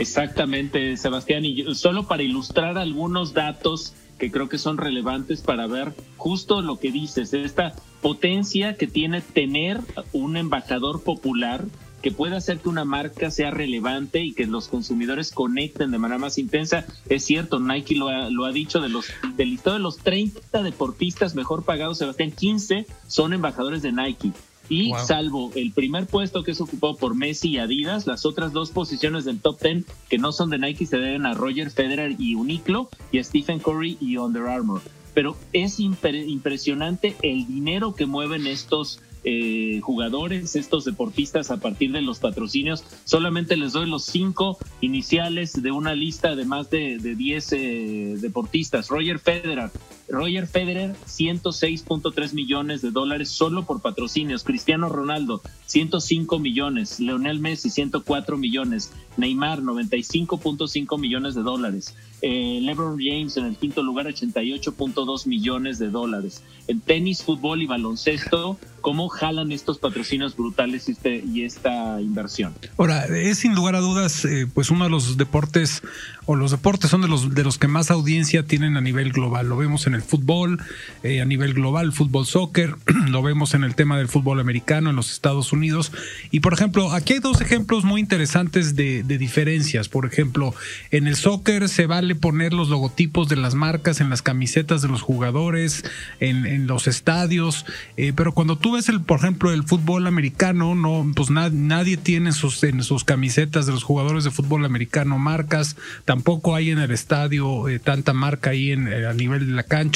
Exactamente, 0.02 0.96
Sebastián. 0.96 1.44
Y 1.44 1.76
solo 1.76 2.08
para 2.08 2.24
ilustrar 2.24 2.76
algunos 2.76 3.34
datos 3.34 3.94
que 4.18 4.32
creo 4.32 4.48
que 4.48 4.58
son 4.58 4.76
relevantes 4.76 5.42
para 5.42 5.68
ver 5.68 5.94
justo 6.16 6.60
lo 6.60 6.80
que 6.80 6.90
dices, 6.90 7.32
esta 7.32 7.74
potencia 8.00 8.74
que 8.76 8.88
tiene 8.88 9.20
tener 9.20 9.80
un 10.12 10.36
embajador 10.36 11.04
popular 11.04 11.66
que 12.02 12.10
pueda 12.10 12.38
hacer 12.38 12.58
que 12.58 12.68
una 12.68 12.84
marca 12.84 13.30
sea 13.30 13.52
relevante 13.52 14.24
y 14.24 14.32
que 14.32 14.46
los 14.46 14.66
consumidores 14.66 15.30
conecten 15.30 15.92
de 15.92 15.98
manera 15.98 16.18
más 16.18 16.36
intensa. 16.36 16.84
Es 17.08 17.24
cierto, 17.24 17.60
Nike 17.60 17.94
lo 17.94 18.08
ha, 18.08 18.28
lo 18.28 18.44
ha 18.44 18.50
dicho, 18.50 18.80
de 18.80 18.88
los, 18.88 19.06
del 19.36 19.50
listado 19.50 19.76
de 19.76 19.82
los 19.82 19.98
30 19.98 20.64
deportistas 20.64 21.36
mejor 21.36 21.64
pagados, 21.64 21.98
Sebastián, 21.98 22.32
15 22.32 22.86
son 23.06 23.34
embajadores 23.34 23.82
de 23.82 23.92
Nike. 23.92 24.32
Y 24.72 24.90
salvo 25.04 25.50
el 25.54 25.70
primer 25.72 26.06
puesto 26.06 26.42
que 26.42 26.52
es 26.52 26.60
ocupado 26.62 26.96
por 26.96 27.14
Messi 27.14 27.50
y 27.50 27.58
Adidas, 27.58 28.06
las 28.06 28.24
otras 28.24 28.54
dos 28.54 28.70
posiciones 28.70 29.26
del 29.26 29.38
top 29.38 29.60
10 29.60 29.84
que 30.08 30.16
no 30.16 30.32
son 30.32 30.48
de 30.48 30.58
Nike 30.58 30.86
se 30.86 30.96
deben 30.96 31.26
a 31.26 31.34
Roger 31.34 31.70
Federer 31.70 32.16
y 32.18 32.36
Uniqlo 32.36 32.88
y 33.10 33.18
a 33.18 33.24
Stephen 33.24 33.58
Curry 33.58 33.98
y 34.00 34.16
Under 34.16 34.44
Armour. 34.44 34.80
Pero 35.12 35.36
es 35.52 35.78
impresionante 35.78 37.16
el 37.22 37.46
dinero 37.46 37.94
que 37.94 38.06
mueven 38.06 38.46
estos 38.46 39.02
eh, 39.24 39.80
jugadores, 39.82 40.56
estos 40.56 40.84
deportistas 40.84 41.50
a 41.50 41.58
partir 41.58 41.92
de 41.92 42.00
los 42.00 42.18
patrocinios. 42.18 42.82
Solamente 43.04 43.56
les 43.56 43.74
doy 43.74 43.88
los 43.88 44.06
cinco 44.06 44.58
iniciales 44.80 45.62
de 45.62 45.70
una 45.70 45.94
lista 45.94 46.34
de 46.34 46.44
más 46.44 46.70
de, 46.70 46.98
de 46.98 47.14
10 47.14 47.52
eh, 47.52 48.16
deportistas. 48.20 48.88
Roger 48.88 49.18
Federer, 49.18 49.70
Roger 50.12 50.46
Federer, 50.46 50.94
106.3 51.06 52.34
millones 52.34 52.82
de 52.82 52.90
dólares 52.90 53.30
solo 53.30 53.64
por 53.64 53.80
patrocinios. 53.80 54.44
Cristiano 54.44 54.90
Ronaldo, 54.90 55.40
105 55.66 56.38
millones. 56.38 57.00
Leonel 57.00 57.40
Messi, 57.40 57.70
104 57.70 58.36
millones. 58.36 58.92
Neymar, 59.16 59.60
95.5 59.60 61.00
millones 61.00 61.34
de 61.34 61.42
dólares. 61.42 61.94
Eh, 62.24 62.60
LeBron 62.62 62.98
James 63.00 63.36
en 63.36 63.46
el 63.46 63.56
quinto 63.56 63.82
lugar, 63.82 64.06
88.2 64.06 65.26
millones 65.26 65.78
de 65.80 65.88
dólares. 65.88 66.42
En 66.68 66.80
tenis, 66.80 67.24
fútbol 67.24 67.62
y 67.62 67.66
baloncesto, 67.66 68.58
¿cómo 68.80 69.08
jalan 69.08 69.50
estos 69.50 69.78
patrocinios 69.78 70.36
brutales 70.36 70.88
y, 70.88 70.92
este, 70.92 71.16
y 71.16 71.42
esta 71.42 72.00
inversión? 72.00 72.54
Ahora, 72.78 73.06
es 73.06 73.38
sin 73.38 73.56
lugar 73.56 73.74
a 73.74 73.80
dudas, 73.80 74.24
eh, 74.24 74.46
pues 74.52 74.70
uno 74.70 74.84
de 74.84 74.90
los 74.90 75.16
deportes, 75.16 75.82
o 76.26 76.36
los 76.36 76.52
deportes 76.52 76.90
son 76.90 77.02
de 77.02 77.08
los, 77.08 77.34
de 77.34 77.42
los 77.42 77.58
que 77.58 77.66
más 77.66 77.90
audiencia 77.90 78.44
tienen 78.44 78.76
a 78.76 78.80
nivel 78.80 79.10
global. 79.12 79.48
Lo 79.48 79.56
vemos 79.56 79.88
en 79.88 79.94
el 79.94 80.01
fútbol, 80.02 80.60
eh, 81.02 81.20
a 81.20 81.24
nivel 81.24 81.54
global, 81.54 81.92
fútbol 81.92 82.26
soccer, 82.26 82.74
lo 83.08 83.22
vemos 83.22 83.54
en 83.54 83.64
el 83.64 83.74
tema 83.74 83.98
del 83.98 84.08
fútbol 84.08 84.40
americano 84.40 84.90
en 84.90 84.96
los 84.96 85.12
Estados 85.12 85.52
Unidos. 85.52 85.92
Y 86.30 86.40
por 86.40 86.52
ejemplo, 86.52 86.92
aquí 86.92 87.14
hay 87.14 87.18
dos 87.18 87.40
ejemplos 87.40 87.84
muy 87.84 88.00
interesantes 88.00 88.76
de, 88.76 89.02
diferencias. 89.02 89.88
Por 89.88 90.06
ejemplo, 90.06 90.54
en 90.90 91.06
el 91.06 91.16
soccer 91.16 91.68
se 91.68 91.86
vale 91.86 92.14
poner 92.14 92.52
los 92.52 92.68
logotipos 92.68 93.28
de 93.28 93.36
las 93.36 93.54
marcas 93.54 94.00
en 94.00 94.10
las 94.10 94.22
camisetas 94.22 94.82
de 94.82 94.88
los 94.88 95.02
jugadores, 95.02 95.84
en, 96.20 96.66
los 96.66 96.86
estadios, 96.86 97.66
eh, 97.96 98.12
pero 98.14 98.32
cuando 98.32 98.56
tú 98.56 98.72
ves 98.72 98.88
el, 98.88 99.00
por 99.00 99.18
ejemplo, 99.18 99.52
el 99.52 99.64
fútbol 99.64 100.06
americano, 100.06 100.74
no, 100.74 101.10
pues 101.14 101.30
nadie 101.30 101.96
tiene 101.96 102.32
sus, 102.32 102.62
en 102.64 102.80
camisetas 103.04 103.66
de 103.66 103.72
los 103.72 103.82
jugadores 103.82 104.24
de 104.24 104.30
fútbol 104.30 104.64
americano 104.64 105.18
marcas, 105.18 105.76
tampoco 106.04 106.54
hay 106.54 106.70
en 106.70 106.78
el 106.78 106.90
estadio 106.90 107.68
eh, 107.68 107.78
tanta 107.78 108.12
marca 108.12 108.50
ahí 108.50 108.72
en, 108.72 108.92
a 108.92 109.12
nivel 109.12 109.46
de 109.46 109.52
la 109.52 109.62
cancha 109.62 109.91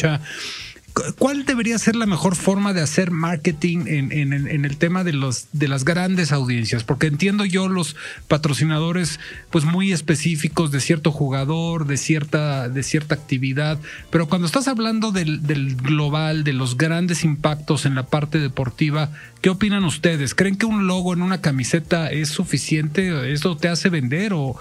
¿Cuál 1.19 1.45
debería 1.45 1.79
ser 1.79 1.95
la 1.95 2.07
mejor 2.07 2.37
forma 2.37 2.73
de 2.73 2.81
hacer 2.81 3.11
marketing 3.11 3.85
en, 3.87 4.33
el 4.65 4.77
tema 4.79 5.05
de, 5.05 5.13
las 5.13 5.85
grandes 5.85 6.33
audiencias? 6.33 6.85
Porque 6.85 7.07
entiendo 7.07 7.45
yo 7.45 7.69
los 7.69 7.97
patrocinadores 8.29 9.21
pues 9.51 9.67
muy 9.67 9.93
específicos 9.93 10.71
de 10.71 10.81
cierto 10.81 11.13
jugador, 11.13 11.87
de 11.87 11.99
cierta, 11.99 12.71
de 12.71 12.83
cierta 12.83 13.15
actividad, 13.15 13.79
pero 14.11 14.27
cuando 14.27 14.47
estás 14.47 14.69
hablando 14.69 15.13
del, 15.13 15.77
global, 15.77 16.45
de 16.45 16.55
los 16.55 16.79
grandes 16.79 17.25
impactos 17.25 17.85
en 17.85 17.95
la 17.95 18.07
parte 18.07 18.39
deportiva, 18.39 19.11
¿qué 19.43 19.51
opinan 19.51 19.85
ustedes? 19.85 20.35
¿Creen 20.35 20.57
que 20.57 20.65
un 20.65 20.87
logo 20.87 21.13
en 21.13 21.21
una 21.21 21.43
camiseta 21.43 22.11
es 22.11 22.31
suficiente? 22.31 23.33
¿Eso 23.33 23.57
te 23.59 23.69
hace 23.69 23.91
vender 23.91 24.33
o, 24.35 24.57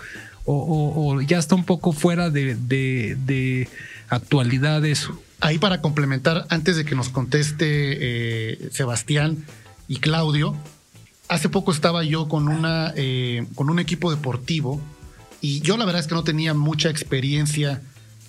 ya 1.22 1.40
está 1.40 1.56
un 1.56 1.64
poco 1.64 1.94
fuera 1.94 2.30
de, 2.30 2.56
de. 2.56 3.70
Ahí 5.46 5.60
para 5.60 5.80
complementar, 5.80 6.48
antes 6.50 6.76
de 6.76 6.86
que 6.86 6.96
nos 6.96 7.10
conteste 7.10 7.68
eh, 7.70 8.70
Sebastián 8.72 9.46
y 9.88 9.98
Claudio, 9.98 10.56
hace 11.28 11.50
poco 11.50 11.72
estaba 11.72 12.04
yo 12.04 12.28
con, 12.28 12.48
una, 12.48 12.92
eh, 12.96 13.46
con 13.54 13.70
un 13.70 13.78
equipo 13.78 14.10
deportivo 14.10 14.82
y 15.42 15.60
yo 15.60 15.78
la 15.78 15.86
verdad 15.86 16.02
es 16.02 16.08
que 16.08 16.16
no 16.16 16.24
tenía 16.24 16.56
mucha 16.56 16.90
experiencia 16.90 17.84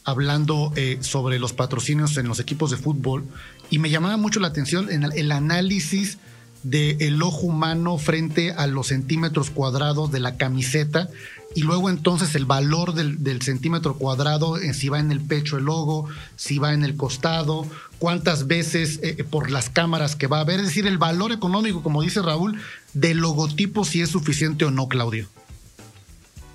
hablando 0.04 0.74
eh, 0.76 0.98
sobre 1.00 1.38
los 1.38 1.54
patrocinios 1.54 2.18
en 2.18 2.28
los 2.28 2.38
equipos 2.38 2.70
de 2.70 2.76
fútbol 2.76 3.24
y 3.70 3.78
me 3.78 3.88
llamaba 3.88 4.18
mucho 4.18 4.38
la 4.38 4.48
atención 4.48 4.90
en 4.90 5.04
el 5.04 5.32
análisis 5.32 6.18
del 6.64 7.22
ojo 7.22 7.46
humano 7.46 7.96
frente 7.96 8.52
a 8.52 8.66
los 8.66 8.88
centímetros 8.88 9.48
cuadrados 9.48 10.12
de 10.12 10.20
la 10.20 10.36
camiseta 10.36 11.08
y 11.56 11.62
luego 11.62 11.88
entonces 11.88 12.34
el 12.34 12.44
valor 12.44 12.92
del, 12.92 13.40
centímetro 13.40 13.96
cuadrado, 13.96 14.60
en 14.60 14.74
si 14.74 14.90
va 14.90 15.00
en 15.00 15.10
el 15.10 15.22
pecho 15.22 15.56
el 15.56 15.64
logo, 15.64 16.06
si 16.36 16.58
va 16.58 16.74
en 16.74 16.84
el 16.84 16.96
costado, 16.98 17.66
cuántas 17.98 18.46
veces 18.46 19.00
eh, 19.02 19.24
por 19.24 19.50
las 19.50 19.70
cámaras 19.70 20.16
que 20.16 20.26
va 20.26 20.36
a 20.36 20.40
haber, 20.42 20.60
es 20.60 20.66
decir, 20.66 20.86
el 20.86 20.98
valor 20.98 21.32
económico, 21.32 21.82
como 21.82 22.02
dice 22.02 22.20
Raúl, 22.20 22.60
del 22.92 23.18
logotipo, 23.18 23.86
si 23.86 24.02
es 24.02 24.10
suficiente 24.10 24.66
o 24.66 24.70
no, 24.70 24.86
Claudio. 24.86 25.28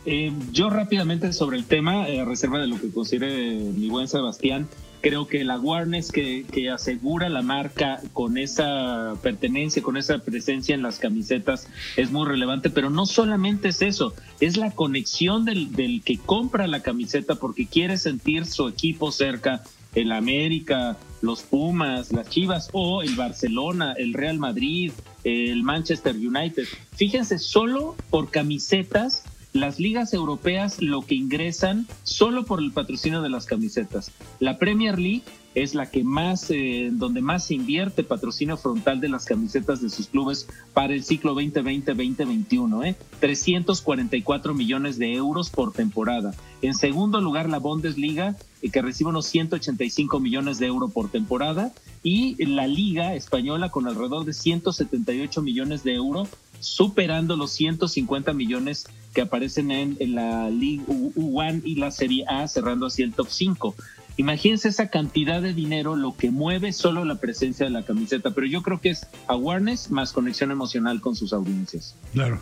Eh, 0.05 0.31
yo 0.51 0.69
rápidamente 0.69 1.33
sobre 1.33 1.57
el 1.57 1.65
tema, 1.65 2.07
eh, 2.07 2.21
a 2.21 2.25
reserva 2.25 2.59
de 2.59 2.67
lo 2.67 2.79
que 2.79 2.91
considere 2.91 3.55
mi 3.55 3.89
buen 3.89 4.07
Sebastián, 4.07 4.69
creo 5.01 5.27
que 5.27 5.43
la 5.43 5.55
awareness 5.55 6.11
que, 6.11 6.45
asegura 6.71 7.27
la 7.29 7.41
marca 7.41 8.01
con 8.13 8.37
esa 8.37 9.15
pertenencia, 9.21 9.81
con 9.81 9.97
esa 9.97 10.19
presencia 10.19 10.75
en 10.75 10.81
las 10.81 10.99
camisetas 10.99 11.67
es 11.97 12.11
muy 12.11 12.27
relevante, 12.27 12.69
pero 12.69 12.89
no 12.89 13.05
solamente 13.05 13.69
es 13.69 13.81
eso, 13.81 14.13
es 14.39 14.57
la 14.57 14.71
conexión 14.71 15.43
del 15.45 16.01
que 16.05 16.17
compra 16.17 16.67
la 16.67 16.81
camiseta 16.81 17.35
porque 17.35 17.65
quiere 17.65 17.97
sentir 17.97 18.45
su 18.45 18.67
equipo 18.67 19.11
cerca, 19.11 19.63
el 19.95 20.11
América, 20.11 20.97
los 21.21 21.43
Pumas, 21.43 22.11
las 22.11 22.29
Chivas 22.29 22.69
o 22.71 23.01
el 23.01 23.15
Barcelona, 23.15 23.93
el 23.97 24.13
Real 24.13 24.39
Madrid, 24.39 24.91
el 25.23 25.63
Manchester 25.63 26.15
United. 26.15 26.65
Fíjense, 26.95 27.39
solo 27.39 27.95
por 28.09 28.31
camisetas 28.31 29.23
las 29.53 29.79
ligas 29.79 30.13
europeas 30.13 30.81
lo 30.81 31.01
que 31.01 31.15
ingresan 31.15 31.87
solo 32.03 32.45
por 32.45 32.59
el 32.59 32.71
patrocinio 32.71 33.21
de 33.21 33.29
las 33.29 33.45
camisetas. 33.45 34.11
La 34.39 34.57
Premier 34.57 34.97
League 34.97 35.23
es 35.53 35.75
la 35.75 35.91
que 35.91 36.03
más, 36.03 36.49
eh, 36.49 36.89
donde 36.93 37.21
más 37.21 37.47
se 37.47 37.55
invierte 37.55 38.03
patrocinio 38.03 38.55
frontal 38.55 39.01
de 39.01 39.09
las 39.09 39.25
camisetas 39.25 39.81
de 39.81 39.89
sus 39.89 40.07
clubes 40.07 40.47
para 40.73 40.93
el 40.93 41.03
ciclo 41.03 41.35
2020-2021, 41.35 42.85
¿eh? 42.85 42.95
344 43.19 44.53
millones 44.53 44.97
de 44.97 45.13
euros 45.13 45.49
por 45.49 45.73
temporada. 45.73 46.33
En 46.61 46.73
segundo 46.73 47.19
lugar, 47.19 47.49
la 47.49 47.59
Bundesliga, 47.59 48.37
eh, 48.61 48.69
que 48.69 48.81
recibe 48.81 49.09
unos 49.09 49.25
185 49.25 50.21
millones 50.21 50.57
de 50.57 50.67
euros 50.67 50.91
por 50.91 51.09
temporada, 51.09 51.73
y 52.03 52.43
la 52.45 52.65
Liga 52.65 53.13
Española 53.13 53.69
con 53.69 53.87
alrededor 53.87 54.25
de 54.25 54.33
178 54.33 55.41
millones 55.41 55.83
de 55.83 55.93
euros 55.93 56.29
superando 56.61 57.35
los 57.35 57.51
150 57.51 58.33
millones 58.33 58.85
que 59.13 59.21
aparecen 59.21 59.71
en, 59.71 60.15
la 60.15 60.49
League 60.49 60.83
U1 60.87 61.61
y 61.65 61.75
la 61.75 61.91
Serie 61.91 62.25
A, 62.27 62.47
cerrando 62.47 62.85
así 62.85 63.03
el 63.03 63.13
top 63.13 63.27
5. 63.29 63.75
Imagínense 64.17 64.69
esa 64.69 64.89
cantidad 64.89 65.41
de 65.41 65.53
dinero, 65.53 65.95
lo 65.95 66.15
que 66.15 66.31
mueve 66.31 66.73
solo 66.73 67.05
la 67.05 67.15
presencia 67.15 67.65
de 67.65 67.71
la 67.71 67.83
camiseta, 67.83 68.31
pero 68.31 68.47
yo 68.47 68.61
creo 68.61 68.79
que 68.79 68.89
es 68.89 69.07
awareness 69.27 69.89
más 69.89 70.13
conexión 70.13 70.51
emocional 70.51 71.01
con 71.01 71.15
sus 71.15 71.33
audiencias. 71.33 71.95
Claro. 72.13 72.39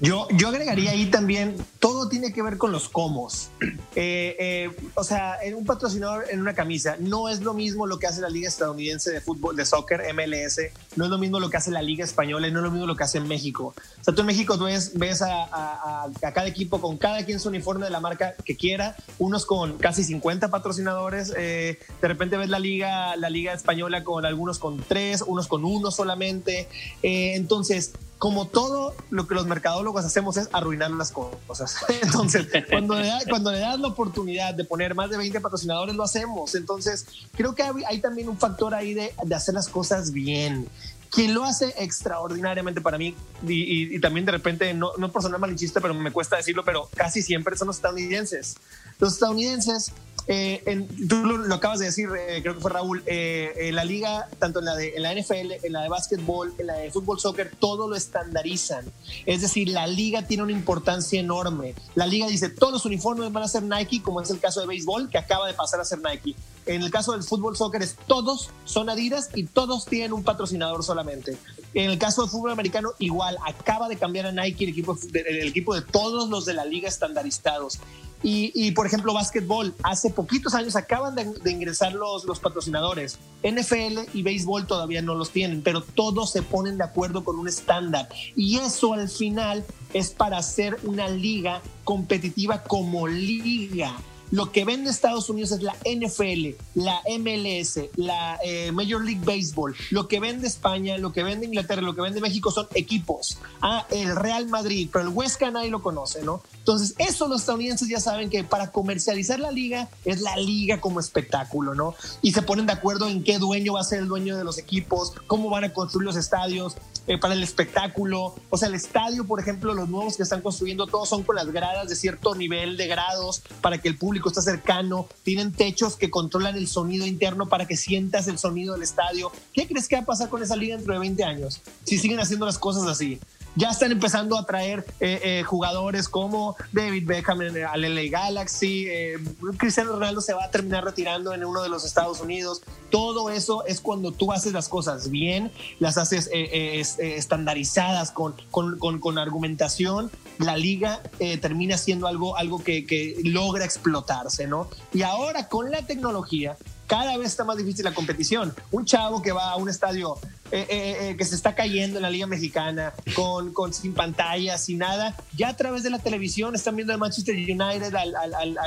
Yo, 0.00 0.26
yo 0.36 0.48
agregaría 0.48 0.90
ahí 0.90 1.06
también, 1.06 1.56
todo 1.78 2.08
tiene 2.08 2.32
que 2.32 2.42
ver 2.42 2.58
con 2.58 2.72
los 2.72 2.88
comos. 2.88 3.50
Eh, 3.96 4.34
eh, 4.40 4.76
o 4.94 5.04
sea, 5.04 5.38
un 5.56 5.64
patrocinador 5.64 6.24
en 6.28 6.40
una 6.40 6.52
camisa, 6.52 6.96
no 6.98 7.28
es 7.28 7.42
lo 7.42 7.54
mismo 7.54 7.86
lo 7.86 8.00
que 8.00 8.08
hace 8.08 8.20
la 8.20 8.28
Liga 8.28 8.48
Estadounidense 8.48 9.12
de 9.12 9.20
Fútbol, 9.20 9.54
de 9.54 9.64
Soccer, 9.64 10.02
MLS, 10.12 10.58
no 10.96 11.04
es 11.04 11.10
lo 11.10 11.16
mismo 11.16 11.38
lo 11.38 11.48
que 11.48 11.58
hace 11.58 11.70
la 11.70 11.80
Liga 11.80 12.04
Española 12.04 12.50
no 12.50 12.58
es 12.58 12.64
lo 12.64 12.70
mismo 12.72 12.88
lo 12.88 12.96
que 12.96 13.04
hace 13.04 13.18
en 13.18 13.28
México. 13.28 13.72
O 14.00 14.04
sea, 14.04 14.12
tú 14.12 14.22
en 14.22 14.26
México 14.26 14.58
ves, 14.58 14.98
ves 14.98 15.22
a, 15.22 16.08
cada 16.20 16.48
equipo 16.48 16.80
con 16.80 16.96
cada 16.98 17.24
quien 17.24 17.38
su 17.38 17.50
uniforme 17.50 17.84
de 17.84 17.92
la 17.92 18.00
marca 18.00 18.34
que 18.44 18.56
quiera, 18.56 18.96
unos 19.20 19.46
con 19.46 19.78
casi 19.78 20.02
50 20.02 20.50
patrocinadores, 20.50 21.32
eh, 21.36 21.78
de 22.02 22.08
repente 22.08 22.36
ves 22.36 22.48
la 22.48 22.58
Liga, 22.58 23.14
la 23.14 23.30
Liga 23.30 23.52
Española 23.52 24.02
con 24.02 24.26
algunos 24.26 24.58
con 24.58 24.82
tres, 24.82 25.22
unos 25.22 25.46
con 25.46 25.64
uno 25.64 25.92
solamente. 25.92 26.68
entonces, 27.02 27.92
como 28.18 28.46
todo 28.46 28.94
lo 29.10 29.26
que 29.26 29.34
los 29.34 29.46
mercadólogos 29.46 30.04
hacemos 30.04 30.36
es 30.36 30.48
arruinar 30.52 30.90
las 30.92 31.10
cosas. 31.10 31.76
Entonces, 32.02 32.46
cuando 32.70 32.94
le, 32.94 33.10
cuando 33.28 33.52
le 33.52 33.58
das 33.58 33.78
la 33.78 33.88
oportunidad 33.88 34.54
de 34.54 34.64
poner 34.64 34.94
más 34.94 35.10
de 35.10 35.16
20 35.16 35.40
patrocinadores, 35.40 35.94
lo 35.94 36.04
hacemos. 36.04 36.54
Entonces, 36.54 37.06
creo 37.36 37.54
que 37.54 37.62
hay, 37.62 37.98
también 37.98 38.28
un 38.28 38.38
factor 38.38 38.74
ahí 38.74 38.94
de, 38.94 39.14
de, 39.22 39.34
hacer 39.34 39.54
las 39.54 39.68
cosas 39.68 40.12
bien. 40.12 40.68
Quien 41.10 41.34
lo 41.34 41.44
hace 41.44 41.74
extraordinariamente 41.78 42.80
para 42.80 42.98
mí, 42.98 43.14
y, 43.46 44.00
también 44.00 44.26
de 44.26 44.32
repente, 44.32 44.74
no, 44.74 44.92
no 44.98 45.12
por 45.12 45.22
sonar 45.22 45.38
malinchista, 45.38 45.80
pero 45.80 45.94
me 45.94 46.10
cuesta 46.10 46.36
decirlo, 46.36 46.64
pero 46.64 46.88
casi 46.96 47.22
siempre 47.22 47.56
son 47.56 47.68
los 47.68 47.76
estadounidenses. 47.76 48.56
Los 48.98 49.14
estadounidenses 49.14 49.92
eh, 50.26 50.62
en, 50.66 50.88
tú 51.08 51.16
lo, 51.24 51.54
acabas 51.54 51.78
de 51.80 51.86
decir, 51.86 52.08
eh, 52.16 52.40
creo 52.40 52.54
que 52.54 52.60
fue 52.60 52.70
Raúl, 52.70 53.02
eh, 53.06 53.70
la 53.74 53.84
liga, 53.84 54.28
tanto 54.38 54.60
en 54.60 54.64
la, 54.64 54.74
de, 54.74 54.94
en 54.96 55.02
la 55.02 55.14
NFL, 55.14 55.64
en 55.64 55.72
la 55.72 55.82
de 55.82 55.88
básquetbol, 55.88 56.54
en 56.58 56.66
la 56.66 56.74
de 56.74 56.90
fútbol, 56.90 57.20
soccer, 57.20 57.52
todo 57.58 57.88
lo 57.88 57.96
estandarizan. 57.96 58.84
Es 59.26 59.42
decir, 59.42 59.68
la 59.68 59.86
liga 59.86 60.26
tiene 60.26 60.42
una 60.42 60.52
importancia 60.52 61.20
enorme. 61.20 61.74
La 61.94 62.06
liga 62.06 62.26
dice, 62.26 62.48
todos 62.48 62.72
los 62.72 62.84
uniformes 62.86 63.30
van 63.32 63.42
a 63.42 63.48
ser 63.48 63.62
Nike, 63.62 64.02
como 64.02 64.20
es 64.20 64.30
el 64.30 64.40
caso 64.40 64.60
de 64.60 64.66
béisbol, 64.66 65.10
que 65.10 65.18
acaba 65.18 65.46
de 65.46 65.54
pasar 65.54 65.80
a 65.80 65.84
ser 65.84 66.00
Nike. 66.00 66.34
En 66.66 66.82
el 66.82 66.90
caso 66.90 67.12
del 67.12 67.22
fútbol, 67.22 67.56
soccer, 67.56 67.82
es 67.82 67.96
todos 68.06 68.50
son 68.64 68.88
Adidas 68.88 69.28
y 69.34 69.44
todos 69.44 69.84
tienen 69.84 70.14
un 70.14 70.24
patrocinador 70.24 70.82
solamente. 70.82 71.36
En 71.74 71.90
el 71.90 71.98
caso 71.98 72.22
del 72.22 72.30
fútbol 72.30 72.52
americano, 72.52 72.92
igual, 72.98 73.36
acaba 73.46 73.88
de 73.88 73.96
cambiar 73.96 74.26
a 74.26 74.32
Nike 74.32 74.64
el 74.64 74.70
equipo, 74.70 74.96
el 75.12 75.48
equipo 75.48 75.74
de 75.74 75.82
todos 75.82 76.30
los 76.30 76.46
de 76.46 76.54
la 76.54 76.64
liga 76.64 76.88
estandarizados. 76.88 77.80
Y, 78.26 78.70
por 78.70 78.86
ejemplo, 78.86 79.12
básquetbol, 79.12 79.74
hace 79.82 80.08
poquitos 80.08 80.54
años 80.54 80.76
acaban 80.76 81.14
de, 81.14 81.50
ingresar 81.50 81.92
los, 81.92 82.24
los 82.24 82.40
patrocinadores. 82.40 83.18
NFL 83.42 84.08
y 84.14 84.22
béisbol 84.22 84.66
todavía 84.66 85.02
no 85.02 85.14
los 85.14 85.30
tienen, 85.30 85.60
pero 85.60 85.82
todos 85.82 86.32
se 86.32 86.40
ponen 86.40 86.78
de 86.78 86.84
acuerdo 86.84 87.22
con 87.22 87.38
un 87.38 87.48
estándar. 87.48 88.08
Y 88.34 88.56
eso 88.56 88.94
al 88.94 89.10
final 89.10 89.62
es 89.92 90.08
para 90.08 90.38
hacer 90.38 90.78
una 90.84 91.08
liga 91.08 91.60
competitiva 91.84 92.62
como 92.62 93.06
liga. 93.06 93.94
Lo 94.34 94.50
que 94.50 94.64
vende 94.64 94.90
Estados 94.90 95.30
Unidos 95.30 95.52
es 95.52 95.62
la 95.62 95.76
NFL, 95.84 96.60
la 96.74 97.00
MLS, 97.20 97.78
la 97.94 98.36
eh, 98.44 98.72
Major 98.72 99.00
League 99.04 99.20
Baseball. 99.24 99.76
Lo 99.90 100.08
que 100.08 100.18
vende 100.18 100.48
España, 100.48 100.98
lo 100.98 101.12
que 101.12 101.22
vende 101.22 101.46
Inglaterra, 101.46 101.80
lo 101.80 101.94
que 101.94 102.00
vende 102.00 102.20
México 102.20 102.50
son 102.50 102.66
equipos. 102.74 103.38
Ah, 103.62 103.86
el 103.92 104.16
Real 104.16 104.48
Madrid, 104.48 104.90
pero 104.92 105.04
el 105.04 105.14
Huesca 105.14 105.52
nadie 105.52 105.70
lo 105.70 105.82
conoce, 105.82 106.24
¿no? 106.24 106.42
Entonces, 106.58 106.96
eso 106.98 107.28
los 107.28 107.42
estadounidenses 107.42 107.86
ya 107.88 108.00
saben 108.00 108.28
que 108.28 108.42
para 108.42 108.72
comercializar 108.72 109.38
la 109.38 109.52
liga 109.52 109.88
es 110.04 110.20
la 110.20 110.36
liga 110.36 110.80
como 110.80 110.98
espectáculo, 110.98 111.76
¿no? 111.76 111.94
Y 112.20 112.32
se 112.32 112.42
ponen 112.42 112.66
de 112.66 112.72
acuerdo 112.72 113.08
en 113.08 113.22
qué 113.22 113.38
dueño 113.38 113.74
va 113.74 113.82
a 113.82 113.84
ser 113.84 114.00
el 114.00 114.08
dueño 114.08 114.36
de 114.36 114.42
los 114.42 114.58
equipos, 114.58 115.12
cómo 115.28 115.48
van 115.48 115.62
a 115.62 115.72
construir 115.72 116.06
los 116.06 116.16
estadios, 116.16 116.76
eh, 117.06 117.18
para 117.18 117.34
el 117.34 117.42
espectáculo. 117.42 118.34
O 118.50 118.56
sea, 118.56 118.68
el 118.68 118.74
estadio, 118.74 119.26
por 119.26 119.40
ejemplo, 119.40 119.74
los 119.74 119.88
nuevos 119.88 120.16
que 120.16 120.22
están 120.22 120.40
construyendo, 120.40 120.86
todos 120.86 121.08
son 121.08 121.22
con 121.22 121.36
las 121.36 121.50
gradas 121.50 121.88
de 121.88 121.96
cierto 121.96 122.34
nivel 122.34 122.76
de 122.76 122.86
grados 122.86 123.42
para 123.60 123.78
que 123.78 123.88
el 123.88 123.96
público 123.96 124.28
esté 124.28 124.42
cercano. 124.42 125.06
Tienen 125.22 125.52
techos 125.52 125.96
que 125.96 126.10
controlan 126.10 126.56
el 126.56 126.66
sonido 126.66 127.06
interno 127.06 127.48
para 127.48 127.66
que 127.66 127.76
sientas 127.76 128.28
el 128.28 128.38
sonido 128.38 128.74
del 128.74 128.82
estadio. 128.82 129.30
¿Qué 129.52 129.66
crees 129.66 129.88
que 129.88 129.96
va 129.96 130.02
a 130.02 130.06
pasar 130.06 130.28
con 130.28 130.42
esa 130.42 130.56
liga 130.56 130.76
dentro 130.76 130.94
de 130.94 131.00
20 131.00 131.24
años? 131.24 131.60
Si 131.84 131.98
siguen 131.98 132.20
haciendo 132.20 132.46
las 132.46 132.58
cosas 132.58 132.86
así 132.86 133.20
ya 133.56 133.70
están 133.70 133.92
empezando 133.92 134.36
a 134.36 134.44
traer 134.44 134.84
eh, 135.00 135.20
eh, 135.22 135.42
jugadores 135.44 136.08
como 136.08 136.56
David 136.72 137.06
Beckham 137.06 137.40
al 137.40 137.82
LA 137.82 138.10
Galaxy, 138.10 138.86
eh, 138.88 139.18
Cristiano 139.56 139.92
Ronaldo 139.92 140.20
se 140.20 140.34
va 140.34 140.44
a 140.44 140.50
terminar 140.50 140.84
retirando 140.84 141.32
en 141.32 141.44
uno 141.44 141.62
de 141.62 141.68
los 141.68 141.84
Estados 141.84 142.20
Unidos. 142.20 142.62
Todo 142.90 143.30
eso 143.30 143.64
es 143.66 143.80
cuando 143.80 144.12
tú 144.12 144.32
haces 144.32 144.52
las 144.52 144.68
cosas 144.68 145.10
bien, 145.10 145.52
las 145.78 145.98
haces 145.98 146.28
estandarizadas 146.32 148.10
con, 148.10 148.34
con, 148.50 148.78
con, 148.78 149.18
argumentación, 149.18 150.10
la 150.38 150.56
liga 150.56 151.00
termina 151.40 151.76
siendo 151.78 152.06
algo, 152.06 152.36
algo 152.36 152.62
que, 152.62 152.86
que 152.86 153.16
logra 153.24 153.64
explotarse, 153.64 154.46
¿no? 154.46 154.68
Y 154.92 155.02
ahora 155.02 155.48
con 155.48 155.70
la 155.70 155.86
tecnología, 155.86 156.56
cada 156.86 157.16
vez 157.16 157.28
está 157.28 157.44
más 157.44 157.56
difícil 157.56 157.84
la 157.84 157.94
competición. 157.94 158.54
Un 158.70 158.84
chavo 158.84 159.22
que 159.22 159.32
va 159.32 159.50
a 159.50 159.56
un 159.56 159.68
estadio 159.68 160.18
eh, 160.52 160.66
eh, 160.68 160.96
eh, 161.00 161.16
que 161.16 161.24
se 161.24 161.34
está 161.34 161.54
cayendo 161.54 161.98
en 161.98 162.02
la 162.02 162.10
Liga 162.10 162.26
Mexicana, 162.26 162.92
con, 163.16 163.52
con, 163.52 163.72
sin 163.72 163.94
pantallas, 163.94 164.64
sin 164.64 164.78
nada, 164.78 165.16
ya 165.36 165.48
a 165.48 165.56
través 165.56 165.82
de 165.82 165.90
la 165.90 165.98
televisión 165.98 166.54
están 166.54 166.76
viendo 166.76 166.92
al 166.92 167.00
Manchester 167.00 167.34
United, 167.34 167.94
al, 167.94 168.14
al, 168.14 168.58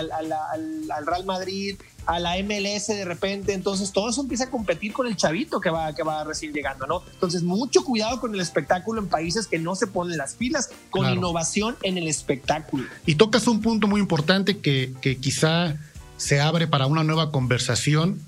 al, 0.92 1.06
Real 1.06 1.26
Madrid, 1.26 1.78
a 2.06 2.20
la 2.20 2.36
MLS 2.44 2.88
de 2.88 3.06
repente, 3.06 3.54
entonces 3.54 3.92
todo 3.92 4.10
eso 4.10 4.22
empieza 4.22 4.46
a 4.46 4.50
competir 4.50 4.92
con 4.92 5.08
el 5.08 5.16
chavito 5.16 5.62
que 5.62 5.70
va, 5.70 5.94
que 5.94 6.04
va 6.04 6.24
recién 6.24 6.52
llegando, 6.52 6.88
¿no? 6.88 7.04
Entonces, 7.14 7.44
mucho 7.44 7.84
cuidado 7.84 8.20
con 8.20 8.34
el 8.34 8.42
espectáculo 8.42 9.00
en 9.00 9.08
países 9.08 9.48
que 9.48 9.60
no 9.60 9.76
se 9.76 9.88
ponen 9.88 10.18
las 10.18 10.34
pilas, 10.34 10.70
con 10.90 11.08
innovación 11.10 11.78
en 11.84 11.98
el 11.98 12.08
espectáculo. 12.08 12.86
Y 13.06 13.16
tocas 13.16 13.48
un 13.48 13.62
punto 13.62 13.88
muy 13.88 14.02
importante 14.02 14.58
que, 14.58 14.94
que 15.00 15.18
quizá 15.18 15.78
se 16.18 16.42
abre 16.42 16.68
para 16.68 16.88
una 16.88 17.04
nueva 17.04 17.32
conversación, 17.32 18.20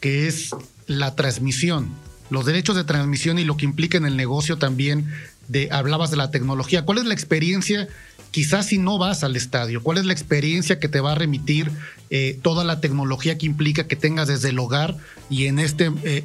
que 0.00 0.28
es 0.28 0.50
la 0.86 1.14
transmisión, 1.14 1.88
los 2.30 2.46
derechos 2.46 2.76
de 2.76 2.84
transmisión 2.84 3.38
y 3.38 3.44
lo 3.44 3.56
que 3.56 3.64
implica 3.64 3.98
en 3.98 4.06
el 4.06 4.16
negocio 4.16 4.58
también. 4.58 5.10
De, 5.48 5.68
hablabas 5.72 6.10
de 6.10 6.16
la 6.16 6.30
tecnología. 6.30 6.84
¿Cuál 6.84 6.98
es 6.98 7.04
la 7.04 7.12
experiencia? 7.12 7.88
Quizás 8.30 8.66
si 8.66 8.78
no 8.78 8.96
vas 8.96 9.24
al 9.24 9.36
estadio, 9.36 9.82
¿cuál 9.82 9.98
es 9.98 10.06
la 10.06 10.14
experiencia 10.14 10.78
que 10.78 10.88
te 10.88 11.00
va 11.00 11.12
a 11.12 11.14
remitir 11.14 11.70
eh, 12.08 12.38
toda 12.40 12.64
la 12.64 12.80
tecnología 12.80 13.36
que 13.36 13.44
implica 13.44 13.86
que 13.86 13.96
tengas 13.96 14.28
desde 14.28 14.50
el 14.50 14.58
hogar 14.58 14.96
y 15.28 15.46
en 15.46 15.58
este 15.58 15.90
eh, 16.04 16.24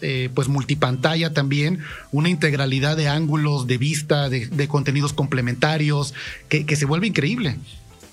eh, 0.00 0.30
pues 0.34 0.48
multipantalla 0.48 1.32
también 1.32 1.80
una 2.10 2.28
integralidad 2.28 2.96
de 2.96 3.06
ángulos, 3.06 3.68
de 3.68 3.78
vista, 3.78 4.28
de, 4.28 4.68
contenidos 4.68 5.12
complementarios 5.12 6.12
que, 6.48 6.66
que 6.66 6.74
se 6.74 6.86
vuelve 6.86 7.06
increíble? 7.06 7.56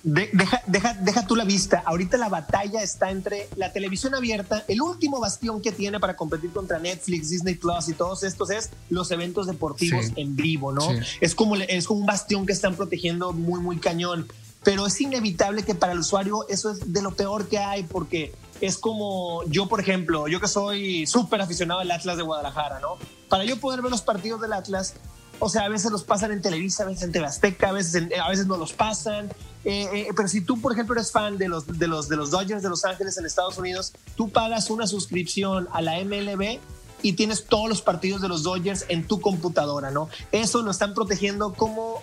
Deja, 0.03 0.61
deja, 0.67 0.93
deja 0.95 1.25
tú 1.25 1.35
la 1.35 1.45
vista. 1.45 1.81
Ahorita 1.85 2.17
la 2.17 2.29
batalla 2.29 2.81
está 2.81 3.09
entre 3.09 3.47
la 3.55 3.71
televisión 3.71 4.13
abierta, 4.13 4.63
el 4.67 4.81
último 4.81 5.19
bastión 5.19 5.61
que 5.61 5.71
tiene 5.71 5.99
para 5.99 6.15
competir 6.15 6.51
contra 6.51 6.79
Netflix, 6.79 7.29
Disney 7.29 7.55
Plus 7.55 7.89
y 7.89 7.93
todos 7.93 8.23
estos 8.23 8.51
es 8.51 8.69
los 8.89 9.09
eventos 9.11 9.47
deportivos 9.47 10.07
en 10.15 10.35
vivo, 10.35 10.71
¿no? 10.71 10.87
Es, 11.21 11.33
como, 11.35 11.55
es 11.55 11.87
como 11.87 12.01
un 12.01 12.05
bastión 12.05 12.45
que 12.45 12.53
están 12.53 12.75
protegiendo 12.75 13.33
muy, 13.33 13.59
muy 13.59 13.77
cañón. 13.77 14.27
Pero 14.63 14.87
es 14.87 14.99
inevitable 15.01 15.63
que 15.63 15.75
para 15.75 15.91
el 15.91 15.99
usuario 15.99 16.47
eso 16.47 16.71
es 16.71 16.93
de 16.93 17.01
lo 17.01 17.13
peor 17.13 17.49
que 17.49 17.57
hay 17.57 17.83
porque 17.83 18.33
es 18.61 18.77
como 18.77 19.43
yo, 19.47 19.67
por 19.67 19.81
ejemplo, 19.81 20.29
yo 20.29 20.39
que 20.39 20.47
soy 20.47 21.05
súper 21.05 21.41
aficionado 21.41 21.81
al 21.81 21.91
Atlas 21.91 22.15
de 22.15 22.23
Guadalajara, 22.23 22.79
¿no? 22.79 22.97
Para 23.27 23.43
yo 23.43 23.59
poder 23.59 23.81
ver 23.81 23.91
los 23.91 24.01
partidos 24.01 24.39
del 24.39 24.53
Atlas, 24.53 24.95
o 25.43 25.49
sea, 25.49 25.63
a 25.63 25.69
veces 25.69 25.91
los 25.91 26.05
pasan 26.05 26.31
en 26.31 26.41
Televisa, 26.41 26.83
a 26.83 26.85
veces 26.85 27.03
en 27.03 27.11
TV 27.11 27.25
Azteca, 27.25 27.67
a 27.67 27.71
veces, 27.73 28.01
a 28.17 28.29
veces 28.29 28.47
no 28.47 28.55
los 28.55 28.71
pasan. 28.71 29.25
Eh, 29.65 29.89
eh, 29.93 30.07
pero 30.15 30.29
si 30.29 30.39
tú, 30.39 30.61
por 30.61 30.71
ejemplo, 30.71 30.95
eres 30.95 31.11
fan 31.11 31.37
de 31.37 31.49
los, 31.49 31.67
de, 31.67 31.85
los, 31.85 32.07
de 32.07 32.15
los 32.15 32.31
Dodgers 32.31 32.63
de 32.63 32.69
Los 32.69 32.85
Ángeles 32.85 33.17
en 33.17 33.25
Estados 33.25 33.57
Unidos, 33.57 33.91
tú 34.15 34.29
pagas 34.29 34.69
una 34.69 34.87
suscripción 34.87 35.67
a 35.73 35.81
la 35.81 36.01
MLB 36.01 36.59
y 37.01 37.13
tienes 37.13 37.43
todos 37.43 37.67
los 37.67 37.81
partidos 37.81 38.21
de 38.21 38.29
los 38.29 38.43
Dodgers 38.43 38.85
en 38.87 39.05
tu 39.05 39.19
computadora, 39.19 39.91
¿no? 39.91 40.07
Eso 40.31 40.61
lo 40.61 40.71
están 40.71 40.93
protegiendo 40.93 41.53
como 41.53 42.01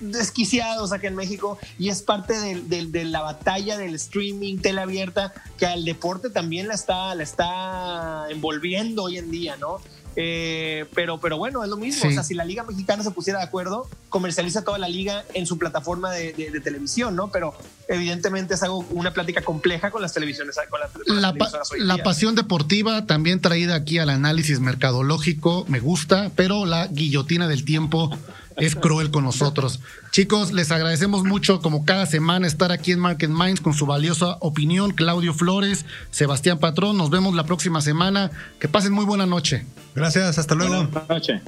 desquiciados 0.00 0.92
aquí 0.92 1.06
en 1.06 1.14
México 1.14 1.58
y 1.78 1.88
es 1.88 2.02
parte 2.02 2.36
de, 2.36 2.86
de, 2.86 3.04
la 3.04 3.20
batalla 3.20 3.78
del 3.78 3.94
streaming, 3.94 4.58
tele 4.58 4.80
abierta, 4.80 5.32
que 5.56 5.66
al 5.66 5.84
deporte 5.84 6.30
también 6.30 6.66
la 6.66 6.74
está, 6.74 7.14
la 7.14 7.22
está 7.22 8.26
envolviendo 8.28 9.04
hoy 9.04 9.18
en 9.18 9.30
día, 9.30 9.56
¿no? 9.56 9.78
Eh, 10.16 10.86
pero, 10.94 11.18
pero 11.18 11.38
bueno, 11.38 11.64
es 11.64 11.70
lo 11.70 11.76
mismo. 11.76 12.08
O 12.08 12.12
sea, 12.12 12.22
si 12.22 12.34
la 12.34 12.44
Liga 12.44 12.64
Mexicana 12.64 13.02
se 13.02 13.10
pusiera 13.10 13.38
de 13.38 13.46
acuerdo, 13.46 13.88
comercializa 14.08 14.62
toda 14.62 14.78
la 14.78 14.88
liga 14.88 15.24
en 15.34 15.46
su 15.46 15.58
plataforma 15.58 16.10
de, 16.12 16.32
televisión, 16.62 17.16
¿no? 17.16 17.30
Pero 17.30 17.54
evidentemente 17.88 18.54
es 18.54 18.62
algo, 18.62 18.84
una 18.90 19.12
plática 19.12 19.42
compleja 19.42 19.90
con 19.90 20.02
las 20.02 20.12
televisiones. 20.12 20.56
Con 20.68 21.20
la, 21.20 21.34
la 21.78 21.96
pasión 22.02 22.34
deportiva 22.34 23.06
también 23.06 23.40
traída 23.40 23.74
aquí 23.74 23.98
al 23.98 24.10
análisis 24.10 24.60
mercadológico 24.60 25.64
me 25.68 25.80
gusta, 25.80 26.30
pero 26.36 26.66
la 26.66 26.86
guillotina 26.88 27.48
del 27.48 27.64
tiempo 27.64 28.10
es 28.56 28.76
cruel 28.76 29.10
con 29.10 29.24
nosotros. 29.24 29.80
Chicos, 30.10 30.52
les 30.52 30.70
agradecemos 30.70 31.24
mucho 31.24 31.60
como 31.60 31.84
cada 31.84 32.06
semana 32.06 32.46
estar 32.46 32.72
aquí 32.72 32.92
en 32.92 33.00
Market 33.00 33.30
Minds 33.30 33.60
con 33.60 33.74
su 33.74 33.86
valiosa 33.86 34.36
opinión. 34.40 34.92
Claudio 34.92 35.34
Flores, 35.34 35.84
Sebastián 36.10 36.58
Patrón, 36.58 36.96
nos 36.96 37.10
vemos 37.10 37.34
la 37.34 37.44
próxima 37.44 37.80
semana. 37.80 38.30
Que 38.58 38.68
pasen 38.68 38.92
muy 38.92 39.04
buena 39.04 39.26
noche. 39.26 39.64
Gracias, 39.94 40.38
hasta 40.38 40.54
luego. 40.54 40.84
Buenas 40.84 41.08
noches. 41.08 41.42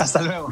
Hasta 0.00 0.22
luego. 0.22 0.48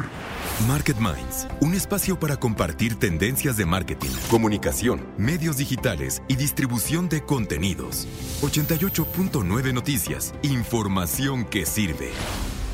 Market 0.66 0.98
Minds, 0.98 1.46
un 1.60 1.72
espacio 1.72 2.18
para 2.18 2.36
compartir 2.36 2.96
tendencias 2.96 3.56
de 3.56 3.64
marketing, 3.64 4.10
comunicación, 4.28 5.06
medios 5.16 5.56
digitales 5.56 6.22
y 6.28 6.36
distribución 6.36 7.08
de 7.08 7.22
contenidos. 7.22 8.06
88.9 8.42 9.72
Noticias, 9.72 10.34
información 10.42 11.44
que 11.44 11.64
sirve. 11.64 12.10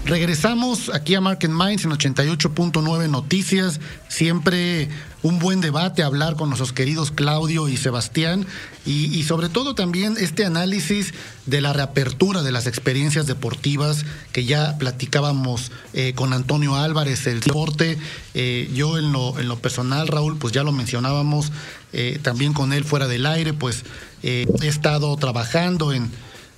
Regresamos 0.07 0.90
aquí 0.90 1.14
a 1.14 1.22
Market 1.22 1.50
Minds 1.50 1.86
en 1.86 1.90
88.9 1.90 3.09
Noticias. 3.09 3.80
Siempre 4.09 4.90
un 5.22 5.38
buen 5.38 5.62
debate, 5.62 6.02
hablar 6.02 6.36
con 6.36 6.50
nuestros 6.50 6.74
queridos 6.74 7.11
Claudio 7.11 7.68
y 7.70 7.78
Sebastián. 7.78 8.46
Y, 8.84 9.22
sobre 9.22 9.48
todo 9.48 9.74
también 9.74 10.16
este 10.20 10.44
análisis 10.44 11.14
de 11.46 11.62
la 11.62 11.72
reapertura 11.72 12.42
de 12.42 12.52
las 12.52 12.66
experiencias 12.66 13.26
deportivas 13.26 14.05
que 14.32 14.44
ya 14.44 14.76
platicábamos 14.76 15.72
eh, 15.94 16.12
con 16.14 16.34
Antonio 16.34 16.76
Álvarez, 16.76 17.26
el 17.26 17.40
deporte. 17.40 17.96
Eh, 18.34 18.70
yo 18.74 18.98
en 18.98 19.11
lo, 19.11 19.38
en 19.38 19.48
lo 19.48 19.59
personal, 19.59 20.07
Raúl, 20.09 20.36
pues 20.36 20.52
ya 20.52 20.64
lo 20.64 20.72
mencionábamos 20.72 21.50
eh, 21.94 22.18
también 22.20 22.52
con 22.52 22.74
él 22.74 22.84
fuera 22.84 23.09
del 23.09 23.24
aire, 23.24 23.55
pues 23.55 23.84
he 24.22 24.46
estado 24.62 25.14
trabajando 25.16 25.92
en 25.92 26.11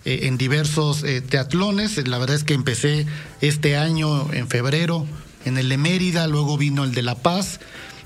eh, 0.07 0.29
en 0.29 0.39
diversos 0.39 1.03
eh, 1.03 1.21
teatlones. 1.21 2.07
La 2.07 2.17
verdad 2.19 2.37
es 2.37 2.45
que 2.45 2.55
empecé 2.55 3.07
este 3.41 3.77
año 3.77 4.33
en 4.33 4.47
febrero 4.49 5.05
en 5.45 5.59
el 5.59 5.69
de 5.69 5.79
Mérida, 5.79 6.29
luego 6.29 6.57
vino 6.57 6.85
el 6.85 6.95
de 6.95 7.03
La 7.03 7.17
Paz 7.17 7.59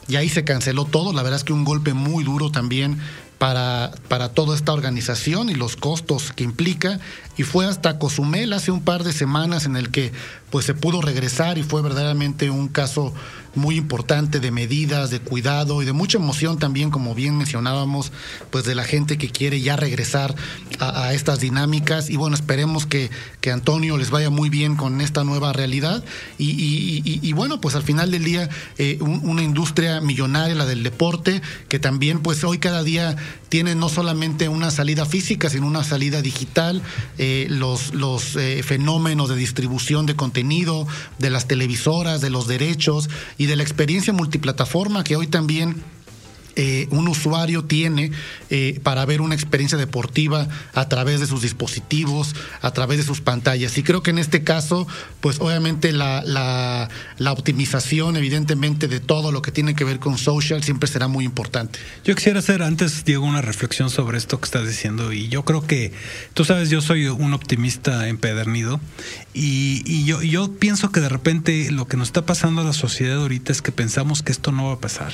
y 0.09 0.17
ahí 0.17 0.31
se 0.31 0.43
canceló 0.43 0.87
todo. 0.87 1.13
La 1.13 1.23
verdad 1.23 1.39
es 1.39 1.45
que 1.45 1.53
un 1.53 1.65
golpe 1.65 1.93
muy 1.93 2.25
duro 2.25 2.51
también 2.51 2.99
para, 3.37 3.93
para 4.09 4.31
toda 4.31 4.57
esta 4.57 4.73
organización 4.73 5.51
y 5.51 5.55
los 5.55 5.77
costos 5.77 6.33
que 6.33 6.43
implica. 6.43 7.01
Y 7.41 7.43
fue 7.43 7.65
hasta 7.65 7.99
Cozumel 7.99 8.53
hace 8.53 8.71
un 8.71 8.83
par 8.83 9.03
de 9.03 9.15
semanas 9.15 9.65
en 9.65 9.75
el 9.75 9.89
que 9.89 10.13
pues 10.51 10.67
se 10.67 10.75
pudo 10.75 11.01
regresar 11.01 11.57
y 11.57 11.63
fue 11.63 11.81
verdaderamente 11.81 12.51
un 12.51 12.69
caso 12.69 13.15
muy 13.55 13.77
importante 13.77 14.39
de 14.41 14.51
medidas, 14.51 15.11
de 15.11 15.21
cuidado 15.21 15.83
y 15.83 15.85
de 15.85 15.93
mucha 15.93 16.19
emoción 16.19 16.59
también, 16.59 16.91
como 16.91 17.15
bien 17.15 17.37
mencionábamos, 17.37 18.13
pues 18.51 18.65
de 18.65 18.75
la 18.75 18.85
gente 18.85 19.19
que 19.19 19.29
quiere 19.29 19.61
ya 19.61 19.77
regresar 19.77 20.35
a, 20.79 21.13
estas 21.15 21.41
dinámicas. 21.41 22.11
Y 22.11 22.17
bueno, 22.17 22.37
esperemos 22.37 22.87
que, 22.87 23.11
que, 23.41 23.51
Antonio 23.51 23.97
les 23.97 24.11
vaya 24.11 24.31
muy 24.31 24.51
bien 24.51 24.77
con 24.77 25.01
esta 25.01 25.25
nueva 25.25 25.53
realidad. 25.53 26.05
Y, 26.39 27.33
bueno, 27.33 27.61
pues 27.61 27.75
al 27.75 27.83
final 27.83 28.11
del 28.11 28.25
día, 28.25 28.49
eh, 28.79 28.99
una 29.01 29.43
industria 29.43 30.01
millonaria, 30.01 30.55
la 30.55 30.67
del 30.67 30.83
deporte, 30.83 31.43
que 31.69 31.79
también 31.79 32.21
pues 32.21 32.45
hoy 32.45 32.59
cada 32.59 32.83
día 32.83 33.17
tiene 33.49 33.75
no 33.75 33.89
solamente 33.89 34.49
una 34.49 34.71
salida 34.71 35.07
física, 35.07 35.51
sino 35.51 35.67
una 35.67 35.83
salida 35.83 36.23
digital, 36.23 36.83
eh, 37.19 37.30
los, 37.49 37.95
los 37.95 38.37
eh, 38.37 38.63
fenómenos 38.63 39.29
de 39.29 39.37
distribución 39.37 40.07
de 40.07 40.17
contenido, 40.17 40.87
de 41.19 41.31
las 41.31 41.47
televisoras, 41.47 42.21
de 42.21 42.31
los 42.31 42.47
derechos 42.47 43.09
y 43.39 43.47
de 43.47 43.57
la 43.57 43.63
experiencia 43.63 44.13
multiplataforma 44.13 45.05
que 45.05 45.17
hoy 45.17 45.27
también 45.27 45.83
eh, 46.57 46.89
un 46.91 47.09
usuario 47.09 47.65
tiene 47.65 48.11
eh, 48.51 48.81
para 48.83 49.05
ver 49.05 49.21
una 49.21 49.35
experiencia 49.35 49.79
deportiva 49.79 50.49
a 50.75 50.89
través 50.89 51.21
de 51.21 51.27
sus 51.27 51.43
dispositivos, 51.43 52.35
a 52.61 52.73
través 52.73 52.99
de 52.99 53.05
sus 53.05 53.21
pantallas. 53.21 53.79
Y 53.79 53.83
creo 53.83 54.03
que 54.03 54.11
en 54.11 54.19
este 54.19 54.43
caso, 54.43 54.87
pues 55.21 55.41
obviamente 55.41 55.93
la, 55.93 56.23
la, 56.25 57.33
optimización, 57.33 58.17
evidentemente, 58.17 58.89
de 58.89 58.99
todo 59.01 59.31
lo 59.31 59.43
que 59.43 59.53
tiene 59.53 59.75
que 59.75 59.85
ver 59.85 60.01
con 60.01 60.19
social 60.19 60.65
siempre 60.65 60.89
será 60.89 61.07
muy 61.07 61.25
importante. 61.25 61.79
Yo 62.05 62.15
quisiera 62.15 62.41
hacer 62.41 62.63
antes, 62.63 63.05
Diego, 63.05 63.25
una 63.25 63.43
reflexión 63.43 63.89
sobre 63.89 64.19
esto 64.19 64.41
que 64.41 64.47
estás 64.47 64.67
diciendo. 64.67 65.13
Y 65.13 65.29
yo 65.29 65.45
creo 65.45 65.65
que, 65.67 65.93
tú 66.35 66.45
sabes, 66.45 66.71
yo 66.71 66.81
soy 66.81 67.07
un 67.07 67.33
optimista 67.33 68.09
empedernido. 68.09 68.81
Y, 69.33 69.83
y 69.87 70.05
yo, 70.05 70.23
yo 70.23 70.53
pienso 70.53 70.91
que 70.91 71.01
de 71.01 71.09
repente 71.09 71.71
lo 71.71 71.87
que 71.87 71.97
nos 71.97 72.09
está 72.09 72.27
pasando 72.27 72.63
a 72.63 72.65
la 72.65 72.73
sociedad 72.73 73.19
ahorita 73.19 73.53
es 73.53 73.63
que 73.63 73.71
pensamos 73.71 74.23
que 74.23 74.33
esto 74.33 74.51
no 74.51 74.67
va 74.67 74.75
a 74.75 74.81
pasar. 74.81 75.13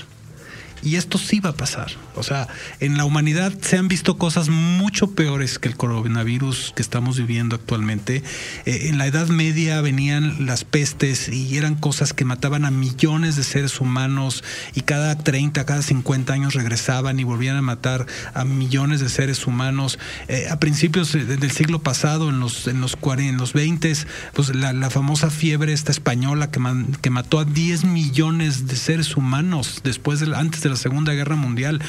Y 0.82 0.96
esto 0.96 1.18
sí 1.18 1.40
va 1.40 1.50
a 1.50 1.56
pasar. 1.56 1.92
O 2.14 2.22
sea, 2.22 2.48
en 2.80 2.96
la 2.96 3.04
humanidad 3.04 3.52
se 3.60 3.76
han 3.76 3.88
visto 3.88 4.18
cosas 4.18 4.48
mucho 4.48 5.12
peores 5.12 5.58
que 5.58 5.68
el 5.68 5.76
coronavirus 5.76 6.72
que 6.74 6.82
estamos 6.82 7.18
viviendo 7.18 7.56
actualmente. 7.56 8.22
Eh, 8.64 8.88
en 8.88 8.98
la 8.98 9.06
Edad 9.06 9.28
Media 9.28 9.80
venían 9.80 10.46
las 10.46 10.64
pestes 10.64 11.28
y 11.28 11.56
eran 11.56 11.74
cosas 11.74 12.12
que 12.12 12.24
mataban 12.24 12.64
a 12.64 12.70
millones 12.70 13.36
de 13.36 13.44
seres 13.44 13.80
humanos 13.80 14.44
y 14.74 14.82
cada 14.82 15.18
30, 15.18 15.64
cada 15.64 15.82
50 15.82 16.32
años 16.32 16.54
regresaban 16.54 17.18
y 17.18 17.24
volvían 17.24 17.56
a 17.56 17.62
matar 17.62 18.06
a 18.34 18.44
millones 18.44 19.00
de 19.00 19.08
seres 19.08 19.46
humanos. 19.46 19.98
Eh, 20.28 20.46
a 20.50 20.58
principios 20.60 21.12
del 21.12 21.50
siglo 21.50 21.82
pasado, 21.82 22.28
en 22.28 22.40
los, 22.40 22.66
en 22.66 22.80
los, 22.80 22.96
en 23.18 23.36
los 23.36 23.52
20, 23.52 23.92
pues 24.34 24.54
la, 24.54 24.90
famosa 24.90 25.30
fiebre 25.30 25.72
esta 25.72 25.90
española 25.90 26.50
que, 26.50 26.60
que 27.02 27.10
mató 27.10 27.38
a 27.38 27.44
10 27.44 27.84
millones 27.84 28.66
de 28.66 28.76
seres 28.76 29.16
humanos 29.16 29.80
después 29.82 30.20
de, 30.20 30.34
antes 30.34 30.65
la 30.68 30.76
Segunda 30.76 31.12
Guerra 31.12 31.36
Mundial. 31.36 31.80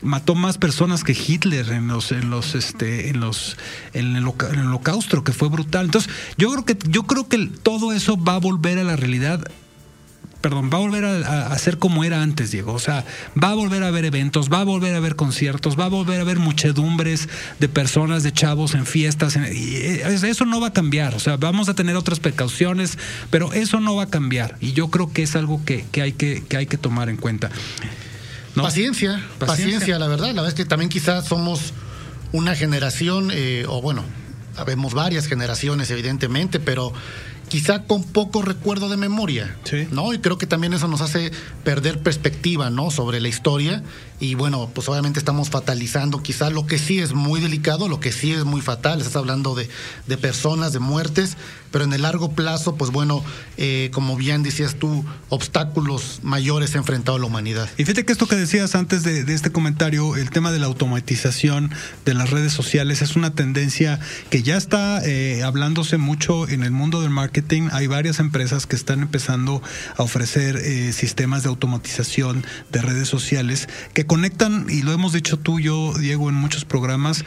Mató 0.00 0.34
más 0.34 0.58
personas 0.58 1.04
que 1.04 1.12
Hitler 1.12 1.70
en 1.70 1.88
los, 1.88 2.12
en 2.12 2.30
los, 2.30 2.54
este, 2.54 3.08
en 3.08 3.20
los, 3.20 3.56
en 3.92 4.16
el, 4.16 4.26
holocausto, 4.26 5.24
que 5.24 5.32
fue 5.32 5.48
brutal. 5.48 5.86
Entonces, 5.86 6.12
yo 6.36 6.50
creo 6.50 6.64
que, 6.64 6.76
yo 6.88 7.04
creo 7.04 7.28
que 7.28 7.50
todo 7.62 7.92
eso 7.92 8.16
va 8.16 8.34
a 8.34 8.38
volver 8.38 8.78
a 8.78 8.84
la 8.84 8.96
realidad 8.96 9.44
perdón, 10.42 10.70
va 10.70 10.78
a 10.78 10.80
volver 10.80 11.04
a, 11.04 11.56
ser 11.56 11.78
como 11.78 12.04
era 12.04 12.20
antes, 12.20 12.50
Diego. 12.50 12.72
O 12.74 12.78
sea, 12.78 13.06
va 13.42 13.50
a 13.50 13.54
volver 13.54 13.84
a 13.84 13.88
haber 13.88 14.04
eventos, 14.04 14.52
va 14.52 14.60
a 14.60 14.64
volver 14.64 14.92
a 14.94 14.98
haber 14.98 15.16
conciertos, 15.16 15.78
va 15.78 15.86
a 15.86 15.88
volver 15.88 16.18
a 16.18 16.22
haber 16.22 16.40
muchedumbres 16.40 17.28
de 17.60 17.68
personas, 17.68 18.24
de 18.24 18.32
chavos 18.32 18.74
en 18.74 18.84
fiestas. 18.84 19.36
y 19.36 20.00
eso 20.02 20.44
no 20.44 20.60
va 20.60 20.68
a 20.68 20.72
cambiar. 20.72 21.14
O 21.14 21.20
sea, 21.20 21.36
vamos 21.36 21.68
a 21.68 21.74
tener 21.74 21.96
otras 21.96 22.18
precauciones, 22.20 22.98
pero 23.30 23.52
eso 23.52 23.80
no 23.80 23.94
va 23.94 24.04
a 24.04 24.10
cambiar. 24.10 24.56
Y 24.60 24.72
yo 24.72 24.88
creo 24.88 25.12
que 25.12 25.22
es 25.22 25.36
algo 25.36 25.64
que, 25.64 25.86
hay, 26.02 26.12
que, 26.12 26.42
que 26.46 26.56
hay 26.56 26.66
que 26.66 26.76
tomar 26.76 27.08
en 27.08 27.16
cuenta. 27.16 27.50
Paciencia, 28.54 29.24
paciencia, 29.38 29.98
la 29.98 30.08
verdad. 30.08 30.28
La 30.28 30.42
verdad 30.42 30.48
es 30.48 30.54
que 30.54 30.64
también 30.64 30.88
quizás 30.88 31.26
somos 31.26 31.72
una 32.32 32.54
generación, 32.54 33.30
eh, 33.32 33.64
o 33.68 33.80
bueno, 33.80 34.04
habemos 34.56 34.94
varias 34.94 35.26
generaciones, 35.26 35.90
evidentemente, 35.90 36.60
pero 36.60 36.92
quizá 37.48 37.84
con 37.84 38.02
poco 38.04 38.42
recuerdo 38.42 38.88
de 38.88 38.96
memoria, 38.96 39.56
¿no? 39.90 40.12
Y 40.12 40.18
creo 40.18 40.38
que 40.38 40.46
también 40.46 40.72
eso 40.72 40.88
nos 40.88 41.00
hace 41.00 41.32
perder 41.64 42.02
perspectiva, 42.02 42.70
¿no? 42.70 42.90
Sobre 42.90 43.20
la 43.20 43.28
historia 43.28 43.82
y 44.22 44.36
bueno, 44.36 44.70
pues 44.72 44.88
obviamente 44.88 45.18
estamos 45.18 45.50
fatalizando 45.50 46.22
quizá 46.22 46.48
lo 46.48 46.64
que 46.64 46.78
sí 46.78 47.00
es 47.00 47.12
muy 47.12 47.40
delicado, 47.40 47.88
lo 47.88 47.98
que 47.98 48.12
sí 48.12 48.32
es 48.32 48.44
muy 48.44 48.60
fatal, 48.60 49.00
estás 49.00 49.16
hablando 49.16 49.56
de, 49.56 49.68
de 50.06 50.16
personas, 50.16 50.72
de 50.72 50.78
muertes, 50.78 51.36
pero 51.72 51.84
en 51.84 51.92
el 51.92 52.02
largo 52.02 52.30
plazo, 52.30 52.76
pues 52.76 52.92
bueno, 52.92 53.24
eh, 53.56 53.90
como 53.92 54.16
bien 54.16 54.44
decías 54.44 54.76
tú, 54.76 55.04
obstáculos 55.28 56.20
mayores 56.22 56.76
ha 56.76 56.78
enfrentado 56.78 57.18
la 57.18 57.26
humanidad. 57.26 57.68
Y 57.78 57.84
fíjate 57.84 58.04
que 58.04 58.12
esto 58.12 58.28
que 58.28 58.36
decías 58.36 58.76
antes 58.76 59.02
de, 59.02 59.22
este 59.34 59.50
comentario, 59.50 60.16
el 60.16 60.30
tema 60.30 60.52
de 60.52 60.60
la 60.60 60.66
automatización 60.66 61.72
de 62.04 62.14
las 62.14 62.30
redes 62.30 62.52
sociales 62.52 63.02
es 63.02 63.16
una 63.16 63.34
tendencia 63.34 63.98
que 64.30 64.44
ya 64.44 64.56
está 64.56 65.04
eh, 65.04 65.42
hablándose 65.42 65.96
mucho 65.96 66.48
en 66.48 66.62
el 66.62 66.70
mundo 66.70 67.00
del 67.00 67.10
marketing. 67.10 67.41
Hay 67.72 67.86
varias 67.86 68.18
empresas 68.18 68.66
que 68.66 68.76
están 68.76 69.02
empezando 69.02 69.62
a 69.96 70.02
ofrecer 70.02 70.56
eh, 70.56 70.92
sistemas 70.92 71.42
de 71.42 71.48
automatización 71.48 72.44
de 72.70 72.82
redes 72.82 73.08
sociales 73.08 73.68
que 73.94 74.06
conectan, 74.06 74.66
y 74.68 74.82
lo 74.82 74.92
hemos 74.92 75.12
dicho 75.12 75.38
tú 75.38 75.60
yo, 75.60 75.92
Diego, 75.98 76.28
en 76.28 76.34
muchos 76.34 76.64
programas, 76.64 77.24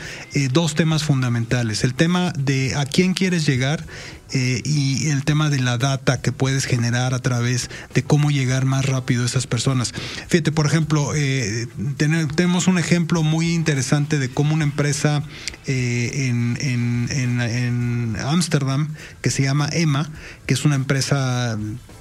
dos 0.52 0.76
temas 0.76 1.04
fundamentales. 1.04 1.84
El 1.84 1.94
tema 1.94 2.34
de 2.38 2.76
a 2.76 2.86
quién 2.86 3.14
quieres 3.14 3.46
llegar 3.46 3.86
eh, 4.32 4.62
y 4.66 5.10
el 5.10 5.24
tema 5.24 5.50
de 5.50 5.60
la 5.60 5.78
data 5.78 6.22
que 6.22 6.32
puedes 6.32 6.66
generar 6.66 7.14
a 7.14 7.20
través 7.20 7.70
de 7.94 8.04
cómo 8.04 8.32
llegar 8.32 8.66
más 8.66 8.86
rápido 8.86 9.24
a 9.24 9.26
esas 9.26 9.48
personas. 9.48 9.94
Fíjate, 10.28 10.52
por 10.52 10.66
ejemplo, 10.66 11.14
eh, 11.16 11.68
tenemos 11.98 12.68
un 12.68 12.78
ejemplo 12.78 13.24
muy 13.24 13.54
interesante 13.54 14.20
de 14.20 14.30
cómo 14.30 14.54
una 14.54 14.64
empresa 14.64 15.24
eh, 15.68 16.28
en 16.28 18.16
Ámsterdam 18.20 18.90
que 19.22 19.30
se 19.30 19.44
llama 19.44 19.70
EMA, 19.72 20.10
que 20.46 20.54
es 20.54 20.66
una 20.66 20.76
empresa, 20.76 21.58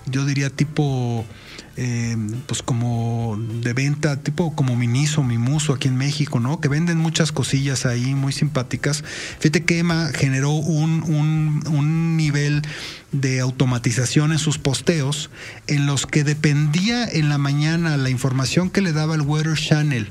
yo 0.06 0.24
diría 0.24 0.50
tipo 0.50 1.26
eh, 1.76 2.16
pues 2.46 2.62
como 2.62 3.38
de 3.62 3.72
venta, 3.72 4.20
tipo 4.20 4.54
como 4.54 4.76
Miniso, 4.76 5.22
Mimuso 5.22 5.72
aquí 5.72 5.88
en 5.88 5.96
México, 5.96 6.40
¿no? 6.40 6.60
Que 6.60 6.68
venden 6.68 6.98
muchas 6.98 7.32
cosillas 7.32 7.86
ahí 7.86 8.14
muy 8.14 8.32
simpáticas. 8.32 9.04
Fíjate 9.40 9.64
que 9.64 9.78
Emma 9.78 10.10
generó 10.14 10.50
un, 10.50 11.02
un, 11.02 11.62
un 11.66 12.16
nivel 12.16 12.62
de 13.12 13.40
automatización 13.40 14.32
en 14.32 14.38
sus 14.38 14.58
posteos, 14.58 15.30
en 15.66 15.86
los 15.86 16.06
que 16.06 16.24
dependía 16.24 17.08
en 17.08 17.28
la 17.28 17.38
mañana 17.38 17.96
la 17.96 18.10
información 18.10 18.70
que 18.70 18.80
le 18.80 18.92
daba 18.92 19.14
el 19.14 19.22
Weather 19.22 19.56
Channel 19.56 20.10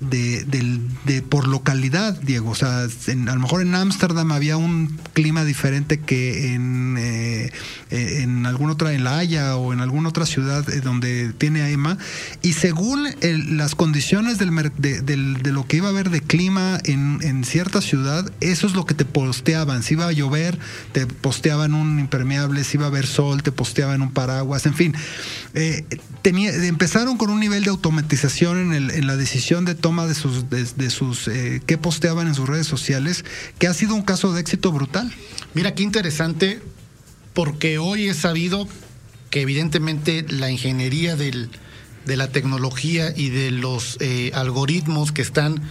de, 0.00 1.24
por 1.28 1.48
localidad, 1.48 2.20
Diego. 2.20 2.50
O 2.50 2.54
sea, 2.54 2.82
a 2.82 3.34
lo 3.34 3.40
mejor 3.40 3.62
en 3.62 3.74
Ámsterdam 3.74 4.30
había 4.32 4.56
un 4.56 4.98
clima 5.12 5.44
diferente 5.44 5.98
que 6.00 6.54
en, 6.54 6.96
eh, 6.98 7.52
eh, 7.90 8.20
en 8.22 8.46
alguna 8.46 8.74
otra, 8.74 8.92
en 8.92 9.04
La 9.04 9.18
Haya 9.18 9.56
o 9.56 9.72
en 9.72 9.80
alguna 9.80 10.08
otra 10.10 10.24
ciudad 10.24 10.68
eh, 10.70 10.80
donde 10.80 11.32
tiene 11.32 11.62
AEMA. 11.62 11.98
Y 12.42 12.52
según 12.52 13.08
las 13.56 13.74
condiciones 13.74 14.38
de, 14.38 14.46
lo 14.46 15.66
que 15.66 15.76
iba 15.78 15.88
a 15.88 15.90
haber 15.90 16.10
de 16.10 16.20
clima 16.20 16.78
en, 16.84 17.18
en, 17.22 17.44
cierta 17.44 17.80
ciudad, 17.80 18.30
eso 18.40 18.66
es 18.66 18.74
lo 18.74 18.86
que 18.86 18.94
te 18.94 19.04
posteaban. 19.04 19.82
Si 19.82 19.94
iba 19.94 20.06
a 20.06 20.12
llover, 20.12 20.58
te 20.92 21.06
posteaban 21.06 21.74
un 21.74 21.98
impermeable. 21.98 22.62
Si 22.62 22.76
iba 22.76 22.84
a 22.86 22.88
haber 22.88 23.06
sol, 23.06 23.42
te 23.42 23.52
posteaban 23.52 24.02
un 24.02 24.12
paraguas. 24.12 24.66
En 24.66 24.74
fin, 24.74 24.94
tenía, 26.22 26.54
empezaron 26.54 27.16
con 27.16 27.30
un 27.30 27.40
nivel 27.40 27.64
de 27.64 27.70
automatización 27.70 28.72
en, 28.72 28.90
en 28.90 29.06
la 29.06 29.16
decisión 29.16 29.64
de 29.64 29.74
de 29.88 30.14
sus, 30.14 30.50
de, 30.50 30.90
sus 30.90 31.28
eh, 31.28 31.62
que 31.66 31.78
posteaban 31.78 32.26
en 32.26 32.34
sus 32.34 32.48
redes 32.48 32.66
sociales, 32.66 33.24
que 33.58 33.66
ha 33.66 33.74
sido 33.74 33.94
un 33.94 34.02
caso 34.02 34.32
de 34.32 34.40
éxito 34.40 34.70
brutal. 34.70 35.12
Mira 35.54 35.74
qué 35.74 35.82
interesante, 35.82 36.60
porque 37.32 37.78
hoy 37.78 38.08
es 38.08 38.18
sabido 38.18 38.68
que 39.30 39.40
evidentemente 39.40 40.24
la 40.28 40.50
ingeniería 40.50 41.16
del, 41.16 41.50
de 42.04 42.16
la 42.16 42.28
tecnología 42.28 43.12
y 43.16 43.30
de 43.30 43.50
los 43.50 43.96
eh, 44.00 44.30
algoritmos 44.34 45.10
que 45.12 45.22
están 45.22 45.62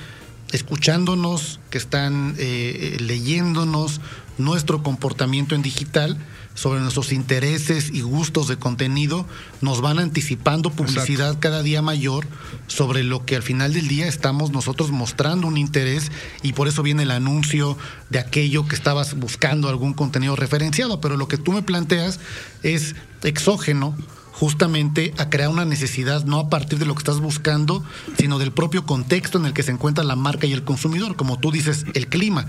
escuchándonos, 0.52 1.60
que 1.70 1.78
están 1.78 2.36
eh, 2.38 2.98
leyéndonos 3.00 4.02
nuestro 4.38 4.82
comportamiento 4.82 5.56
en 5.56 5.62
digital, 5.62 6.18
sobre 6.58 6.80
nuestros 6.80 7.12
intereses 7.12 7.92
y 7.94 8.02
gustos 8.02 8.48
de 8.48 8.58
contenido, 8.58 9.28
nos 9.62 9.80
van 9.80 10.00
anticipando 10.00 10.72
publicidad 10.72 11.38
cada 11.40 11.62
día 11.62 11.84
mayor 11.84 12.26
sobre 12.66 13.04
lo 13.04 13.26
que 13.26 13.36
al 13.36 13.44
final 13.44 13.74
del 13.74 13.88
día 13.88 14.08
estamos 14.08 14.50
nosotros 14.50 14.90
mostrando 14.90 15.46
un 15.46 15.58
interés 15.58 16.12
y 16.42 16.54
por 16.54 16.68
eso 16.68 16.82
viene 16.82 17.04
el 17.04 17.12
anuncio 17.12 17.78
de 18.10 18.18
aquello 18.18 18.68
que 18.68 18.76
estabas 18.76 19.14
buscando 19.14 19.70
algún 19.70 19.94
contenido 19.94 20.36
referenciado, 20.36 21.00
pero 21.00 21.16
lo 21.16 21.28
que 21.28 21.38
tú 21.38 21.52
me 21.52 21.62
planteas 21.62 22.20
es 22.64 22.96
exógeno 23.22 23.96
justamente 24.40 25.16
a 25.18 25.30
crear 25.30 25.50
una 25.50 25.66
necesidad 25.66 26.24
no 26.26 26.40
a 26.40 26.50
partir 26.50 26.78
de 26.78 26.86
lo 26.86 26.94
que 26.94 27.00
estás 27.00 27.20
buscando, 27.20 27.84
sino 28.20 28.38
del 28.38 28.52
propio 28.52 28.86
contexto 28.86 29.40
en 29.40 29.48
el 29.48 29.54
que 29.54 29.64
se 29.64 29.72
encuentra 29.72 30.04
la 30.04 30.16
marca 30.16 30.46
y 30.46 30.54
el 30.54 30.64
consumidor, 30.64 31.16
como 31.16 31.40
tú 31.40 31.52
dices, 31.52 31.86
el 31.96 32.08
clima. 32.08 32.46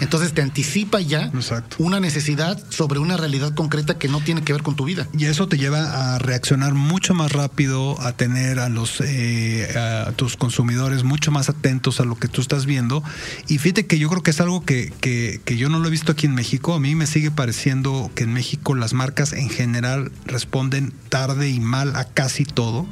Entonces 0.00 0.34
te 0.34 0.42
anticipa 0.42 1.00
ya 1.00 1.32
una 1.78 1.98
necesidad 1.98 2.62
sobre 2.68 3.00
una 3.00 3.16
realidad 3.16 3.54
concreta 3.54 3.98
que 3.98 4.06
no 4.06 4.20
tiene 4.20 4.42
que 4.42 4.52
ver 4.52 4.62
con 4.62 4.76
tu 4.76 4.84
vida. 4.84 5.08
Y 5.18 5.24
eso 5.24 5.48
te 5.48 5.58
lleva 5.58 6.14
a 6.14 6.18
reaccionar 6.20 6.74
mucho 6.74 7.12
más 7.12 7.32
rápido, 7.32 8.00
a 8.00 8.12
tener 8.12 8.60
a 8.60 8.68
los 8.68 9.00
eh, 9.00 9.68
a 9.76 10.12
tus 10.12 10.36
consumidores 10.36 11.02
mucho 11.02 11.32
más 11.32 11.48
atentos 11.48 11.98
a 11.98 12.04
lo 12.04 12.16
que 12.16 12.28
tú 12.28 12.40
estás 12.40 12.66
viendo. 12.66 13.02
Y 13.48 13.58
fíjate 13.58 13.86
que 13.86 13.98
yo 13.98 14.08
creo 14.08 14.22
que 14.22 14.30
es 14.30 14.40
algo 14.40 14.64
que, 14.64 14.92
que, 15.00 15.40
que 15.44 15.56
yo 15.56 15.68
no 15.68 15.80
lo 15.80 15.88
he 15.88 15.90
visto 15.90 16.12
aquí 16.12 16.26
en 16.26 16.36
México. 16.36 16.74
A 16.74 16.80
mí 16.80 16.94
me 16.94 17.08
sigue 17.08 17.32
pareciendo 17.32 18.12
que 18.14 18.22
en 18.22 18.32
México 18.32 18.76
las 18.76 18.92
marcas 18.92 19.32
en 19.32 19.48
general 19.48 20.12
responden 20.24 20.92
tarde 21.08 21.31
y 21.40 21.60
mal 21.60 21.96
a 21.96 22.04
casi 22.04 22.44
todo, 22.44 22.86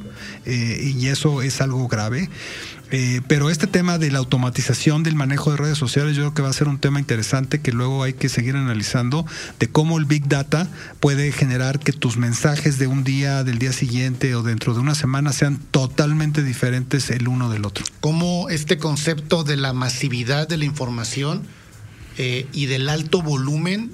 eh, 0.47 0.93
y 0.97 1.07
eso 1.09 1.43
es 1.43 1.61
algo 1.61 1.87
grave. 1.89 2.29
Eh, 2.93 3.21
pero 3.29 3.51
este 3.51 3.69
tema 3.69 3.99
de 3.99 4.11
la 4.11 4.19
automatización 4.19 5.05
del 5.05 5.15
manejo 5.15 5.53
de 5.53 5.57
redes 5.57 5.79
sociales 5.79 6.17
yo 6.17 6.23
creo 6.23 6.35
que 6.35 6.43
va 6.43 6.49
a 6.49 6.53
ser 6.53 6.67
un 6.67 6.79
tema 6.79 6.99
interesante 6.99 7.61
que 7.61 7.71
luego 7.71 8.03
hay 8.03 8.15
que 8.15 8.29
seguir 8.29 8.57
analizando 8.57 9.25
de 9.61 9.69
cómo 9.69 9.97
el 9.99 10.07
Big 10.07 10.27
Data 10.27 10.69
puede 10.99 11.31
generar 11.31 11.79
que 11.79 11.93
tus 11.93 12.17
mensajes 12.17 12.79
de 12.79 12.89
un 12.89 13.05
día, 13.05 13.45
del 13.45 13.59
día 13.59 13.73
siguiente 13.73 14.35
o 14.35 14.43
dentro 14.43 14.75
de 14.75 14.81
una 14.81 14.97
semana 14.97 15.33
sean 15.33 15.59
totalmente 15.71 16.43
diferentes 16.43 17.11
el 17.11 17.29
uno 17.29 17.49
del 17.49 17.65
otro. 17.65 17.85
Cómo 18.01 18.49
este 18.51 18.79
concepto 18.79 19.45
de 19.45 19.57
la 19.57 19.73
masividad 19.73 20.49
de 20.49 20.57
la 20.57 20.65
información 20.65 21.43
eh, 22.19 22.49
y 22.53 22.67
del 22.67 22.89
alto 22.89 23.23
volumen 23.23 23.93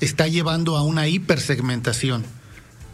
está 0.00 0.26
llevando 0.26 0.78
a 0.78 0.82
una 0.82 1.06
hipersegmentación 1.06 2.24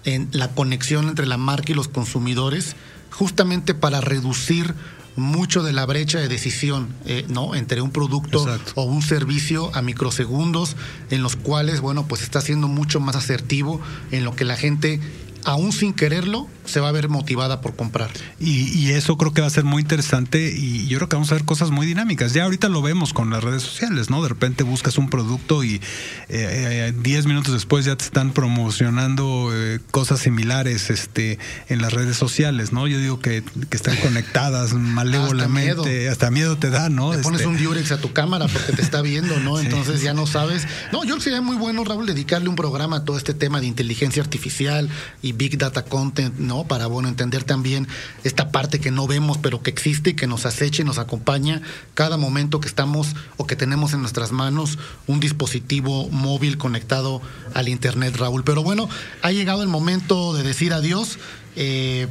en 0.05 0.29
la 0.33 0.49
conexión 0.49 1.09
entre 1.09 1.27
la 1.27 1.37
marca 1.37 1.73
y 1.73 1.75
los 1.75 1.89
consumidores, 1.89 2.77
justamente 3.11 3.75
para 3.75 4.01
reducir 4.01 4.75
mucho 5.17 5.63
de 5.63 5.73
la 5.73 5.85
brecha 5.85 6.19
de 6.19 6.29
decisión, 6.29 6.89
eh, 7.05 7.27
¿no? 7.29 7.55
Entre 7.55 7.83
un 7.83 7.91
producto 7.91 8.47
o 8.75 8.85
un 8.85 9.03
servicio 9.03 9.71
a 9.75 9.83
microsegundos, 9.83 10.77
en 11.11 11.23
los 11.23 11.37
cuales, 11.37 11.81
bueno, 11.81 12.07
pues 12.07 12.23
está 12.23 12.41
siendo 12.41 12.69
mucho 12.69 13.01
más 13.01 13.17
asertivo 13.17 13.81
en 14.11 14.25
lo 14.25 14.35
que 14.35 14.45
la 14.45 14.57
gente 14.57 15.01
aún 15.45 15.73
sin 15.73 15.93
quererlo, 15.93 16.49
se 16.65 16.81
va 16.81 16.89
a 16.89 16.93
ver 16.93 17.09
motivada 17.09 17.61
por 17.61 17.75
comprar. 17.75 18.11
Y, 18.39 18.91
eso 18.93 19.17
creo 19.17 19.33
que 19.33 19.41
va 19.41 19.47
a 19.47 19.51
ser 19.51 19.65
muy 19.65 19.83
interesante 19.83 20.55
y 20.55 20.87
yo 20.87 20.99
creo 20.99 21.09
que 21.09 21.17
vamos 21.17 21.31
a 21.33 21.35
ver 21.35 21.45
cosas 21.45 21.71
muy 21.71 21.87
dinámicas. 21.87 22.35
Ya 22.35 22.45
ahorita 22.45 22.69
lo 22.69 22.83
vemos 22.83 23.13
con 23.15 23.31
las 23.31 23.43
redes 23.43 23.63
sociales, 23.63 24.11
¿no? 24.11 24.23
De 24.23 24.29
repente 24.29 24.65
buscas 24.65 24.99
un 24.99 25.09
producto 25.09 25.65
y 25.65 25.79
10 25.79 25.83
eh, 26.29 26.95
eh, 27.05 27.23
minutos 27.25 27.55
después 27.55 27.87
ya 27.87 27.97
te 27.97 28.05
están 28.05 28.33
promocionando 28.33 29.51
eh, 29.53 29.81
cosas 29.91 30.21
similares 30.21 30.91
este, 30.91 31.39
en 31.69 31.81
las 31.81 31.93
redes 31.93 32.17
sociales, 32.17 32.73
¿no? 32.73 32.87
Yo 32.87 32.99
digo 32.99 33.19
que, 33.21 33.43
están 33.71 33.97
conectadas 33.97 34.73
malévolamente, 34.75 36.09
hasta 36.09 36.31
miedo, 36.31 36.59
te 36.59 36.71
da, 36.71 36.91
¿no? 36.91 37.13
Te 37.13 37.19
pones 37.19 37.41
este 37.41 37.51
un 37.51 37.57
diurex 37.57 37.93
a 37.93 37.99
tu 37.99 38.13
cámara 38.13 38.47
porque 38.47 38.73
te 38.73 38.83
está 38.83 39.01
viendo, 39.01 39.41
¿no? 39.41 39.59
Entonces 39.61 40.03
ya 40.03 40.13
no 40.13 40.27
sabes. 40.27 40.67
No, 40.93 41.03
yo 41.03 41.07
creo 41.07 41.17
que 41.17 41.23
sería 41.23 41.41
muy 41.41 41.57
bueno, 41.57 41.83
Raúl, 41.85 42.07
dedicarle 42.07 42.49
un 42.49 42.57
programa 42.57 42.99
a 42.99 43.05
todo 43.05 43.17
este 43.17 43.33
tema 43.33 43.61
de 43.61 43.67
inteligencia 43.67 44.23
artificial 44.23 44.91
y 45.23 45.32
Big 45.33 45.59
Data 45.59 45.85
Content, 45.85 46.39
¿no? 46.39 46.65
Para, 46.65 46.87
bueno, 46.87 47.09
entender 47.09 47.45
también 47.45 47.89
esta 48.25 48.51
parte 48.51 48.81
que 48.81 48.91
no 48.91 49.07
vemos, 49.07 49.39
pero 49.39 49.63
que 49.63 49.71
existe 49.71 50.11
y 50.11 50.15
que 50.15 50.27
nos 50.27 50.47
acecha 50.47 50.83
y 50.83 50.85
nos 50.85 50.99
acompaña 50.99 51.63
cada 51.95 52.17
momento 52.17 52.61
que 52.61 52.69
estamos 52.69 53.15
o 53.37 53.47
que 53.47 53.57
tenemos 53.57 53.93
en 53.93 54.01
nuestras 54.01 54.33
manos 54.33 54.79
un 55.07 55.21
dispositivo 55.21 56.09
móvil 56.11 56.59
conectado 56.59 57.21
al 57.55 57.69
Internet, 57.69 58.17
Raúl. 58.17 58.45
Pero 58.45 58.63
bueno, 58.63 58.89
ha 59.23 59.33
llegado 59.33 59.63
el 59.63 59.69
momento 59.69 60.35
de 60.35 60.43
decir 60.43 60.73
adiós. 60.73 61.19
Eh, 61.57 62.07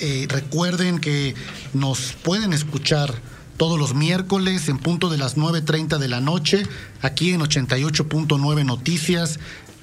eh, 0.00 0.26
recuerden 0.28 0.98
que 0.98 1.34
nos 1.72 2.14
pueden 2.22 2.52
escuchar 2.52 3.14
todos 3.56 3.78
los 3.78 3.94
miércoles 3.94 4.68
en 4.68 4.78
punto 4.78 5.08
de 5.08 5.18
las 5.18 5.36
9.30 5.36 5.98
de 5.98 6.08
la 6.08 6.20
noche, 6.20 6.66
aquí 7.00 7.32
en 7.32 7.40
88.9 7.40 8.64
Noticias, 8.64 9.38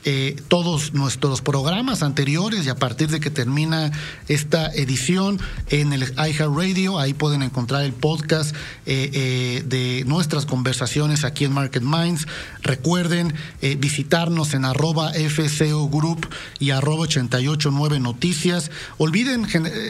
eh, 0.06 0.42
todos 0.48 0.94
nuestros 0.94 1.42
programas 1.42 2.04
anteriores 2.04 2.66
y 2.66 2.70
a 2.70 2.76
partir 2.76 3.10
de 3.10 3.20
que 3.20 3.30
termina 3.30 3.92
esta 4.30 4.68
edición 4.68 5.42
en 5.70 5.92
el 5.92 6.04
iHeartRadio, 6.04 7.00
ahí 7.00 7.14
pueden 7.14 7.44
encontrar 7.44 7.84
el 7.84 7.92
podcast 7.92 8.56
eh, 8.86 9.10
eh, 9.14 9.64
de 9.66 10.06
nuestras 10.08 10.46
conversaciones 10.46 11.26
aquí 11.26 11.44
en 11.44 11.52
Market 11.52 11.84
Minds. 11.84 12.28
Recuerden 12.62 13.34
visitarnos 13.78 14.54
en 14.54 14.64
arroba 14.64 15.12
FCO 15.14 15.90
Group 15.90 16.30
y 16.60 16.70
arroba 16.72 17.02
889 17.02 18.00
Noticias. 18.00 18.72
Olviden, 18.98 19.48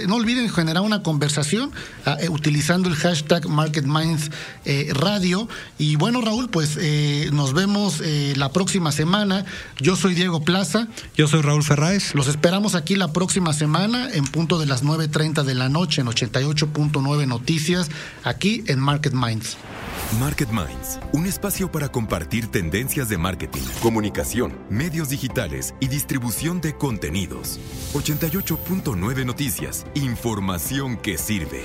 no 0.08 0.16
olviden 0.16 0.50
generar 0.50 0.82
una 0.82 1.04
conversación 1.04 1.72
ah, 2.06 2.18
utilizando 2.30 2.90
el 2.90 2.96
hashtag 2.96 3.48
Market 3.48 3.86
Minds 3.86 4.32
Radio. 4.94 5.48
Y 5.78 5.98
bueno, 5.98 6.22
Raúl, 6.22 6.50
pues 6.50 6.78
nos 7.32 7.54
vemos 7.54 8.02
la 8.36 8.52
próxima 8.52 8.92
semana. 8.92 9.46
Yo 9.80 9.96
soy 10.00 10.16
Diego 10.16 10.42
Plaza. 10.42 10.88
Yo 11.16 11.28
soy 11.28 11.42
Raúl 11.42 11.64
Ferráez. 11.64 12.16
Los 12.16 12.28
esperamos 12.28 12.74
aquí 12.74 12.96
la 12.96 13.14
próxima 13.14 13.54
semana 13.54 14.10
en 14.12 14.24
punto 14.26 14.58
de 14.58 14.66
las 14.66 14.84
9.30 14.84 15.44
de 15.44 15.54
la 15.54 15.70
noche 15.70 16.02
en 16.02 16.08
88.9 16.08 17.28
Noticias, 17.28 17.90
aquí 18.24 18.64
en 18.68 18.80
Market 18.80 19.14
Minds. 19.14 19.58
Market 20.20 20.50
Minds, 20.50 21.00
un 21.14 21.28
espacio 21.28 21.72
para 21.72 21.90
compartir 21.90 22.48
tendencias 22.48 23.10
de 23.10 23.18
marketing, 23.18 23.62
comunicación, 23.82 24.58
medios 24.70 25.10
digitales 25.10 25.76
y 25.80 25.88
distribución 25.88 26.62
de 26.62 26.76
contenidos. 26.76 27.60
88.9 27.94 29.26
Noticias, 29.26 29.86
información 29.94 30.98
que 30.98 31.18
sirve. 31.18 31.64